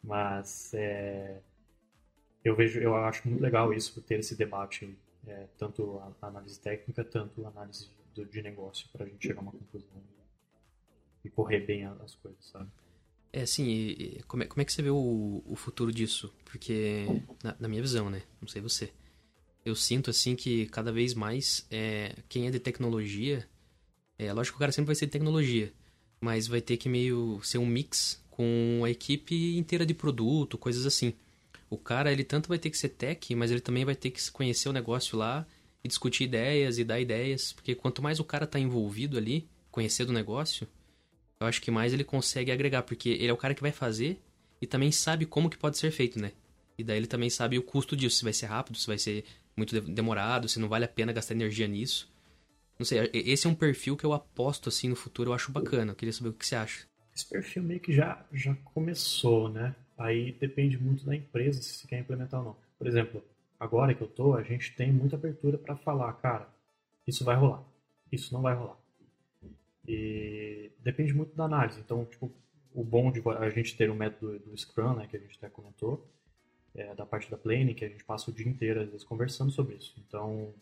mas 0.03 0.73
é, 0.75 1.43
eu 2.45 2.55
vejo, 2.55 2.79
eu 2.81 2.95
acho 2.95 3.29
muito 3.29 3.43
legal 3.43 3.73
isso, 3.73 4.01
ter 4.03 4.21
esse 4.21 4.37
debate, 4.37 4.97
é, 5.27 5.49
tanto 5.59 5.99
a 5.99 6.27
análise 6.27 6.61
técnica, 6.61 7.05
tanto 7.05 7.45
a 7.45 7.49
análise 7.49 7.91
de 8.15 8.43
negócio, 8.43 8.89
para 8.93 9.05
a 9.05 9.09
gente 9.09 9.27
chegar 9.27 9.41
a 9.41 9.43
uma 9.43 9.53
conclusão 9.53 10.03
e 11.25 11.31
correr 11.31 11.61
bem 11.61 11.85
as 11.85 12.15
coisas, 12.15 12.45
sabe? 12.47 12.69
É, 13.33 13.43
assim, 13.43 14.19
como 14.27 14.43
é, 14.43 14.47
como 14.47 14.61
é 14.61 14.65
que 14.65 14.73
você 14.73 14.83
vê 14.83 14.91
o, 14.91 15.43
o 15.47 15.55
futuro 15.55 15.93
disso? 15.93 16.33
Porque, 16.45 17.07
na, 17.43 17.57
na, 17.61 17.69
minha 17.69 17.83
visão, 17.83 18.11
né? 18.11 18.23
Não 18.41 18.49
sei 18.49 18.61
você. 18.61 18.91
Eu 19.65 19.77
sinto, 19.77 20.11
assim, 20.11 20.35
que 20.35 20.67
cada 20.67 20.91
vez 20.91 21.15
mais 21.15 21.67
é, 21.71 22.17
quem 22.29 22.47
é 22.47 22.51
de 22.51 22.59
tecnologia... 22.59 23.47
É, 24.19 24.33
lógico 24.35 24.55
que 24.55 24.59
o 24.59 24.61
cara 24.61 24.73
sempre 24.73 24.89
vai 24.89 24.95
ser 24.95 25.07
de 25.07 25.13
tecnologia, 25.13 25.73
mas 26.21 26.47
vai 26.47 26.61
ter 26.61 26.77
que 26.77 26.91
meio 26.91 27.41
ser 27.43 27.57
um 27.57 27.65
mix 27.65 28.23
com 28.31 28.83
a 28.85 28.91
equipe 28.91 29.57
inteira 29.57 29.87
de 29.87 29.95
produto, 29.95 30.59
coisas 30.59 30.85
assim. 30.85 31.15
O 31.71 31.79
cara, 31.79 32.13
ele 32.13 32.25
tanto 32.25 32.49
vai 32.49 32.59
ter 32.59 32.69
que 32.69 32.77
ser 32.77 32.91
tech, 32.91 33.35
mas 33.35 33.51
ele 33.51 33.61
também 33.61 33.85
vai 33.85 33.95
ter 33.95 34.11
que 34.11 34.31
conhecer 34.31 34.69
o 34.69 34.73
negócio 34.75 35.17
lá 35.17 35.47
e 35.83 35.89
discutir 35.89 36.25
ideias 36.25 36.79
e 36.79 36.85
dar 36.85 37.01
ideias, 37.01 37.53
porque 37.55 37.75
quanto 37.75 38.03
mais 38.03 38.21
o 38.21 38.25
cara 38.25 38.47
tá 38.47 38.59
envolvido 38.59 39.17
ali, 39.17 39.49
conhecer 39.71 40.05
do 40.05 40.13
negócio, 40.13 40.69
eu 41.41 41.47
acho 41.47 41.63
que 41.63 41.71
mais 41.71 41.93
ele 41.93 42.05
consegue 42.05 42.53
agregar, 42.53 42.83
porque 42.83 43.09
ele 43.09 43.29
é 43.29 43.33
o 43.33 43.37
cara 43.37 43.55
que 43.55 43.63
vai 43.63 43.73
fazer 43.73 44.21
e 44.61 44.67
também 44.67 44.93
sabe 44.93 45.25
como 45.25 45.49
que 45.49 45.57
pode 45.57 45.79
ser 45.79 45.91
feito, 45.91 46.21
né? 46.21 46.33
E 46.77 46.85
daí 46.85 46.99
ele 46.99 47.07
também 47.07 47.31
sabe 47.31 47.59
o 47.59 47.63
custo 47.63 47.97
disso, 47.97 48.17
se 48.17 48.25
vai 48.25 48.33
ser 48.33 48.47
rápido, 48.47 48.79
se 48.79 48.87
vai 48.87 48.99
ser 48.99 49.25
muito 49.57 49.81
demorado, 49.81 50.49
se 50.49 50.59
não 50.59 50.69
vale 50.69 50.85
a 50.85 50.89
pena 50.89 51.13
gastar 51.13 51.35
energia 51.35 51.67
nisso. 51.67 52.11
Não 52.79 52.87
sei, 52.87 53.11
esse 53.13 53.47
é 53.47 53.51
um 53.51 53.55
perfil 53.55 53.97
que 53.97 54.05
eu 54.05 54.13
aposto 54.13 54.69
assim 54.69 54.89
no 54.89 54.97
futuro, 54.97 55.31
eu 55.31 55.35
acho 55.35 55.53
bacana. 55.53 55.93
Eu 55.93 55.97
queria 55.97 56.13
saber 56.13 56.31
o 56.31 56.33
que 56.33 56.47
você 56.47 56.57
acha. 56.57 56.87
Esse 57.15 57.29
perfil 57.29 57.63
meio 57.63 57.81
que 57.81 57.93
já, 57.93 58.25
já 58.33 58.55
começou, 58.73 59.49
né? 59.51 59.75
Aí 59.99 60.33
depende 60.33 60.79
muito 60.79 61.05
da 61.05 61.15
empresa 61.15 61.61
se 61.61 61.75
você 61.75 61.87
quer 61.87 61.99
implementar 62.01 62.41
ou 62.41 62.47
não. 62.47 62.57
Por 62.79 62.87
exemplo, 62.87 63.23
agora 63.59 63.95
que 63.95 64.03
eu 64.03 64.09
tô, 64.09 64.35
a 64.35 64.43
gente 64.43 64.75
tem 64.75 64.91
muita 64.91 65.17
abertura 65.17 65.59
para 65.59 65.77
falar, 65.77 66.11
cara, 66.15 66.49
isso 67.07 67.23
vai 67.23 67.37
rolar, 67.37 67.63
isso 68.11 68.33
não 68.33 68.41
vai 68.41 68.55
rolar. 68.55 68.80
E 69.87 70.71
depende 70.81 71.13
muito 71.13 71.35
da 71.35 71.45
análise. 71.45 71.81
Então, 71.81 72.05
tipo, 72.05 72.33
o 72.73 72.85
bom 72.85 73.11
de 73.11 73.23
a 73.39 73.51
gente 73.51 73.77
ter 73.77 73.91
o 73.91 73.95
método 73.95 74.39
do 74.39 74.57
Scrum, 74.57 74.95
né, 74.95 75.07
que 75.07 75.17
a 75.17 75.21
gente 75.21 75.37
até 75.37 75.49
comentou, 75.49 76.07
é, 76.75 76.95
da 76.95 77.05
parte 77.05 77.31
da 77.31 77.37
planning, 77.37 77.75
que 77.75 77.85
a 77.85 77.89
gente 77.89 78.05
passa 78.05 78.31
o 78.31 78.35
dia 78.35 78.49
inteiro, 78.49 78.81
às 78.81 78.89
vezes, 78.89 79.05
conversando 79.05 79.51
sobre 79.51 79.77
isso. 79.77 79.95
Então, 80.07 80.55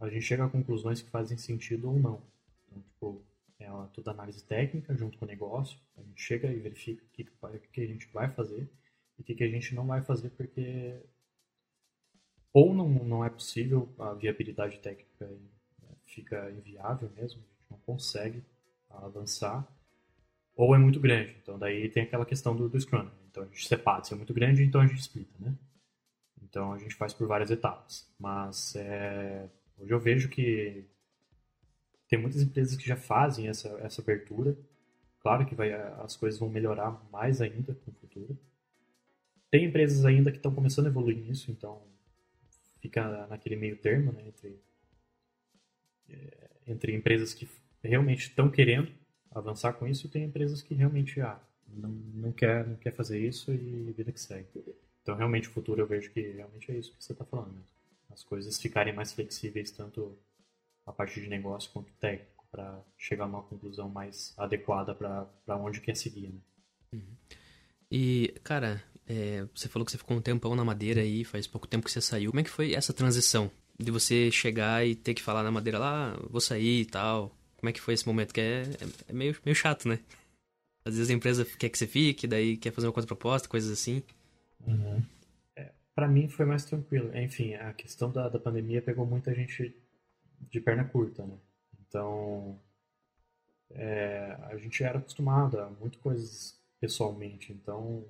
a 0.00 0.08
gente 0.08 0.22
chega 0.22 0.44
a 0.44 0.48
conclusões 0.48 1.00
que 1.00 1.10
fazem 1.10 1.36
sentido 1.36 1.88
ou 1.88 1.98
não. 1.98 2.22
Então, 2.66 2.82
tipo, 2.82 3.22
é 3.58 3.68
toda 3.92 4.10
análise 4.10 4.44
técnica 4.44 4.94
junto 4.94 5.18
com 5.18 5.24
o 5.24 5.28
negócio. 5.28 5.78
A 5.96 6.02
gente 6.02 6.20
chega 6.20 6.48
e 6.48 6.58
verifica 6.58 7.02
o 7.04 7.08
que, 7.08 7.24
que 7.72 7.80
a 7.80 7.86
gente 7.86 8.06
vai 8.12 8.30
fazer 8.30 8.68
e 9.18 9.22
o 9.22 9.24
que, 9.24 9.34
que 9.34 9.44
a 9.44 9.48
gente 9.48 9.74
não 9.74 9.86
vai 9.86 10.02
fazer, 10.02 10.30
porque 10.30 11.00
ou 12.52 12.74
não, 12.74 12.88
não 12.88 13.24
é 13.24 13.28
possível, 13.28 13.86
a 13.98 14.14
viabilidade 14.14 14.78
técnica 14.78 15.26
né, 15.26 15.94
fica 16.06 16.50
inviável 16.50 17.10
mesmo, 17.14 17.42
não 17.70 17.78
consegue 17.78 18.42
avançar, 18.90 19.66
ou 20.54 20.74
é 20.74 20.78
muito 20.78 21.00
grande. 21.00 21.36
Então 21.42 21.58
daí 21.58 21.88
tem 21.88 22.04
aquela 22.04 22.24
questão 22.24 22.56
do, 22.56 22.68
do 22.68 22.80
Scrum. 22.80 23.08
Então 23.30 23.42
a 23.42 23.46
gente 23.46 23.68
separa, 23.68 24.02
se 24.04 24.14
é 24.14 24.16
muito 24.16 24.32
grande, 24.32 24.62
então 24.62 24.80
a 24.80 24.86
gente 24.86 25.00
explica, 25.00 25.32
né? 25.38 25.54
Então 26.42 26.72
a 26.72 26.78
gente 26.78 26.94
faz 26.94 27.12
por 27.12 27.26
várias 27.26 27.50
etapas. 27.50 28.10
Mas 28.18 28.74
é, 28.76 29.48
hoje 29.78 29.92
eu 29.92 30.00
vejo 30.00 30.28
que 30.28 30.84
tem 32.08 32.18
muitas 32.18 32.40
empresas 32.40 32.76
que 32.76 32.86
já 32.86 32.96
fazem 32.96 33.48
essa, 33.48 33.68
essa 33.80 34.00
abertura. 34.00 34.56
Claro 35.20 35.44
que 35.44 35.54
vai, 35.54 35.72
as 35.72 36.16
coisas 36.16 36.38
vão 36.38 36.48
melhorar 36.48 37.02
mais 37.10 37.40
ainda 37.40 37.76
no 37.86 37.92
futuro. 37.92 38.38
Tem 39.50 39.64
empresas 39.64 40.04
ainda 40.04 40.30
que 40.30 40.36
estão 40.38 40.54
começando 40.54 40.86
a 40.86 40.88
evoluir 40.88 41.16
nisso, 41.16 41.50
então 41.50 41.82
fica 42.80 43.26
naquele 43.26 43.56
meio 43.56 43.76
termo, 43.76 44.12
né, 44.12 44.28
entre, 44.28 44.60
é, 46.08 46.45
entre 46.66 46.94
empresas 46.94 47.34
que 47.34 47.48
realmente 47.82 48.28
estão 48.28 48.50
querendo 48.50 48.90
avançar 49.30 49.74
com 49.74 49.86
isso 49.86 50.06
e 50.06 50.10
tem 50.10 50.24
empresas 50.24 50.62
que 50.62 50.74
realmente 50.74 51.20
ah, 51.20 51.38
não, 51.68 51.90
não, 51.90 52.32
quer, 52.32 52.66
não 52.66 52.76
quer 52.76 52.92
fazer 52.92 53.18
isso 53.18 53.52
e 53.52 53.92
vida 53.96 54.12
que 54.12 54.20
segue. 54.20 54.46
Então, 55.02 55.14
realmente, 55.14 55.48
o 55.48 55.52
futuro 55.52 55.80
eu 55.80 55.86
vejo 55.86 56.10
que 56.10 56.20
realmente 56.20 56.72
é 56.72 56.76
isso 56.76 56.92
que 56.92 57.04
você 57.04 57.12
está 57.12 57.24
falando. 57.24 57.52
Né? 57.52 57.62
As 58.10 58.24
coisas 58.24 58.60
ficarem 58.60 58.94
mais 58.94 59.12
flexíveis, 59.12 59.70
tanto 59.70 60.16
a 60.84 60.92
parte 60.92 61.20
de 61.20 61.28
negócio 61.28 61.70
quanto 61.72 61.92
técnico, 62.00 62.44
para 62.50 62.82
chegar 62.96 63.24
a 63.24 63.28
uma 63.28 63.42
conclusão 63.42 63.88
mais 63.88 64.34
adequada 64.36 64.94
para 64.94 65.56
onde 65.56 65.80
quer 65.80 65.96
seguir. 65.96 66.28
Né? 66.28 66.40
Uhum. 66.94 67.16
E, 67.90 68.34
cara, 68.42 68.82
é, 69.06 69.46
você 69.54 69.68
falou 69.68 69.84
que 69.86 69.92
você 69.92 69.98
ficou 69.98 70.16
um 70.16 70.20
tempão 70.20 70.56
na 70.56 70.64
madeira 70.64 71.00
aí, 71.00 71.24
faz 71.24 71.46
pouco 71.46 71.68
tempo 71.68 71.84
que 71.84 71.92
você 71.92 72.00
saiu. 72.00 72.30
Como 72.30 72.40
é 72.40 72.44
que 72.44 72.50
foi 72.50 72.74
essa 72.74 72.92
transição? 72.92 73.50
De 73.78 73.90
você 73.90 74.30
chegar 74.30 74.86
e 74.86 74.94
ter 74.94 75.14
que 75.14 75.22
falar 75.22 75.42
na 75.42 75.50
madeira 75.50 75.78
lá, 75.78 76.14
ah, 76.14 76.26
vou 76.30 76.40
sair 76.40 76.80
e 76.82 76.86
tal. 76.86 77.34
Como 77.56 77.68
é 77.70 77.72
que 77.72 77.80
foi 77.80 77.94
esse 77.94 78.06
momento? 78.06 78.32
Que 78.32 78.40
é, 78.40 78.62
é 79.08 79.12
meio, 79.12 79.36
meio 79.44 79.54
chato, 79.54 79.88
né? 79.88 79.98
Às 80.84 80.94
vezes 80.94 81.10
a 81.10 81.14
empresa 81.14 81.44
quer 81.44 81.68
que 81.68 81.76
você 81.76 81.86
fique, 81.86 82.26
daí 82.26 82.56
quer 82.56 82.72
fazer 82.72 82.86
uma 82.86 82.92
contraproposta, 82.92 83.48
coisas 83.48 83.70
assim. 83.70 84.02
Uhum. 84.66 85.02
É, 85.56 85.72
para 85.94 86.08
mim 86.08 86.28
foi 86.28 86.46
mais 86.46 86.64
tranquilo. 86.64 87.10
Enfim, 87.16 87.54
a 87.54 87.72
questão 87.72 88.10
da, 88.10 88.28
da 88.28 88.38
pandemia 88.38 88.80
pegou 88.80 89.04
muita 89.04 89.34
gente 89.34 89.74
de 90.40 90.60
perna 90.60 90.84
curta, 90.84 91.26
né? 91.26 91.36
Então, 91.80 92.60
é, 93.70 94.36
a 94.42 94.56
gente 94.56 94.82
era 94.82 94.98
acostumado 94.98 95.58
a 95.58 95.68
muitas 95.70 96.00
coisas 96.00 96.60
pessoalmente, 96.80 97.52
então 97.52 98.04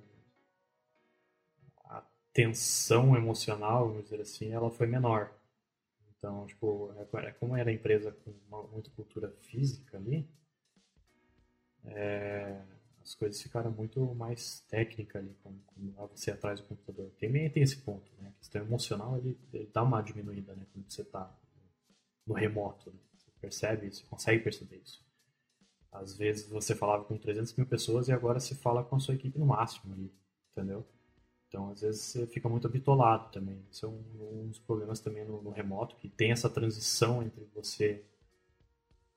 a 1.85 2.03
tensão 2.33 3.15
emocional, 3.15 3.87
vamos 3.87 4.03
dizer 4.03 4.21
assim, 4.21 4.51
ela 4.51 4.69
foi 4.69 4.87
menor. 4.87 5.31
Então, 6.17 6.45
tipo, 6.47 6.93
é, 6.97 7.27
é 7.27 7.31
como 7.33 7.55
era 7.55 7.71
empresa 7.71 8.11
com 8.11 8.33
uma, 8.47 8.63
muita 8.67 8.89
cultura 8.91 9.31
física 9.41 9.97
ali, 9.97 10.27
é, 11.85 12.61
as 13.01 13.15
coisas 13.15 13.41
ficaram 13.41 13.71
muito 13.71 14.01
mais 14.15 14.59
técnicas 14.67 15.21
ali, 15.21 15.33
como, 15.41 15.61
como 15.67 16.09
você 16.09 16.31
atrás 16.31 16.59
do 16.59 16.67
computador. 16.67 17.09
Também 17.19 17.49
tem 17.49 17.63
esse 17.63 17.77
ponto, 17.77 18.11
né? 18.19 18.29
A 18.29 18.39
questão 18.39 18.61
emocional, 18.61 19.17
ele, 19.17 19.39
ele 19.53 19.69
dá 19.73 19.83
uma 19.83 20.01
diminuída, 20.01 20.53
né? 20.55 20.65
Quando 20.73 20.91
você 20.91 21.03
está 21.03 21.33
no 22.25 22.33
remoto, 22.33 22.91
né? 22.91 22.99
Você 23.15 23.31
percebe 23.39 23.87
isso, 23.87 24.05
consegue 24.07 24.43
perceber 24.43 24.77
isso. 24.77 25.05
Às 25.91 26.17
vezes 26.17 26.49
você 26.49 26.75
falava 26.75 27.05
com 27.05 27.17
300 27.17 27.55
mil 27.55 27.65
pessoas 27.65 28.09
e 28.09 28.11
agora 28.11 28.39
se 28.39 28.53
fala 28.55 28.83
com 28.83 28.97
a 28.97 28.99
sua 28.99 29.15
equipe 29.15 29.39
no 29.39 29.45
máximo 29.45 29.93
ali, 29.93 30.13
entendeu? 30.51 30.85
Então, 31.47 31.69
às 31.69 31.81
vezes, 31.81 32.01
você 32.01 32.27
fica 32.27 32.49
muito 32.49 32.67
habitolado 32.67 33.31
também. 33.31 33.65
Isso 33.71 33.85
é 33.85 33.89
um, 33.89 34.43
um 34.43 34.47
dos 34.47 34.59
problemas 34.59 34.99
também 34.99 35.25
no, 35.25 35.41
no, 35.41 35.49
remoto, 35.49 35.95
que 35.95 36.09
tem 36.09 36.31
essa 36.31 36.49
transição 36.49 37.23
entre 37.23 37.45
você, 37.55 38.03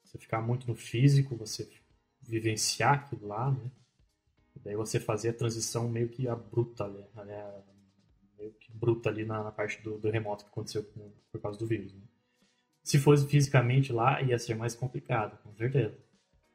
você 0.05 0.17
ficar 0.17 0.41
muito 0.41 0.67
no 0.69 0.75
físico, 0.75 1.37
você 1.37 1.69
vivenciar 2.23 2.95
aquilo 2.95 3.27
lá, 3.27 3.51
né? 3.51 3.71
E 4.55 4.61
daí 4.61 4.77
você 4.77 5.01
fazer 5.01 5.31
a 5.31 5.35
transição 5.35 5.89
meio 5.89 6.09
que 6.09 6.29
abrupta, 6.29 6.87
né? 6.89 7.63
meio 8.39 8.53
que 8.55 8.73
bruta 8.73 9.09
ali 9.09 9.25
na, 9.25 9.43
na 9.43 9.53
parte 9.53 9.83
do, 9.83 9.99
do, 9.99 10.11
remoto 10.11 10.45
que 10.45 10.51
aconteceu 10.51 10.85
com, 10.85 11.13
por 11.31 11.41
causa 11.41 11.59
do 11.59 11.67
vírus. 11.67 11.93
Né? 11.93 12.01
Se 12.83 12.99
fosse 12.99 13.27
fisicamente 13.27 13.93
lá, 13.93 14.23
ia 14.23 14.39
ser 14.39 14.55
mais 14.55 14.75
complicado, 14.75 15.39
com 15.43 15.55
certeza. 15.55 15.97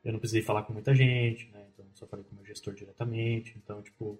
Eu 0.03 0.13
não 0.13 0.19
precisei 0.19 0.41
falar 0.41 0.63
com 0.63 0.73
muita 0.73 0.93
gente, 0.93 1.49
né? 1.51 1.67
Então, 1.73 1.86
só 1.93 2.05
falei 2.05 2.23
com 2.26 2.32
o 2.32 2.36
meu 2.36 2.45
gestor 2.45 2.73
diretamente. 2.73 3.57
Então, 3.57 3.82
tipo, 3.82 4.19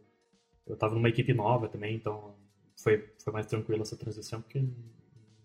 eu 0.68 0.74
estava 0.74 0.93
numa 0.95 1.09
equipe 1.09 1.34
nova 1.34 1.68
também, 1.68 1.95
então 1.95 2.36
foi, 2.76 3.09
foi 3.20 3.34
mais 3.34 3.45
tranquila 3.45 3.82
essa 3.82 3.97
transição, 3.97 4.41
porque 4.41 4.63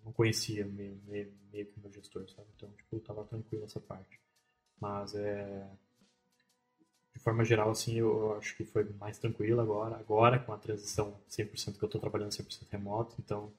não 0.04 0.12
conhecia 0.12 0.64
meio, 0.66 1.00
meio, 1.06 1.32
meio 1.52 1.66
que 1.66 1.80
meu 1.80 1.92
gestor, 1.92 2.28
sabe? 2.30 2.48
Então, 2.56 2.70
tipo, 2.72 2.98
tava 3.00 3.24
tranquilo 3.24 3.64
essa 3.64 3.80
parte. 3.80 4.20
Mas 4.80 5.14
é. 5.14 5.68
De 7.12 7.20
de 7.20 7.24
forma 7.24 7.44
geral, 7.44 7.70
assim, 7.70 7.96
eu, 7.96 8.34
acho 8.38 8.56
que 8.56 8.64
foi 8.64 8.82
mais 8.98 9.18
tranquilo 9.18 9.60
agora, 9.60 9.94
agora 9.96 10.38
com 10.38 10.54
a 10.54 10.58
transição 10.58 11.14
100% 11.28 11.76
que 11.76 11.84
eu 11.84 11.86
estou 11.86 12.00
trabalhando 12.00 12.30
100% 12.30 12.66
remoto, 12.70 13.14
então 13.18 13.52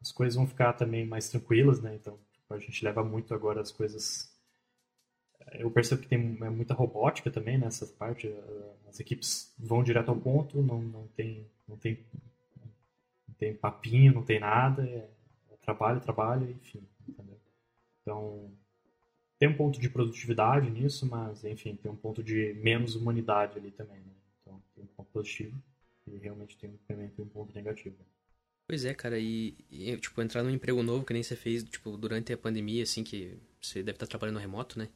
as 0.00 0.10
coisas 0.10 0.34
vão 0.34 0.48
ficar 0.48 0.72
também 0.72 1.06
mais 1.06 1.28
tranquilas, 1.28 1.80
né? 1.80 1.94
Então, 1.94 2.18
tipo, 2.32 2.52
a 2.52 2.58
gente 2.58 2.84
leva 2.84 3.04
muito 3.04 3.32
agora 3.32 3.60
as 3.60 3.70
coisas 3.70 4.36
eu 5.52 5.70
percebo 5.70 6.02
que 6.02 6.08
tem 6.08 6.38
é 6.40 6.50
muita 6.50 6.74
robótica 6.74 7.30
também 7.30 7.58
nessa 7.58 7.86
parte. 7.86 8.32
As 8.88 9.00
equipes 9.00 9.54
vão 9.58 9.82
direto 9.82 10.10
ao 10.10 10.16
ponto, 10.16 10.62
não, 10.62 10.80
não, 10.80 11.06
tem, 11.08 11.46
não, 11.66 11.76
tem, 11.76 11.98
não 13.26 13.34
tem 13.34 13.54
papinho, 13.54 14.14
não 14.14 14.22
tem 14.22 14.40
nada. 14.40 14.82
É, 14.82 15.08
é 15.52 15.56
trabalho, 15.60 16.00
trabalho, 16.00 16.50
enfim. 16.50 16.82
Entendeu? 17.08 17.38
Então, 18.02 18.50
tem 19.38 19.48
um 19.48 19.56
ponto 19.56 19.80
de 19.80 19.88
produtividade 19.88 20.70
nisso, 20.70 21.06
mas, 21.06 21.44
enfim, 21.44 21.76
tem 21.76 21.90
um 21.90 21.96
ponto 21.96 22.22
de 22.22 22.54
menos 22.54 22.94
humanidade 22.94 23.58
ali 23.58 23.70
também. 23.70 23.98
Né? 23.98 24.12
Então, 24.42 24.62
tem 24.74 24.84
um 24.84 24.88
ponto 24.88 25.10
positivo 25.12 25.56
e 26.06 26.16
realmente 26.18 26.56
tem, 26.56 26.70
também 26.88 27.08
tem 27.08 27.24
um 27.24 27.28
ponto 27.28 27.54
negativo. 27.54 27.96
Pois 28.66 28.84
é, 28.84 28.92
cara, 28.92 29.18
e, 29.18 29.56
e, 29.70 29.96
tipo, 29.96 30.20
entrar 30.20 30.42
num 30.42 30.50
emprego 30.50 30.82
novo 30.82 31.04
que 31.04 31.12
nem 31.12 31.22
você 31.22 31.34
fez, 31.34 31.64
tipo, 31.64 31.96
durante 31.96 32.32
a 32.32 32.36
pandemia, 32.36 32.82
assim, 32.82 33.02
que 33.02 33.38
você 33.60 33.82
deve 33.82 33.96
estar 33.96 34.06
trabalhando 34.06 34.38
remoto, 34.38 34.78
né? 34.78 34.88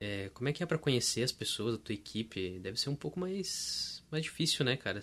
É, 0.00 0.28
como 0.30 0.48
é 0.48 0.52
que 0.52 0.62
é 0.62 0.66
para 0.66 0.78
conhecer 0.78 1.22
as 1.22 1.32
pessoas 1.32 1.76
da 1.76 1.82
tua 1.82 1.94
equipe? 1.94 2.58
Deve 2.58 2.78
ser 2.78 2.90
um 2.90 2.96
pouco 2.96 3.18
mais, 3.18 4.04
mais 4.10 4.24
difícil, 4.24 4.64
né, 4.64 4.76
cara? 4.76 5.02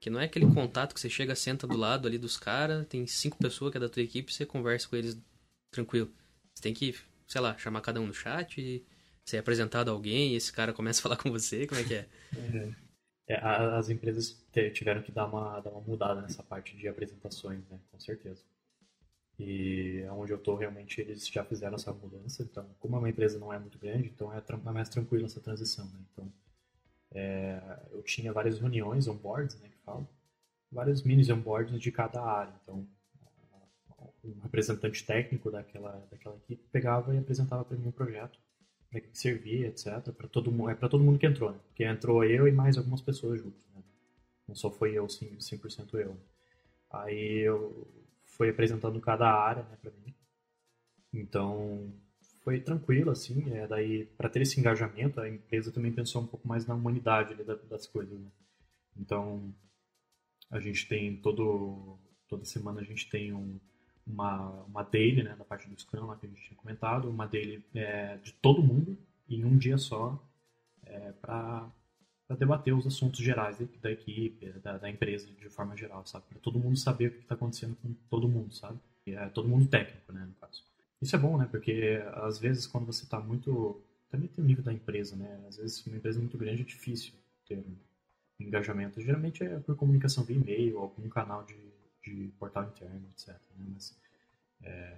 Que 0.00 0.10
não 0.10 0.20
é 0.20 0.24
aquele 0.24 0.46
contato 0.46 0.94
que 0.94 1.00
você 1.00 1.08
chega, 1.08 1.34
senta 1.34 1.66
do 1.66 1.76
lado 1.76 2.06
ali 2.06 2.18
dos 2.18 2.36
caras, 2.36 2.86
tem 2.86 3.06
cinco 3.06 3.38
pessoas 3.38 3.70
que 3.70 3.78
é 3.78 3.80
da 3.80 3.88
tua 3.88 4.02
equipe, 4.02 4.32
você 4.32 4.44
conversa 4.44 4.88
com 4.88 4.96
eles 4.96 5.18
tranquilo. 5.70 6.12
Você 6.54 6.62
tem 6.62 6.74
que, 6.74 6.94
sei 7.26 7.40
lá, 7.40 7.56
chamar 7.58 7.80
cada 7.80 8.00
um 8.00 8.06
no 8.06 8.14
chat, 8.14 8.60
e 8.60 8.84
ser 9.24 9.38
apresentado 9.38 9.88
a 9.88 9.92
alguém, 9.92 10.32
e 10.32 10.36
esse 10.36 10.52
cara 10.52 10.72
começa 10.72 11.00
a 11.00 11.02
falar 11.02 11.16
com 11.16 11.30
você, 11.30 11.66
como 11.66 11.80
é 11.80 11.84
que 11.84 11.94
é? 11.94 12.08
é, 13.28 13.36
as 13.36 13.88
empresas 13.90 14.40
tiveram 14.72 15.02
que 15.02 15.10
dar 15.10 15.26
uma, 15.26 15.60
dar 15.60 15.70
uma 15.70 15.80
mudada 15.80 16.20
nessa 16.22 16.42
parte 16.42 16.76
de 16.76 16.86
apresentações, 16.86 17.66
né, 17.68 17.78
com 17.90 17.98
certeza. 17.98 18.42
E 19.38 20.04
onde 20.12 20.32
eu 20.32 20.38
estou 20.38 20.56
realmente 20.56 21.00
eles 21.00 21.26
já 21.28 21.44
fizeram 21.44 21.74
essa 21.74 21.92
mudança. 21.92 22.42
Então, 22.42 22.66
como 22.80 22.96
uma 22.96 23.08
empresa 23.08 23.38
não 23.38 23.52
é 23.52 23.58
muito 23.58 23.78
grande, 23.78 24.08
então 24.08 24.32
é, 24.32 24.38
é 24.38 24.70
mais 24.70 24.88
tranquilo 24.88 25.26
essa 25.26 25.40
transição. 25.40 25.84
Né? 25.86 26.00
Então, 26.12 26.32
é, 27.12 27.60
eu 27.92 28.02
tinha 28.02 28.32
várias 28.32 28.58
reuniões, 28.58 29.06
onboards, 29.08 29.58
né, 29.60 29.68
que 29.68 29.78
falo, 29.84 30.08
vários 30.70 31.02
mini 31.02 31.30
onboards 31.30 31.78
de 31.80 31.92
cada 31.92 32.22
área. 32.22 32.54
Então, 32.62 32.86
um 34.24 34.40
representante 34.40 35.04
técnico 35.04 35.50
daquela, 35.50 36.04
daquela 36.10 36.36
equipe 36.36 36.62
pegava 36.72 37.14
e 37.14 37.18
apresentava 37.18 37.64
para 37.64 37.76
mim 37.76 37.88
um 37.88 37.92
projeto, 37.92 38.38
para 38.90 39.00
que 39.00 39.16
servia, 39.16 39.68
etc. 39.68 40.12
Para 40.12 40.28
todo 40.28 40.50
mundo, 40.50 40.70
é 40.70 40.74
para 40.74 40.88
todo 40.88 41.04
mundo 41.04 41.18
que 41.18 41.26
entrou, 41.26 41.52
né? 41.52 41.58
Porque 41.68 41.84
entrou 41.84 42.24
eu 42.24 42.48
e 42.48 42.52
mais 42.52 42.76
algumas 42.76 43.00
pessoas 43.00 43.40
juntos. 43.40 43.64
Né? 43.74 43.82
Não 44.48 44.54
só 44.54 44.70
foi 44.70 44.94
eu, 44.94 45.06
100%, 45.06 45.38
100% 45.38 45.94
eu. 45.94 46.16
Aí 46.90 47.40
eu 47.40 47.86
foi 48.36 48.50
apresentando 48.50 49.00
cada 49.00 49.30
área 49.30 49.62
né, 49.64 49.76
para 49.80 49.90
mim. 49.90 50.14
Então, 51.12 51.92
foi 52.44 52.60
tranquilo, 52.60 53.10
assim. 53.10 53.50
É, 53.52 53.66
daí, 53.66 54.06
para 54.16 54.28
ter 54.28 54.42
esse 54.42 54.60
engajamento, 54.60 55.20
a 55.20 55.28
empresa 55.28 55.72
também 55.72 55.92
pensou 55.92 56.22
um 56.22 56.26
pouco 56.26 56.46
mais 56.46 56.66
na 56.66 56.74
humanidade 56.74 57.32
ali, 57.32 57.44
das 57.44 57.86
coisas. 57.86 58.18
Né? 58.18 58.30
Então, 58.96 59.54
a 60.50 60.60
gente 60.60 60.86
tem 60.86 61.16
todo 61.16 61.98
toda 62.28 62.44
semana 62.44 62.80
a 62.80 62.84
gente 62.84 63.08
tem 63.08 63.32
um, 63.32 63.58
uma, 64.06 64.64
uma 64.64 64.82
daily, 64.82 65.22
né, 65.22 65.34
da 65.36 65.44
parte 65.44 65.68
do 65.68 65.80
Scrum 65.80 66.06
lá 66.06 66.16
que 66.16 66.26
a 66.26 66.28
gente 66.28 66.42
tinha 66.42 66.56
comentado, 66.56 67.08
uma 67.08 67.26
daily 67.26 67.64
é, 67.74 68.16
de 68.18 68.32
todo 68.34 68.62
mundo 68.62 68.98
em 69.28 69.44
um 69.44 69.56
dia 69.56 69.78
só 69.78 70.22
é, 70.84 71.12
para 71.12 71.70
para 72.26 72.36
debater 72.36 72.74
os 72.74 72.86
assuntos 72.86 73.20
gerais 73.20 73.58
da, 73.80 73.90
equipe, 73.90 74.46
da, 74.62 74.78
da, 74.78 74.90
empresa 74.90 75.28
de 75.28 75.48
forma 75.48 75.76
geral, 75.76 76.04
sabe? 76.04 76.24
Para 76.28 76.38
todo 76.40 76.58
mundo 76.58 76.76
saber 76.76 77.08
o 77.08 77.10
que 77.12 77.18
está 77.20 77.34
acontecendo 77.34 77.76
com 77.76 77.94
todo 78.10 78.28
mundo, 78.28 78.52
sabe? 78.52 78.78
E 79.06 79.12
é 79.12 79.28
todo 79.28 79.48
mundo 79.48 79.68
técnico, 79.68 80.12
né, 80.12 80.24
no 80.24 80.34
caso. 80.34 80.64
Isso 81.00 81.14
é 81.14 81.18
bom, 81.18 81.38
né? 81.38 81.46
Porque 81.48 82.02
às 82.14 82.38
vezes 82.38 82.66
quando 82.66 82.86
você 82.86 83.04
está 83.04 83.20
muito. 83.20 83.80
Também 84.10 84.28
tem 84.28 84.44
o 84.44 84.46
nível 84.46 84.64
da 84.64 84.72
empresa, 84.72 85.14
né? 85.14 85.44
Às 85.46 85.56
vezes 85.56 85.86
uma 85.86 85.96
empresa 85.96 86.18
muito 86.18 86.36
grande 86.36 86.62
é 86.62 86.64
difícil 86.64 87.12
ter 87.46 87.64
engajamento. 88.40 89.00
Geralmente 89.00 89.44
é 89.44 89.58
por 89.60 89.76
comunicação 89.76 90.24
via 90.24 90.36
e-mail, 90.36 90.78
algum 90.78 91.08
canal 91.08 91.44
de, 91.44 91.56
de 92.02 92.28
portal 92.38 92.64
interno, 92.64 93.02
etc. 93.12 93.28
Né? 93.28 93.66
Mas 93.72 93.96
é, 94.62 94.96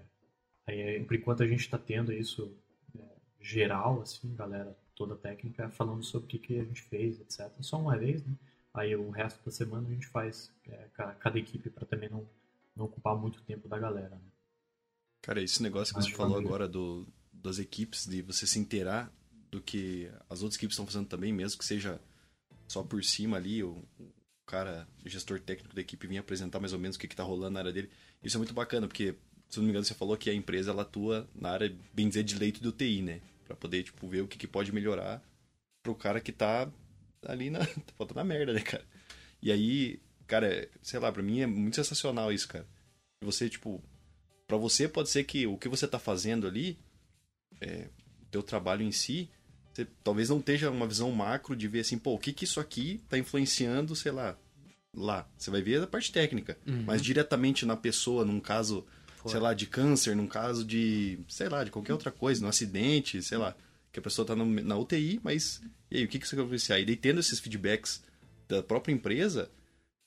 aí, 0.66 1.05
por 1.05 1.14
enquanto 1.14 1.43
a 1.43 1.47
gente 1.47 1.61
está 1.61 1.79
tendo 1.79 2.12
isso 2.12 2.57
é, 2.99 3.03
geral, 3.41 4.01
assim, 4.03 4.35
galera 4.35 4.76
toda 4.99 5.15
a 5.15 5.17
técnica 5.17 5.71
falando 5.71 6.03
sobre 6.03 6.27
o 6.27 6.29
que, 6.29 6.39
que 6.39 6.61
a 6.61 6.65
gente 6.65 6.83
fez, 6.83 7.21
etc. 7.21 7.51
Só 7.61 7.79
uma 7.79 7.97
vez, 7.97 8.25
né? 8.27 8.35
Aí 8.75 8.95
o 8.95 9.11
resto 9.11 9.43
da 9.45 9.51
semana 9.51 9.89
a 9.89 9.93
gente 9.93 10.07
faz 10.07 10.53
é, 10.67 10.89
cada 11.21 11.39
equipe 11.39 11.71
para 11.71 11.87
também 11.87 12.11
não, 12.11 12.29
não 12.77 12.87
ocupar 12.87 13.17
muito 13.17 13.41
tempo 13.43 13.69
da 13.69 13.79
galera. 13.79 14.11
Né? 14.11 14.31
Cara, 15.23 15.41
esse 15.41 15.63
negócio 15.63 15.95
que 15.95 16.03
você 16.03 16.11
falou 16.11 16.37
agora 16.37 16.69
do, 16.69 17.07
das 17.33 17.59
equipes, 17.59 18.07
de 18.07 18.21
você 18.23 18.47
se 18.47 18.59
inteirar 18.59 19.11
do 19.51 19.61
que 19.61 20.11
as 20.29 20.43
outras 20.43 20.57
equipes 20.57 20.75
estão 20.75 20.87
fazendo 20.87 21.07
também, 21.07 21.33
mesmo 21.33 21.59
que 21.59 21.65
seja 21.65 22.01
só 22.67 22.83
por 22.83 23.03
cima 23.03 23.37
ali, 23.37 23.63
o, 23.63 23.83
o 23.99 24.13
cara, 24.47 24.87
o 25.05 25.09
gestor 25.09 25.41
técnico 25.41 25.75
da 25.75 25.81
equipe 25.81 26.07
vinha 26.07 26.21
apresentar 26.21 26.61
mais 26.61 26.73
ou 26.73 26.79
menos 26.79 26.97
o 26.97 27.01
que, 27.01 27.07
está 27.07 27.23
rolando 27.23 27.55
na 27.55 27.61
área 27.61 27.73
dele. 27.73 27.91
Isso 28.23 28.37
é 28.37 28.39
muito 28.39 28.55
bacana, 28.55 28.87
porque, 28.87 29.15
se 29.49 29.59
não 29.59 29.65
me 29.65 29.71
engano, 29.71 29.85
você 29.85 29.95
falou 29.95 30.17
que 30.17 30.29
a 30.29 30.35
empresa 30.35 30.71
ela 30.71 30.83
atua 30.83 31.29
na 31.35 31.51
área, 31.51 31.75
bem 31.93 32.09
dizer, 32.09 32.25
de 32.25 32.37
leito 32.37 32.61
do 32.61 32.71
TI, 32.73 33.03
né? 33.03 33.21
Para 33.49 33.57
poder, 33.57 33.83
tipo, 33.83 34.07
ver 34.07 34.21
o 34.21 34.29
que, 34.29 34.37
que 34.37 34.47
pode 34.47 34.71
melhorar 34.73 35.23
pro 35.83 35.95
cara 35.95 36.21
que 36.21 36.31
tá 36.31 36.71
ali 37.25 37.49
na. 37.49 37.61
tá 37.65 37.93
faltando 37.97 38.21
a 38.21 38.25
merda, 38.25 38.53
né, 38.53 38.61
cara? 38.61 38.85
E 39.41 39.51
aí, 39.51 40.01
cara, 40.27 40.69
sei 40.83 41.01
lá, 41.01 41.11
pra 41.11 41.23
mim 41.23 41.41
é 41.41 41.47
muito 41.47 41.77
sensacional 41.77 42.31
isso, 42.31 42.47
cara. 42.47 42.67
Você, 43.23 43.49
tipo, 43.49 43.83
para 44.47 44.59
você 44.59 44.87
pode 44.87 45.09
ser 45.09 45.25
que 45.25 45.47
o 45.47 45.57
que 45.57 45.69
você 45.69 45.89
tá 45.89 45.99
fazendo 45.99 46.47
ali, 46.47 46.79
é, 47.61 47.89
o 48.23 48.27
teu 48.27 48.43
trabalho 48.43 48.83
em 48.83 48.93
si, 48.93 49.31
você 49.73 49.87
talvez 50.05 50.29
não 50.29 50.39
esteja 50.39 50.71
uma 50.71 50.87
visão 50.87 51.11
macro 51.11 51.57
de 51.57 51.67
ver 51.67 51.81
assim, 51.81 51.99
pô, 51.99 52.15
o 52.15 52.19
que 52.19 52.33
que 52.33 52.45
isso 52.45 52.61
aqui 52.61 53.01
tá 53.09 53.17
influenciando, 53.17 53.97
sei 53.97 54.13
lá, 54.13 54.37
lá. 54.95 55.27
Você 55.39 55.51
vai 55.51 55.63
ver 55.63 55.83
a 55.83 55.87
parte 55.87 56.13
técnica, 56.13 56.59
uhum. 56.67 56.83
mas 56.85 57.03
diretamente 57.03 57.65
na 57.65 57.77
pessoa, 57.77 58.25
num 58.25 58.41
caso 58.41 58.87
sei 59.29 59.41
lá, 59.41 59.55
de 59.55 59.66
câncer, 59.66 60.16
num 60.16 60.26
caso 60.26 60.64
de, 60.64 61.18
sei 61.29 61.49
lá, 61.49 61.64
de 61.64 61.70
qualquer 61.70 61.93
outra 61.93 62.11
coisa, 62.11 62.43
num 62.43 62.49
acidente, 62.49 63.22
sei 63.22 63.39
lá, 63.39 63.55
que 63.93 63.99
a 63.99 64.03
pessoa 64.03 64.26
tá 64.26 64.35
no, 64.35 64.45
na 64.45 64.76
UTI, 64.76 65.20
mas 65.22 65.62
e 65.91 65.99
aí, 65.99 66.05
o 66.05 66.09
que, 66.09 66.18
que 66.18 66.29
você 66.29 66.37
vai 66.37 66.45
influenciar? 66.45 66.79
E 66.79 66.85
daí, 66.85 66.97
tendo 66.97 67.20
esses 67.20 67.41
feedbacks 67.41 68.03
da 68.47 68.62
própria 68.62 68.93
empresa, 68.93 69.51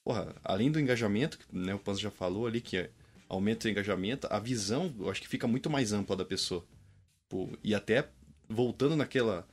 porra, 0.04 0.36
além 0.44 0.72
do 0.72 0.80
engajamento, 0.80 1.40
né, 1.52 1.74
o 1.74 1.80
Panzo 1.80 2.00
já 2.00 2.12
falou 2.12 2.46
ali, 2.46 2.62
que 2.62 2.78
é, 2.78 2.92
aumenta 3.28 3.68
o 3.68 3.72
engajamento, 3.72 4.28
a 4.30 4.40
visão, 4.40 4.94
eu 5.00 5.10
acho 5.10 5.22
que 5.22 5.28
fica 5.28 5.48
muito 5.48 5.70
mais 5.70 5.92
ampla 5.92 6.16
da 6.16 6.26
pessoa. 6.26 6.66
Pô, 7.28 7.50
e 7.64 7.74
até, 7.74 8.10
voltando 8.48 8.96
naquela, 8.96 9.48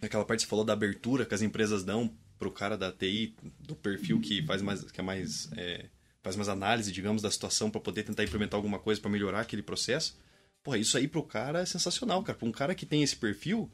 naquela 0.00 0.24
parte 0.24 0.40
que 0.40 0.44
você 0.44 0.50
falou 0.50 0.64
da 0.64 0.72
abertura 0.72 1.24
que 1.24 1.34
as 1.34 1.42
empresas 1.42 1.82
dão 1.82 2.12
pro 2.38 2.50
cara 2.50 2.76
da 2.76 2.92
TI, 2.92 3.34
do 3.60 3.74
perfil 3.74 4.20
que 4.20 4.42
faz 4.44 4.60
mais, 4.60 4.90
que 4.90 5.00
é 5.00 5.02
mais... 5.02 5.50
É, 5.56 5.86
faz 6.22 6.36
mais 6.36 6.48
análise, 6.48 6.92
digamos, 6.92 7.22
da 7.22 7.30
situação 7.30 7.70
para 7.70 7.80
poder 7.80 8.02
tentar 8.02 8.24
implementar 8.24 8.58
alguma 8.58 8.78
coisa 8.78 9.00
para 9.00 9.10
melhorar 9.10 9.40
aquele 9.40 9.62
processo. 9.62 10.18
Porra, 10.62 10.78
isso 10.78 10.96
aí 10.96 11.08
pro 11.08 11.22
cara 11.22 11.60
é 11.60 11.66
sensacional, 11.66 12.22
cara. 12.22 12.38
Pra 12.38 12.48
um 12.48 12.52
cara 12.52 12.74
que 12.74 12.84
tem 12.84 13.02
esse 13.02 13.16
perfil, 13.16 13.70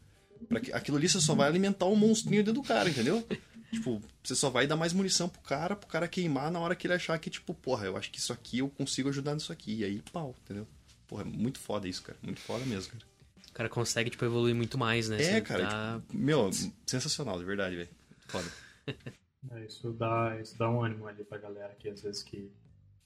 para 0.48 0.58
aquilo 0.76 0.96
ali 0.96 1.08
você 1.08 1.20
só 1.20 1.34
vai 1.34 1.48
alimentar 1.48 1.86
um 1.86 1.96
monstrinho 1.96 2.44
dentro 2.44 2.60
do 2.60 2.66
cara, 2.66 2.88
entendeu? 2.88 3.26
tipo, 3.72 4.00
você 4.22 4.34
só 4.34 4.50
vai 4.50 4.66
dar 4.66 4.76
mais 4.76 4.92
munição 4.92 5.28
pro 5.28 5.40
cara, 5.40 5.74
pro 5.74 5.88
cara 5.88 6.06
queimar 6.06 6.50
na 6.50 6.60
hora 6.60 6.76
que 6.76 6.86
ele 6.86 6.94
achar 6.94 7.18
que, 7.18 7.30
tipo, 7.30 7.52
porra, 7.54 7.86
eu 7.86 7.96
acho 7.96 8.10
que 8.10 8.18
isso 8.18 8.32
aqui 8.32 8.58
eu 8.58 8.68
consigo 8.68 9.08
ajudar 9.08 9.34
nisso 9.34 9.52
aqui. 9.52 9.76
E 9.76 9.84
aí, 9.84 10.02
pau, 10.12 10.34
entendeu? 10.44 10.66
Porra, 11.06 11.22
é 11.22 11.24
muito 11.24 11.58
foda 11.58 11.88
isso, 11.88 12.02
cara. 12.02 12.18
Muito 12.22 12.40
foda 12.40 12.64
mesmo, 12.64 12.92
cara. 12.92 13.04
O 13.48 13.52
cara 13.52 13.68
consegue, 13.68 14.10
tipo, 14.10 14.24
evoluir 14.24 14.54
muito 14.54 14.76
mais, 14.76 15.08
né? 15.08 15.16
É, 15.20 15.24
você 15.24 15.40
cara. 15.40 15.66
Tá... 15.66 16.00
Tipo, 16.00 16.16
meu, 16.16 16.50
sensacional, 16.86 17.38
de 17.38 17.44
verdade, 17.44 17.76
velho. 17.76 17.90
Foda. 18.26 18.50
É, 19.50 19.64
isso, 19.64 19.92
dá, 19.92 20.38
isso 20.40 20.56
dá 20.58 20.70
um 20.70 20.82
ânimo 20.82 21.06
ali 21.06 21.24
pra 21.24 21.38
galera 21.38 21.74
que 21.74 21.88
às 21.88 22.02
vezes 22.02 22.22
que 22.22 22.50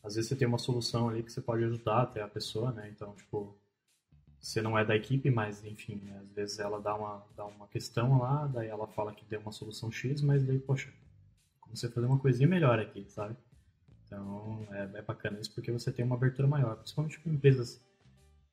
às 0.03 0.15
vezes 0.15 0.29
você 0.29 0.37
tem 0.37 0.47
uma 0.47 0.59
solução 0.59 1.09
ali 1.09 1.23
que 1.23 1.33
você 1.33 1.41
pode 1.41 1.65
ajudar 1.65 2.03
até 2.03 2.23
a 2.23 2.29
pessoa, 2.29 2.71
né? 2.73 2.89
Então, 2.89 3.15
tipo, 3.15 3.57
você 4.41 4.63
não 4.63 4.79
é 4.79 4.85
da 4.85 4.95
equipe, 4.95 5.31
mas 5.31 5.65
enfim, 5.65 5.97
né? 5.97 6.19
às 6.23 6.33
vezes 6.33 6.59
ela 6.59 6.81
dá 6.81 6.95
uma, 6.95 7.27
dá 7.37 7.45
uma 7.45 7.67
questão 7.67 8.19
lá, 8.19 8.47
daí 8.47 8.69
ela 8.69 8.87
fala 8.87 9.13
que 9.13 9.25
deu 9.25 9.41
uma 9.41 9.53
solução 9.53 9.91
X, 9.91 10.23
mas 10.23 10.45
daí, 10.45 10.59
poxa, 10.59 10.93
como 11.61 11.77
você 11.77 11.89
fazer 11.89 12.07
uma 12.07 12.19
coisinha 12.19 12.49
melhor 12.49 12.79
aqui, 12.79 13.05
sabe? 13.09 13.37
Então, 14.07 14.67
é, 14.71 14.99
é 14.99 15.03
bacana 15.03 15.39
isso 15.41 15.53
porque 15.53 15.71
você 15.71 15.93
tem 15.93 16.05
uma 16.05 16.15
abertura 16.15 16.49
maior, 16.49 16.77
principalmente 16.77 17.19
com 17.21 17.31
empresas 17.31 17.81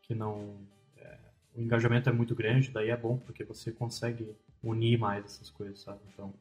que 0.01 0.13
não. 0.13 0.59
É, 0.97 1.17
o 1.55 1.61
engajamento 1.61 2.09
é 2.09 2.11
muito 2.11 2.35
grande, 2.35 2.71
daí 2.71 2.89
é 2.89 2.97
bom 2.97 3.17
porque 3.17 3.43
você 3.43 3.71
consegue 3.71 4.35
unir 4.61 4.97
mais 4.97 5.25
essas 5.25 5.49
coisas, 5.49 5.79
sabe? 5.79 5.99
Então, 6.11 6.33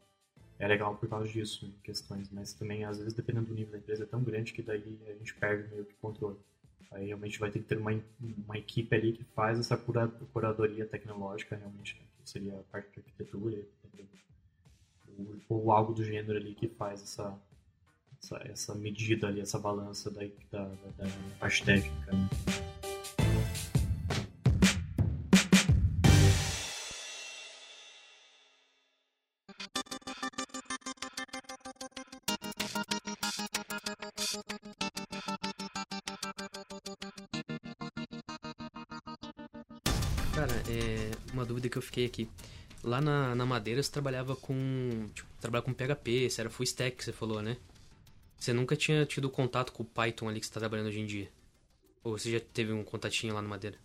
é 0.59 0.69
legal 0.69 0.97
por 0.97 1.09
causa 1.09 1.29
disso, 1.29 1.73
questões, 1.83 2.31
mas 2.31 2.53
também 2.53 2.85
às 2.85 2.99
vezes 2.99 3.13
dependendo 3.13 3.47
do 3.47 3.55
nível 3.55 3.73
da 3.73 3.79
empresa 3.79 4.05
é 4.05 4.07
tão 4.07 4.23
grande 4.23 4.53
que 4.53 4.63
daí 4.63 4.99
a 5.09 5.13
gente 5.13 5.35
perde 5.35 5.69
meio 5.69 5.85
que 5.85 5.95
controle. 5.95 6.39
Aí 6.93 7.07
realmente 7.07 7.41
vai 7.41 7.51
ter 7.51 7.59
que 7.59 7.65
ter 7.67 7.79
uma, 7.79 7.91
uma 8.21 8.57
equipe 8.57 8.95
ali 8.95 9.13
que 9.13 9.25
faz 9.35 9.59
essa 9.59 9.77
curadoria 9.77 10.87
tecnológica 10.87 11.57
realmente, 11.57 11.97
né, 11.97 12.07
que 12.23 12.31
seria 12.31 12.55
a 12.59 12.63
parte 12.65 12.93
de 12.93 13.01
arquitetura, 13.01 13.65
ou, 15.49 15.73
algo 15.73 15.93
do 15.93 16.05
gênero 16.05 16.39
ali 16.39 16.55
que 16.55 16.69
faz 16.69 17.03
essa, 17.03 17.37
essa, 18.23 18.37
essa 18.45 18.75
medida 18.75 19.27
ali, 19.27 19.41
essa 19.41 19.59
balança 19.59 20.11
da, 20.11 20.23
da, 20.51 20.65
da, 20.67 21.05
da 21.05 21.07
parte 21.39 21.65
técnica. 21.65 22.13
Né? 22.13 22.29
Uma 41.35 41.45
dúvida 41.45 41.69
que 41.69 41.77
eu 41.77 41.83
fiquei 41.83 42.07
aqui. 42.07 42.29
Lá 42.83 43.01
na, 43.01 43.35
na 43.35 43.47
Madeira 43.47 43.83
você 43.83 43.91
trabalhava 43.91 44.37
com. 44.37 45.09
Tipo, 45.15 45.29
trabalhava 45.41 45.67
com 45.67 45.75
PHP, 45.75 46.31
você 46.31 46.41
era 46.41 46.51
full 46.51 46.65
stack 46.65 47.03
você 47.03 47.13
falou, 47.13 47.43
né? 47.43 47.57
Você 48.39 48.53
nunca 48.53 48.77
tinha 48.77 49.07
tido 49.07 49.31
contato 49.31 49.73
com 49.73 49.83
o 49.83 49.87
Python 49.87 50.29
ali 50.29 50.41
que 50.41 50.47
você 50.47 50.53
tá 50.53 50.61
trabalhando 50.61 50.89
hoje 50.89 51.01
em 51.01 51.07
dia? 51.07 51.31
Ou 52.03 52.19
você 52.19 52.31
já 52.31 52.41
teve 52.41 52.73
um 52.73 52.85
contatinho 52.85 53.35
lá 53.35 53.41
na 53.41 53.49
Madeira? 53.49 53.79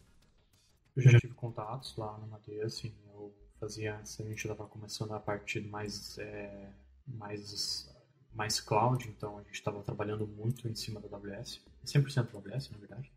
Eu 0.95 1.03
já 1.03 1.17
tive 1.19 1.33
contatos 1.33 1.95
lá 1.95 2.17
na 2.17 2.27
Madeira, 2.27 2.65
assim. 2.67 2.93
Eu 3.13 3.33
fazia 3.59 3.95
a 3.95 4.03
gente 4.03 4.35
estava 4.35 4.65
começando 4.67 5.13
a 5.13 5.19
parte 5.19 5.61
mais, 5.61 6.17
é, 6.17 6.69
mais, 7.07 7.89
mais 8.33 8.59
cloud, 8.59 9.07
então 9.07 9.37
a 9.37 9.43
gente 9.43 9.53
estava 9.53 9.81
trabalhando 9.81 10.27
muito 10.27 10.67
em 10.67 10.75
cima 10.75 10.99
da 10.99 11.07
AWS. 11.15 11.61
100% 11.85 12.35
AWS, 12.35 12.69
na 12.71 12.77
verdade. 12.77 13.11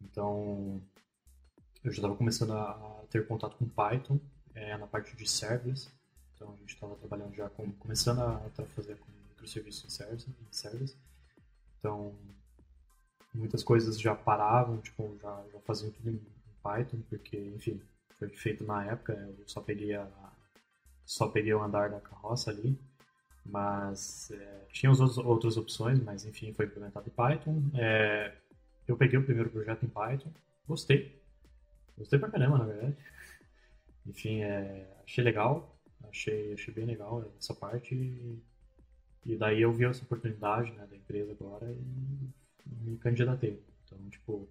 Então, 0.00 0.82
eu 1.84 1.90
já 1.90 1.96
estava 1.96 2.14
começando 2.16 2.52
a 2.52 3.04
ter 3.10 3.26
contato 3.26 3.56
com 3.56 3.68
Python 3.68 4.20
é, 4.54 4.76
na 4.76 4.86
parte 4.86 5.16
de 5.16 5.28
serverless. 5.28 5.90
Então 6.34 6.54
a 6.54 6.56
gente 6.58 6.74
estava 6.74 6.94
trabalhando 6.96 7.34
já 7.34 7.48
com, 7.50 7.70
começando 7.72 8.20
a, 8.20 8.40
fazer 8.66 8.96
com 8.96 9.10
microserviços 9.30 9.84
em 9.84 10.52
serverless. 10.52 10.96
Então 11.78 12.14
muitas 13.34 13.62
coisas 13.62 13.98
já 14.00 14.14
paravam, 14.14 14.80
tipo, 14.80 15.16
já, 15.20 15.44
já 15.52 15.60
faziam 15.60 15.90
tudo 15.92 16.10
em 16.10 16.20
Python, 16.62 17.00
porque, 17.08 17.38
enfim, 17.56 17.80
foi 18.18 18.28
feito 18.28 18.64
na 18.64 18.84
época, 18.84 19.14
eu 19.38 19.48
só 19.48 19.60
peguei 19.60 19.94
a, 19.94 20.06
só 21.04 21.28
peguei 21.28 21.52
o 21.54 21.62
andar 21.62 21.90
da 21.90 22.00
carroça 22.00 22.50
ali, 22.50 22.78
mas 23.44 24.30
é, 24.30 24.66
tinha 24.72 24.92
as 24.92 25.00
outras 25.00 25.56
opções, 25.56 25.98
mas 26.00 26.24
enfim, 26.24 26.52
foi 26.52 26.66
implementado 26.66 27.08
em 27.08 27.10
Python. 27.10 27.62
É, 27.74 28.34
eu 28.86 28.96
peguei 28.96 29.18
o 29.18 29.24
primeiro 29.24 29.50
projeto 29.50 29.84
em 29.84 29.88
Python, 29.88 30.30
gostei, 30.66 31.21
Gostei 31.96 32.18
pra 32.18 32.30
caramba, 32.30 32.58
na 32.58 32.64
verdade. 32.64 32.96
Enfim, 34.06 34.42
é, 34.42 34.86
achei 35.04 35.22
legal, 35.22 35.78
achei, 36.08 36.52
achei 36.52 36.72
bem 36.74 36.84
legal 36.84 37.32
essa 37.38 37.54
parte. 37.54 37.94
E, 39.24 39.36
daí 39.36 39.62
eu 39.62 39.72
vi 39.72 39.84
essa 39.84 40.02
oportunidade 40.02 40.72
né, 40.72 40.86
da 40.86 40.96
empresa 40.96 41.32
agora 41.32 41.70
e 41.70 42.84
me 42.84 42.96
candidatei. 42.98 43.62
Então, 43.84 43.98
tipo, 44.10 44.48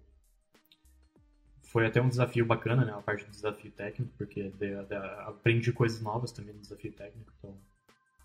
foi 1.62 1.86
até 1.86 2.00
um 2.00 2.08
desafio 2.08 2.44
bacana, 2.46 2.84
né? 2.84 2.92
A 2.92 3.00
parte 3.02 3.24
do 3.24 3.30
desafio 3.30 3.70
técnico, 3.70 4.12
porque 4.16 4.50
de, 4.50 4.84
de, 4.84 4.94
aprendi 5.26 5.72
coisas 5.72 6.00
novas 6.00 6.32
também 6.32 6.54
no 6.54 6.60
desafio 6.60 6.92
técnico. 6.92 7.32
Então, 7.38 7.54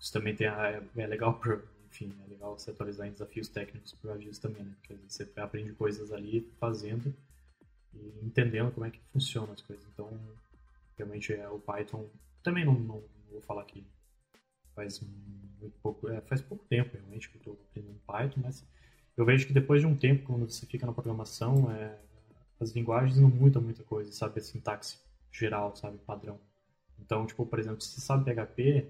isso 0.00 0.12
também 0.12 0.34
tem, 0.34 0.46
é, 0.46 0.82
é 0.96 1.06
legal, 1.06 1.34
pra, 1.34 1.58
enfim, 1.90 2.14
é 2.24 2.30
legal 2.30 2.58
se 2.58 2.70
atualizar 2.70 3.06
em 3.06 3.12
desafios 3.12 3.48
técnicos 3.48 3.92
por 3.92 4.22
isso 4.22 4.40
também, 4.40 4.62
né? 4.62 4.72
Porque 4.80 4.94
você 5.06 5.28
aprende 5.36 5.72
coisas 5.72 6.12
ali 6.12 6.46
fazendo 6.58 7.14
e 7.94 8.24
entendendo 8.24 8.72
como 8.72 8.86
é 8.86 8.90
que 8.90 9.00
funciona 9.12 9.52
as 9.52 9.60
coisas. 9.62 9.84
Então, 9.92 10.10
realmente 10.96 11.32
é 11.32 11.48
o 11.48 11.58
Python. 11.58 12.08
Também 12.42 12.64
não, 12.64 12.74
não, 12.74 12.96
não 12.96 13.32
vou 13.32 13.40
falar 13.42 13.64
que 13.64 13.86
faz 14.74 15.00
muito 15.60 15.78
pouco, 15.80 16.08
é, 16.08 16.20
faz 16.22 16.40
pouco 16.40 16.64
tempo 16.66 16.96
realmente 16.96 17.28
que 17.28 17.36
eu 17.36 17.38
estou 17.38 17.58
aprendendo 17.70 18.00
Python, 18.06 18.40
mas 18.42 18.64
eu 19.16 19.24
vejo 19.24 19.46
que 19.46 19.52
depois 19.52 19.80
de 19.80 19.86
um 19.86 19.96
tempo, 19.96 20.24
quando 20.24 20.48
você 20.48 20.64
fica 20.64 20.86
na 20.86 20.92
programação, 20.92 21.70
é, 21.72 21.98
as 22.60 22.70
linguagens 22.70 23.18
não 23.18 23.28
mudam 23.28 23.62
muita 23.62 23.82
coisa, 23.82 24.12
sabe? 24.12 24.38
A 24.38 24.42
sintaxe 24.42 24.98
geral, 25.32 25.74
sabe? 25.74 25.98
Padrão. 25.98 26.40
Então, 26.98 27.26
tipo, 27.26 27.44
por 27.46 27.58
exemplo, 27.58 27.80
se 27.80 27.90
você 27.90 28.00
sabe 28.00 28.24
PHP, 28.24 28.88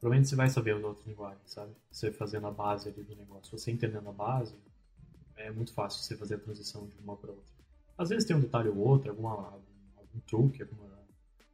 provavelmente 0.00 0.28
você 0.28 0.36
vai 0.36 0.48
saber 0.48 0.74
as 0.74 0.82
outras 0.82 1.06
linguagens, 1.06 1.50
sabe? 1.50 1.72
Você 1.90 2.10
fazendo 2.10 2.46
a 2.46 2.50
base 2.50 2.88
ali 2.88 3.02
do 3.02 3.14
negócio. 3.14 3.56
Você 3.56 3.70
entendendo 3.70 4.08
a 4.08 4.12
base, 4.12 4.56
é 5.36 5.50
muito 5.50 5.72
fácil 5.72 6.02
você 6.02 6.16
fazer 6.16 6.34
a 6.34 6.38
transição 6.38 6.86
de 6.86 6.96
uma 6.98 7.16
para 7.16 7.30
outra. 7.30 7.59
Às 8.00 8.08
vezes 8.08 8.24
tem 8.24 8.34
um 8.34 8.40
detalhe 8.40 8.70
ou 8.70 8.78
outro, 8.78 9.10
alguma, 9.10 9.60
algum 9.94 10.20
truque, 10.26 10.62
alguma, 10.62 10.88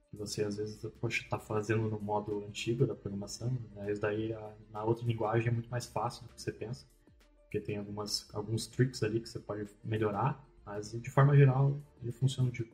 que 0.08 0.16
você 0.16 0.44
às 0.44 0.56
vezes 0.56 0.80
está 1.10 1.40
fazendo 1.40 1.90
no 1.90 2.00
modo 2.00 2.44
antigo 2.46 2.86
da 2.86 2.94
programação. 2.94 3.50
Né? 3.74 3.90
Isso 3.90 4.00
daí 4.00 4.32
a, 4.32 4.54
na 4.70 4.84
outra 4.84 5.04
linguagem 5.04 5.48
é 5.48 5.50
muito 5.50 5.68
mais 5.68 5.86
fácil 5.86 6.22
do 6.22 6.32
que 6.32 6.40
você 6.40 6.52
pensa, 6.52 6.86
porque 7.42 7.58
tem 7.58 7.78
algumas, 7.78 8.32
alguns 8.32 8.68
tricks 8.68 9.02
ali 9.02 9.18
que 9.18 9.28
você 9.28 9.40
pode 9.40 9.68
melhorar, 9.82 10.40
mas 10.64 10.92
de 10.92 11.10
forma 11.10 11.36
geral 11.36 11.82
ele 12.00 12.12
funciona 12.12 12.48
de, 12.48 12.64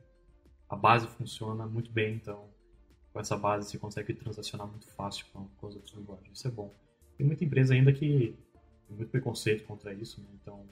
a 0.68 0.76
base 0.76 1.06
funciona 1.06 1.66
muito 1.66 1.90
bem, 1.90 2.16
então 2.16 2.50
com 3.10 3.20
essa 3.20 3.38
base 3.38 3.70
você 3.70 3.78
consegue 3.78 4.12
transacionar 4.12 4.66
muito 4.66 4.86
fácil 4.88 5.24
com, 5.32 5.48
com 5.48 5.66
as 5.66 5.74
outras 5.74 5.94
linguagens. 5.96 6.36
Isso 6.36 6.46
é 6.46 6.50
bom. 6.50 6.74
Tem 7.16 7.26
muita 7.26 7.42
empresa 7.42 7.72
ainda 7.72 7.90
que 7.90 8.36
tem 8.86 8.96
muito 8.98 9.08
preconceito 9.08 9.64
contra 9.64 9.94
isso, 9.94 10.20
né? 10.20 10.28
então 10.34 10.62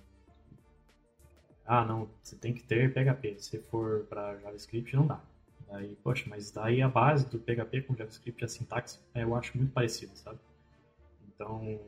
ah, 1.72 1.84
não, 1.84 2.10
você 2.20 2.34
tem 2.34 2.52
que 2.52 2.64
ter 2.64 2.92
PHP. 2.92 3.36
Se 3.38 3.60
for 3.60 4.04
para 4.06 4.36
JavaScript, 4.40 4.96
não 4.96 5.06
dá. 5.06 5.22
Daí, 5.68 5.94
poxa, 6.02 6.24
mas 6.28 6.50
daí 6.50 6.82
a 6.82 6.88
base 6.88 7.30
do 7.30 7.38
PHP 7.38 7.82
com 7.82 7.94
JavaScript, 7.94 8.44
a 8.44 8.48
sintaxe, 8.48 8.98
é, 9.14 9.22
eu 9.22 9.36
acho 9.36 9.56
muito 9.56 9.72
parecida, 9.72 10.12
sabe? 10.16 10.40
Então, 11.28 11.80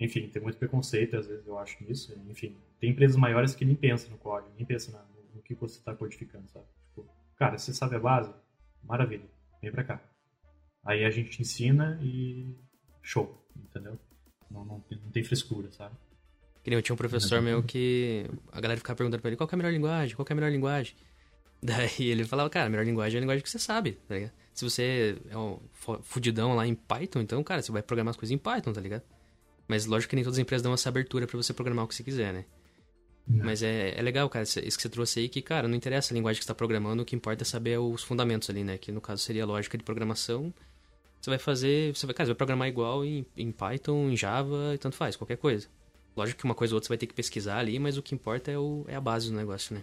enfim, 0.00 0.28
tem 0.28 0.42
muito 0.42 0.58
preconceito, 0.58 1.16
às 1.16 1.28
vezes 1.28 1.46
eu 1.46 1.56
acho 1.56 1.84
nisso. 1.84 2.20
Enfim, 2.28 2.56
tem 2.80 2.90
empresas 2.90 3.16
maiores 3.16 3.54
que 3.54 3.64
nem 3.64 3.76
pensam 3.76 4.10
no 4.10 4.18
código, 4.18 4.52
nem 4.56 4.66
pensam 4.66 4.92
no, 4.92 5.36
no 5.36 5.42
que 5.42 5.54
você 5.54 5.78
está 5.78 5.94
codificando, 5.94 6.48
sabe? 6.48 6.66
Tipo, 6.88 7.08
cara, 7.36 7.56
você 7.58 7.72
sabe 7.72 7.94
a 7.94 8.00
base? 8.00 8.34
Maravilha, 8.82 9.30
vem 9.62 9.70
pra 9.70 9.84
cá. 9.84 10.02
Aí 10.84 11.04
a 11.04 11.10
gente 11.10 11.30
te 11.30 11.42
ensina 11.42 11.96
e 12.02 12.56
show, 13.00 13.40
entendeu? 13.54 13.96
Não, 14.50 14.64
não, 14.64 14.84
não 14.90 15.10
tem 15.12 15.22
frescura, 15.22 15.70
sabe? 15.70 15.94
Que 16.70 16.72
nem 16.72 16.78
eu 16.78 16.82
tinha 16.82 16.94
um 16.94 16.96
professor 16.96 17.42
meu 17.42 17.64
que 17.64 18.26
a 18.52 18.60
galera 18.60 18.78
ficava 18.78 18.96
perguntando 18.96 19.20
pra 19.20 19.28
ele 19.28 19.36
qual 19.36 19.48
é 19.50 19.54
a 19.54 19.56
melhor 19.56 19.72
linguagem, 19.72 20.14
qual 20.14 20.24
é 20.28 20.32
a 20.32 20.36
melhor 20.36 20.52
linguagem. 20.52 20.94
Daí 21.60 21.90
ele 21.98 22.22
falava, 22.24 22.48
cara, 22.48 22.66
a 22.66 22.70
melhor 22.70 22.86
linguagem 22.86 23.16
é 23.16 23.18
a 23.18 23.20
linguagem 23.22 23.42
que 23.42 23.50
você 23.50 23.58
sabe, 23.58 23.98
tá 24.06 24.14
ligado? 24.14 24.32
Se 24.54 24.64
você 24.64 25.18
é 25.28 25.36
um 25.36 25.58
fudidão 26.02 26.54
lá 26.54 26.64
em 26.68 26.76
Python, 26.76 27.22
então, 27.22 27.42
cara, 27.42 27.60
você 27.60 27.72
vai 27.72 27.82
programar 27.82 28.12
as 28.12 28.16
coisas 28.16 28.32
em 28.32 28.38
Python, 28.38 28.72
tá 28.72 28.80
ligado? 28.80 29.02
Mas 29.66 29.84
lógico 29.84 30.10
que 30.10 30.14
nem 30.14 30.24
todas 30.24 30.38
as 30.38 30.42
empresas 30.42 30.62
dão 30.62 30.72
essa 30.72 30.88
abertura 30.88 31.26
para 31.26 31.36
você 31.36 31.52
programar 31.52 31.86
o 31.86 31.88
que 31.88 31.94
você 31.96 32.04
quiser, 32.04 32.32
né? 32.32 32.44
Não. 33.26 33.44
Mas 33.44 33.64
é, 33.64 33.98
é 33.98 34.00
legal, 34.00 34.28
cara, 34.28 34.44
isso 34.44 34.60
que 34.60 34.82
você 34.82 34.88
trouxe 34.88 35.18
aí, 35.18 35.28
que, 35.28 35.42
cara, 35.42 35.66
não 35.66 35.74
interessa 35.74 36.12
a 36.12 36.14
linguagem 36.14 36.38
que 36.38 36.44
você 36.44 36.52
está 36.52 36.54
programando, 36.54 37.02
o 37.02 37.04
que 37.04 37.16
importa 37.16 37.42
é 37.42 37.44
saber 37.44 37.80
os 37.80 38.04
fundamentos 38.04 38.48
ali, 38.48 38.62
né? 38.62 38.78
Que 38.78 38.92
no 38.92 39.00
caso 39.00 39.22
seria 39.22 39.42
a 39.42 39.46
lógica 39.46 39.76
de 39.76 39.82
programação. 39.82 40.54
Você 41.20 41.30
vai 41.30 41.38
fazer, 41.38 41.96
você 41.96 42.06
vai, 42.06 42.14
cara, 42.14 42.26
você 42.26 42.30
vai 42.30 42.36
programar 42.36 42.68
igual 42.68 43.04
em, 43.04 43.26
em 43.36 43.50
Python, 43.50 44.08
em 44.08 44.16
Java, 44.16 44.72
e 44.72 44.78
tanto 44.78 44.94
faz, 44.94 45.16
qualquer 45.16 45.36
coisa. 45.36 45.66
Lógico 46.20 46.40
que 46.40 46.44
uma 46.44 46.54
coisa 46.54 46.74
ou 46.74 46.76
outra 46.76 46.88
você 46.88 46.90
vai 46.90 46.98
ter 46.98 47.06
que 47.06 47.14
pesquisar 47.14 47.56
ali, 47.56 47.78
mas 47.78 47.96
o 47.96 48.02
que 48.02 48.14
importa 48.14 48.50
é, 48.50 48.58
o, 48.58 48.84
é 48.86 48.94
a 48.94 49.00
base 49.00 49.30
do 49.30 49.36
negócio, 49.36 49.74
né? 49.74 49.82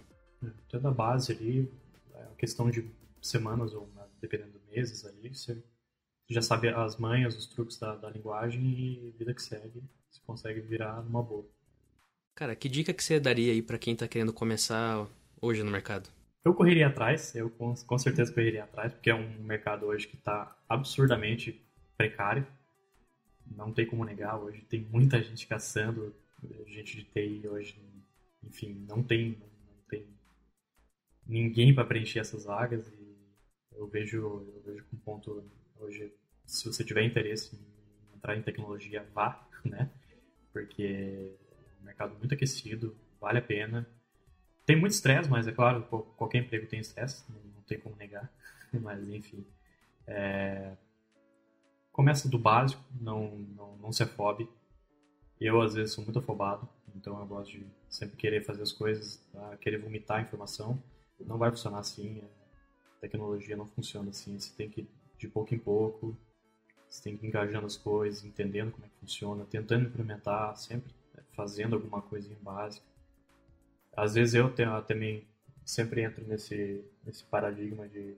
Toda 0.68 0.88
a 0.88 0.92
base 0.92 1.32
ali, 1.32 1.68
é 2.14 2.24
questão 2.38 2.70
de 2.70 2.88
semanas 3.20 3.74
ou 3.74 3.88
né, 3.96 4.04
dependendo 4.20 4.52
de 4.52 4.72
meses 4.72 5.04
ali, 5.04 5.34
você 5.34 5.60
já 6.30 6.40
sabe 6.40 6.68
as 6.68 6.96
manhas, 6.96 7.36
os 7.36 7.46
truques 7.48 7.76
da, 7.76 7.96
da 7.96 8.08
linguagem 8.08 8.62
e 8.62 9.14
vida 9.18 9.34
que 9.34 9.42
segue, 9.42 9.82
você 10.08 10.20
consegue 10.24 10.60
virar 10.60 11.00
uma 11.00 11.24
boa. 11.24 11.44
Cara, 12.36 12.54
que 12.54 12.68
dica 12.68 12.94
que 12.94 13.02
você 13.02 13.18
daria 13.18 13.52
aí 13.52 13.60
para 13.60 13.76
quem 13.76 13.96
tá 13.96 14.06
querendo 14.06 14.32
começar 14.32 15.08
hoje 15.42 15.64
no 15.64 15.72
mercado? 15.72 16.08
Eu 16.44 16.54
correria 16.54 16.86
atrás, 16.86 17.34
eu 17.34 17.50
com, 17.50 17.74
com 17.74 17.98
certeza 17.98 18.32
correria 18.32 18.62
atrás, 18.62 18.92
porque 18.92 19.10
é 19.10 19.14
um 19.14 19.42
mercado 19.42 19.86
hoje 19.86 20.06
que 20.06 20.14
está 20.14 20.56
absurdamente 20.68 21.60
precário 21.96 22.46
não 23.56 23.72
tem 23.72 23.86
como 23.86 24.04
negar, 24.04 24.38
hoje 24.38 24.62
tem 24.62 24.80
muita 24.80 25.22
gente 25.22 25.46
caçando, 25.46 26.14
gente 26.66 26.96
de 26.96 27.04
TI 27.04 27.48
hoje, 27.48 27.80
enfim, 28.42 28.84
não 28.88 29.02
tem, 29.02 29.38
não 29.66 29.82
tem 29.88 30.06
ninguém 31.26 31.74
para 31.74 31.84
preencher 31.84 32.20
essas 32.20 32.44
vagas 32.44 32.88
e 32.88 33.08
eu 33.72 33.86
vejo, 33.86 34.18
eu 34.18 34.62
vejo 34.64 34.84
com 34.86 34.96
ponto 34.98 35.44
hoje, 35.76 36.12
se 36.44 36.66
você 36.66 36.84
tiver 36.84 37.04
interesse 37.04 37.56
em 37.56 38.16
entrar 38.16 38.36
em 38.36 38.42
tecnologia, 38.42 39.06
vá, 39.14 39.48
né? 39.64 39.90
Porque 40.52 40.82
é 40.82 41.80
um 41.80 41.84
mercado 41.84 42.18
muito 42.18 42.34
aquecido, 42.34 42.96
vale 43.20 43.38
a 43.38 43.42
pena. 43.42 43.88
Tem 44.66 44.76
muito 44.76 44.92
estresse, 44.92 45.30
mas 45.30 45.46
é 45.46 45.52
claro, 45.52 45.82
qualquer 46.16 46.38
emprego 46.38 46.66
tem 46.66 46.80
estresse, 46.80 47.24
não, 47.30 47.62
tem 47.62 47.78
como 47.78 47.96
negar, 47.96 48.30
mas 48.72 49.08
enfim. 49.08 49.46
É, 50.06 50.76
começa 51.92 52.28
do 52.28 52.38
básico, 52.38 52.82
não, 53.00 53.38
não, 53.38 53.76
não 53.76 53.92
se 53.92 54.02
afobe. 54.02 54.48
Eu, 55.40 55.60
às 55.62 55.74
vezes, 55.74 55.94
sou 55.94 56.04
muito 56.04 56.18
afobado, 56.18 56.68
então 56.96 57.18
eu 57.18 57.26
gosto 57.26 57.52
de 57.52 57.66
sempre 57.88 58.16
querer 58.16 58.44
fazer 58.44 58.62
as 58.62 58.72
coisas, 58.72 59.18
tá? 59.32 59.56
querer 59.58 59.78
vomitar 59.78 60.20
informação. 60.22 60.82
Não 61.20 61.38
vai 61.38 61.50
funcionar 61.50 61.78
assim, 61.80 62.22
a 62.96 63.00
tecnologia 63.00 63.56
não 63.56 63.66
funciona 63.66 64.10
assim, 64.10 64.38
você 64.38 64.52
tem 64.56 64.68
que 64.68 64.82
ir 64.82 64.88
de 65.18 65.28
pouco 65.28 65.54
em 65.54 65.58
pouco, 65.58 66.16
Você 66.88 67.02
tem 67.02 67.16
que 67.16 67.26
ir 67.26 67.28
engajando 67.28 67.66
as 67.66 67.76
coisas, 67.76 68.24
entendendo 68.24 68.72
como 68.72 68.86
é 68.86 68.88
que 68.88 68.96
funciona, 69.00 69.44
tentando 69.44 69.86
implementar, 69.86 70.56
sempre 70.56 70.92
fazendo 71.32 71.76
alguma 71.76 72.02
coisinha 72.02 72.38
básica. 72.42 72.86
Às 73.96 74.14
vezes 74.14 74.34
eu 74.34 74.52
também 74.86 75.26
sempre 75.64 76.02
entro 76.02 76.26
nesse, 76.26 76.84
nesse 77.04 77.24
paradigma 77.24 77.88
de 77.88 78.16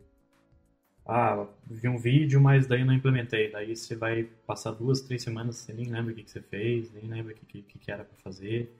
ah, 1.11 1.44
vi 1.66 1.88
um 1.88 1.98
vídeo, 1.98 2.40
mas 2.40 2.68
daí 2.68 2.84
não 2.84 2.94
implementei. 2.94 3.50
Daí 3.50 3.74
você 3.74 3.96
vai 3.96 4.24
passar 4.46 4.70
duas, 4.70 5.00
três 5.00 5.22
semanas, 5.22 5.56
você 5.56 5.72
nem 5.72 5.86
lembra 5.86 6.12
o 6.12 6.14
que, 6.14 6.22
que 6.22 6.30
você 6.30 6.40
fez, 6.40 6.92
nem 6.92 7.11
lembra 7.11 7.32
o 7.32 7.36
que, 7.36 7.62
que, 7.62 7.78
que 7.80 7.90
era 7.90 8.04
para 8.04 8.16
fazer. 8.18 8.72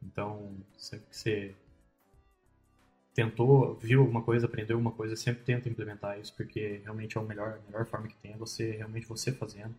Então, 0.00 0.54
sempre 0.78 1.06
que 1.08 1.16
você 1.16 1.54
tentou, 3.12 3.74
viu 3.74 4.00
alguma 4.00 4.22
coisa, 4.22 4.46
aprendeu 4.46 4.76
alguma 4.76 4.92
coisa, 4.92 5.16
sempre 5.16 5.42
tenta 5.42 5.68
implementar 5.68 6.20
isso, 6.20 6.32
porque 6.36 6.80
realmente 6.84 7.18
é 7.18 7.20
o 7.20 7.24
melhor, 7.24 7.58
a 7.60 7.66
melhor 7.66 7.84
forma 7.84 8.06
que 8.06 8.16
tem 8.16 8.32
é 8.32 8.36
você, 8.36 8.70
realmente 8.70 9.06
você 9.06 9.32
fazendo. 9.32 9.74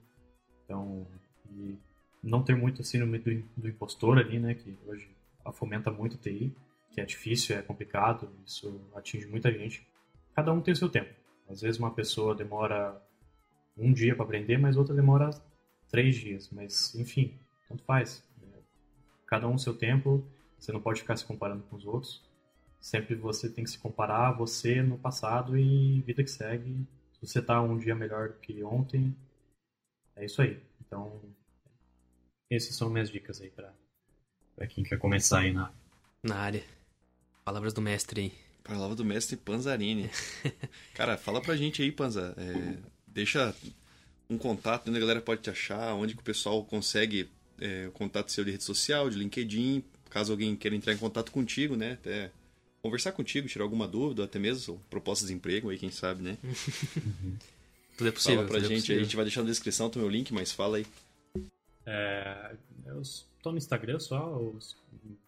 Então, 0.65 1.07
e 1.51 1.77
não 2.21 2.43
ter 2.43 2.55
muito 2.55 2.83
síndrome 2.83 3.17
do, 3.17 3.43
do 3.55 3.69
impostor 3.69 4.17
ali, 4.17 4.39
né, 4.39 4.53
que 4.55 4.77
hoje 4.85 5.09
fomenta 5.53 5.89
muito 5.89 6.15
o 6.15 6.17
TI, 6.17 6.53
que 6.91 6.99
é 6.99 7.05
difícil, 7.05 7.55
é 7.55 7.61
complicado, 7.61 8.29
isso 8.45 8.81
atinge 8.93 9.25
muita 9.25 9.49
gente. 9.51 9.87
Cada 10.35 10.51
um 10.51 10.59
tem 10.59 10.73
o 10.73 10.77
seu 10.77 10.89
tempo. 10.89 11.22
Às 11.49 11.61
vezes 11.61 11.79
uma 11.79 11.93
pessoa 11.93 12.35
demora 12.35 13.01
um 13.77 13.91
dia 13.91 14.15
para 14.15 14.25
aprender, 14.25 14.57
mas 14.57 14.77
outra 14.77 14.95
demora 14.95 15.29
três 15.89 16.15
dias. 16.15 16.49
Mas, 16.51 16.93
enfim, 16.95 17.39
tanto 17.67 17.83
faz. 17.83 18.23
Cada 19.25 19.47
um 19.47 19.57
seu 19.57 19.75
tempo, 19.75 20.25
você 20.59 20.71
não 20.71 20.81
pode 20.81 21.01
ficar 21.01 21.17
se 21.17 21.25
comparando 21.25 21.63
com 21.63 21.75
os 21.75 21.85
outros. 21.85 22.23
Sempre 22.79 23.15
você 23.15 23.49
tem 23.49 23.63
que 23.63 23.69
se 23.69 23.79
comparar 23.79 24.29
a 24.29 24.31
você 24.31 24.81
no 24.81 24.97
passado 24.97 25.57
e 25.57 26.01
vida 26.01 26.23
que 26.23 26.29
segue. 26.29 26.85
Se 27.13 27.27
você 27.27 27.41
tá 27.41 27.61
um 27.61 27.77
dia 27.77 27.95
melhor 27.95 28.29
do 28.29 28.39
que 28.39 28.63
ontem, 28.63 29.15
é 30.15 30.25
isso 30.25 30.41
aí. 30.41 30.61
Então, 30.85 31.21
essas 32.51 32.75
são 32.75 32.89
minhas 32.89 33.09
dicas 33.09 33.41
aí 33.41 33.49
para 33.49 34.67
quem 34.67 34.83
quer 34.83 34.99
começar 34.99 35.39
aí 35.39 35.53
na, 35.53 35.71
na 36.21 36.35
área. 36.35 36.63
Palavras 37.43 37.73
do 37.73 37.81
mestre 37.81 38.21
aí. 38.21 38.42
Palavra 38.63 38.95
do 38.95 39.03
mestre 39.03 39.35
Panzarini. 39.35 40.09
Cara, 40.95 41.17
fala 41.17 41.41
pra 41.41 41.55
gente 41.55 41.81
aí, 41.81 41.91
Panza. 41.91 42.33
É, 42.37 42.77
deixa 43.07 43.53
um 44.29 44.37
contato 44.37 44.87
onde 44.87 44.97
a 44.97 45.01
galera 45.01 45.21
pode 45.21 45.41
te 45.41 45.49
achar, 45.49 45.93
onde 45.93 46.13
que 46.13 46.21
o 46.21 46.23
pessoal 46.23 46.63
consegue 46.63 47.29
é, 47.59 47.87
o 47.87 47.91
contato 47.91 48.31
seu 48.31 48.43
de 48.43 48.51
rede 48.51 48.63
social, 48.63 49.09
de 49.09 49.17
LinkedIn, 49.17 49.83
caso 50.09 50.31
alguém 50.31 50.55
queira 50.55 50.75
entrar 50.75 50.93
em 50.93 50.97
contato 50.97 51.31
contigo, 51.31 51.75
né? 51.75 51.93
Até 51.93 52.31
conversar 52.81 53.11
contigo, 53.13 53.47
tirar 53.47 53.63
alguma 53.63 53.87
dúvida, 53.87 54.25
até 54.25 54.39
mesmo 54.39 54.81
propostas 54.89 55.27
de 55.27 55.33
emprego 55.33 55.69
aí, 55.69 55.77
quem 55.77 55.91
sabe, 55.91 56.21
né? 56.21 56.37
tudo 57.97 58.07
é 58.07 58.11
possível. 58.11 58.37
Fala 58.39 58.49
pra 58.49 58.57
é 58.57 58.61
gente, 58.61 58.79
possível. 58.81 59.01
a 59.01 59.03
gente 59.03 59.15
vai 59.15 59.25
deixar 59.25 59.41
na 59.41 59.49
descrição 59.49 59.91
o 59.93 59.99
meu 59.99 60.09
link, 60.09 60.33
mas 60.33 60.51
fala 60.51 60.77
aí. 60.77 60.85
É, 61.85 62.55
eu 62.85 63.01
estou 63.01 63.51
no 63.51 63.57
Instagram 63.57 63.99
só, 63.99 64.41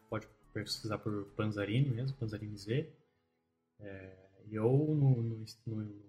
pode 0.10 0.28
pesquisar 0.54 0.98
por 0.98 1.26
Panzarini 1.36 1.90
mesmo, 1.90 2.16
Panzarini 2.18 2.58
Z. 2.58 2.88
É, 3.80 4.26
e 4.48 4.60
ou 4.60 4.96
no, 4.96 5.24
no, 5.24 5.46
no, 5.68 6.06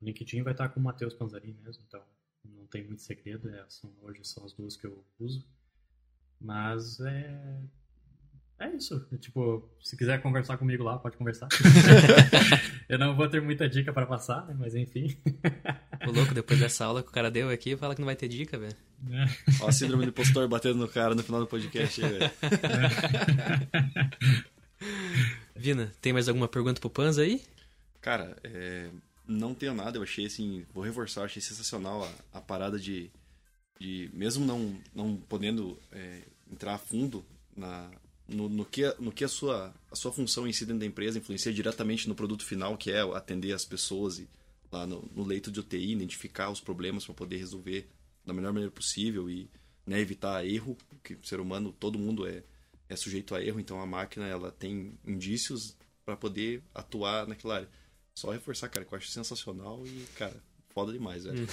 LinkedIn 0.00 0.42
vai 0.42 0.52
estar 0.52 0.68
com 0.68 0.80
o 0.80 0.82
Matheus 0.82 1.14
Panzarini 1.14 1.60
mesmo, 1.60 1.82
então 1.86 2.02
não 2.44 2.66
tem 2.66 2.84
muito 2.84 3.02
segredo, 3.02 3.48
é, 3.50 3.64
são, 3.68 3.92
hoje 4.02 4.24
são 4.24 4.44
as 4.44 4.52
duas 4.52 4.76
que 4.76 4.86
eu 4.86 5.04
uso. 5.18 5.46
Mas 6.40 7.00
é. 7.00 7.60
É 8.60 8.74
isso. 8.74 9.06
Tipo, 9.20 9.68
se 9.80 9.96
quiser 9.96 10.20
conversar 10.20 10.56
comigo 10.56 10.82
lá, 10.82 10.98
pode 10.98 11.16
conversar. 11.16 11.46
eu 12.88 12.98
não 12.98 13.14
vou 13.14 13.28
ter 13.28 13.40
muita 13.40 13.68
dica 13.68 13.92
para 13.92 14.04
passar, 14.04 14.46
né? 14.46 14.56
Mas 14.58 14.74
enfim. 14.74 15.16
O 16.04 16.10
louco, 16.10 16.34
depois 16.34 16.58
dessa 16.58 16.84
aula 16.84 17.02
que 17.02 17.08
o 17.08 17.12
cara 17.12 17.30
deu 17.30 17.50
aqui, 17.50 17.76
fala 17.76 17.94
que 17.94 18.00
não 18.00 18.06
vai 18.06 18.16
ter 18.16 18.26
dica, 18.26 18.58
velho. 18.58 18.74
É. 19.10 19.24
Ó, 19.60 19.68
a 19.68 19.72
síndrome 19.72 20.06
do 20.06 20.08
impostor 20.08 20.48
batendo 20.48 20.78
no 20.78 20.88
cara 20.88 21.14
no 21.14 21.22
final 21.22 21.40
do 21.40 21.46
podcast 21.46 22.00
velho. 22.00 22.30
Vina, 25.58 25.92
tem 26.00 26.12
mais 26.12 26.28
alguma 26.28 26.46
pergunta 26.46 26.80
pro 26.80 26.88
Panza 26.88 27.22
aí? 27.22 27.42
Cara, 28.00 28.36
é, 28.44 28.90
não 29.26 29.54
tenho 29.54 29.74
nada. 29.74 29.98
Eu 29.98 30.02
achei 30.02 30.26
assim, 30.26 30.64
vou 30.72 30.84
reforçar, 30.84 31.24
achei 31.24 31.42
sensacional 31.42 32.04
a, 32.04 32.38
a 32.38 32.40
parada 32.40 32.78
de, 32.78 33.10
de 33.80 34.08
mesmo 34.12 34.46
não, 34.46 34.78
não 34.94 35.16
podendo 35.16 35.76
é, 35.90 36.22
entrar 36.50 36.74
a 36.74 36.78
fundo 36.78 37.24
na, 37.56 37.90
no, 38.28 38.48
no, 38.48 38.64
que, 38.64 38.82
no 39.00 39.10
que 39.10 39.24
a 39.24 39.28
sua, 39.28 39.74
a 39.90 39.96
sua 39.96 40.12
função 40.12 40.46
em 40.46 40.52
si 40.52 40.64
dentro 40.64 40.80
da 40.80 40.86
empresa 40.86 41.18
influencia 41.18 41.52
diretamente 41.52 42.08
no 42.08 42.14
produto 42.14 42.44
final, 42.44 42.76
que 42.76 42.92
é 42.92 43.00
atender 43.00 43.52
as 43.52 43.64
pessoas 43.64 44.20
e, 44.20 44.28
lá 44.70 44.86
no, 44.86 45.10
no 45.14 45.24
leito 45.24 45.50
de 45.50 45.58
UTI, 45.58 45.92
identificar 45.92 46.50
os 46.50 46.60
problemas 46.60 47.04
para 47.04 47.14
poder 47.14 47.38
resolver 47.38 47.88
da 48.24 48.32
melhor 48.32 48.52
maneira 48.52 48.70
possível 48.70 49.28
e 49.28 49.50
né, 49.84 49.98
evitar 49.98 50.46
erro, 50.46 50.76
que 51.02 51.18
ser 51.22 51.40
humano, 51.40 51.74
todo 51.80 51.98
mundo 51.98 52.28
é, 52.28 52.44
é 52.88 52.96
sujeito 52.96 53.34
a 53.34 53.42
erro, 53.42 53.60
então 53.60 53.80
a 53.80 53.86
máquina 53.86 54.26
ela 54.26 54.50
tem 54.50 54.98
indícios 55.06 55.76
para 56.04 56.16
poder 56.16 56.62
atuar 56.74 57.26
naquela 57.26 57.56
área. 57.56 57.68
Só 58.14 58.30
reforçar, 58.30 58.68
cara, 58.68 58.84
que 58.84 58.92
eu 58.92 58.98
acho 58.98 59.08
sensacional 59.08 59.82
e, 59.86 60.06
cara, 60.16 60.36
foda 60.70 60.92
demais, 60.92 61.24
velho. 61.24 61.46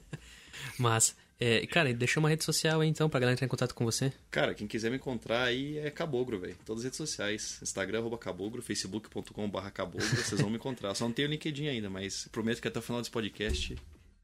Mas, 0.78 1.16
é, 1.40 1.66
cara, 1.66 1.92
deixa 1.94 2.20
uma 2.20 2.28
rede 2.28 2.44
social 2.44 2.80
aí 2.80 2.88
então 2.88 3.08
pra 3.08 3.18
galera 3.18 3.34
entrar 3.34 3.46
em 3.46 3.48
contato 3.48 3.74
com 3.74 3.84
você. 3.84 4.12
Cara, 4.30 4.54
quem 4.54 4.66
quiser 4.66 4.90
me 4.90 4.96
encontrar 4.96 5.44
aí 5.44 5.78
é 5.78 5.90
Cabogro, 5.90 6.38
velho. 6.38 6.56
Todas 6.64 6.80
as 6.80 6.84
redes 6.84 6.98
sociais. 6.98 7.58
Instagram, 7.62 8.00
arroba 8.00 8.18
Cabogro, 8.18 8.60
facebook.com.br 8.60 9.70
Cabogro, 9.72 10.06
vocês 10.06 10.40
vão 10.40 10.50
me 10.50 10.56
encontrar. 10.56 10.94
Só 10.94 11.06
não 11.06 11.12
tenho 11.12 11.28
LinkedIn 11.28 11.68
ainda, 11.68 11.88
mas 11.88 12.28
prometo 12.30 12.60
que 12.60 12.68
até 12.68 12.78
o 12.78 12.82
final 12.82 13.00
desse 13.00 13.10
podcast 13.10 13.76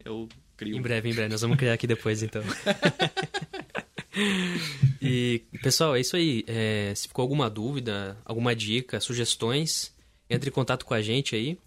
eu 0.05 0.29
crio. 0.57 0.77
Em 0.77 0.83
breve, 0.83 1.09
em 1.09 1.15
breve. 1.15 1.31
Nós 1.31 1.41
vamos 1.41 1.57
criar 1.57 1.73
aqui 1.73 1.87
depois, 1.87 2.23
então. 2.23 2.43
e, 5.09 5.43
pessoal, 5.63 5.97
é 5.97 6.01
isso 6.01 6.17
aí. 6.17 6.45
É, 6.47 6.93
se 6.95 7.09
ficou 7.09 7.23
alguma 7.23 7.49
dúvida, 7.49 8.17
alguma 8.25 8.55
dica, 8.55 9.01
sugestões, 9.01 9.95
entre 10.29 10.51
em 10.51 10.53
contato 10.53 10.85
com 10.85 10.95
a 10.95 11.03
gente 11.03 11.35
aí. 11.35 11.59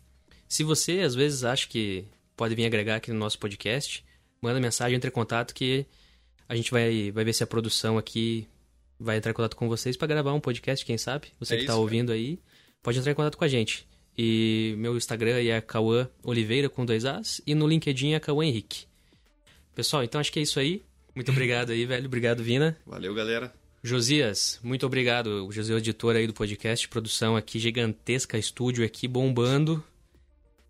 Se 0.47 0.63
você, 0.63 0.99
às 0.99 1.15
vezes, 1.15 1.43
acha 1.43 1.67
que 1.67 2.05
pode 2.35 2.55
vir 2.55 2.65
agregar 2.65 2.97
aqui 2.97 3.11
no 3.11 3.17
nosso 3.17 3.39
podcast, 3.39 4.03
manda 4.41 4.59
mensagem, 4.59 4.95
entre 4.95 5.09
em 5.09 5.13
contato 5.13 5.53
que 5.53 5.85
a 6.47 6.55
gente 6.55 6.71
vai, 6.71 7.11
vai 7.11 7.23
ver 7.23 7.33
se 7.33 7.43
a 7.43 7.47
produção 7.47 7.97
aqui 7.97 8.47
vai 8.99 9.17
entrar 9.17 9.31
em 9.31 9.33
contato 9.33 9.55
com 9.55 9.67
vocês 9.67 9.97
para 9.97 10.07
gravar 10.07 10.33
um 10.33 10.39
podcast, 10.39 10.85
quem 10.85 10.97
sabe? 10.97 11.29
Você 11.39 11.55
É 11.55 11.57
que 11.59 11.65
tá 11.65 11.73
isso, 11.73 11.81
ouvindo 11.81 12.11
aí, 12.11 12.39
pode 12.83 12.99
entrar 12.99 13.11
em 13.11 13.15
contato 13.15 13.37
com 13.37 13.45
a 13.45 13.47
gente. 13.47 13.87
E 14.17 14.75
meu 14.77 14.97
Instagram 14.97 15.37
é 15.37 15.61
Cauã 15.61 16.09
Oliveira 16.23 16.69
com 16.69 16.85
dois 16.85 17.05
As 17.05 17.41
e 17.47 17.55
no 17.55 17.67
LinkedIn 17.67 18.13
é 18.13 18.19
Cauã 18.19 18.45
Henrique. 18.45 18.85
Pessoal, 19.73 20.03
então 20.03 20.19
acho 20.19 20.31
que 20.31 20.39
é 20.39 20.41
isso 20.43 20.59
aí. 20.59 20.83
Muito 21.15 21.31
obrigado 21.31 21.71
aí, 21.71 21.85
velho. 21.85 22.05
Obrigado, 22.05 22.43
Vina. 22.43 22.77
Valeu, 22.85 23.13
galera. 23.13 23.53
Josias, 23.83 24.59
muito 24.63 24.85
obrigado. 24.85 25.47
O 25.47 25.51
Josias, 25.51 25.79
editor 25.79 26.15
aí 26.15 26.27
do 26.27 26.33
podcast, 26.33 26.87
produção 26.87 27.35
aqui 27.35 27.57
gigantesca, 27.59 28.37
estúdio 28.37 28.85
aqui 28.85 29.07
bombando. 29.07 29.83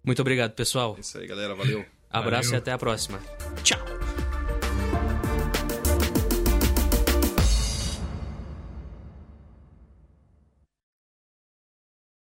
Muito 0.04 0.22
obrigado, 0.22 0.54
pessoal. 0.54 0.96
É 0.98 1.02
isso 1.02 1.18
aí, 1.18 1.28
galera. 1.28 1.54
Valeu. 1.54 1.86
Abraço 2.10 2.50
Valeu. 2.50 2.60
e 2.60 2.62
até 2.62 2.72
a 2.72 2.78
próxima. 2.78 3.20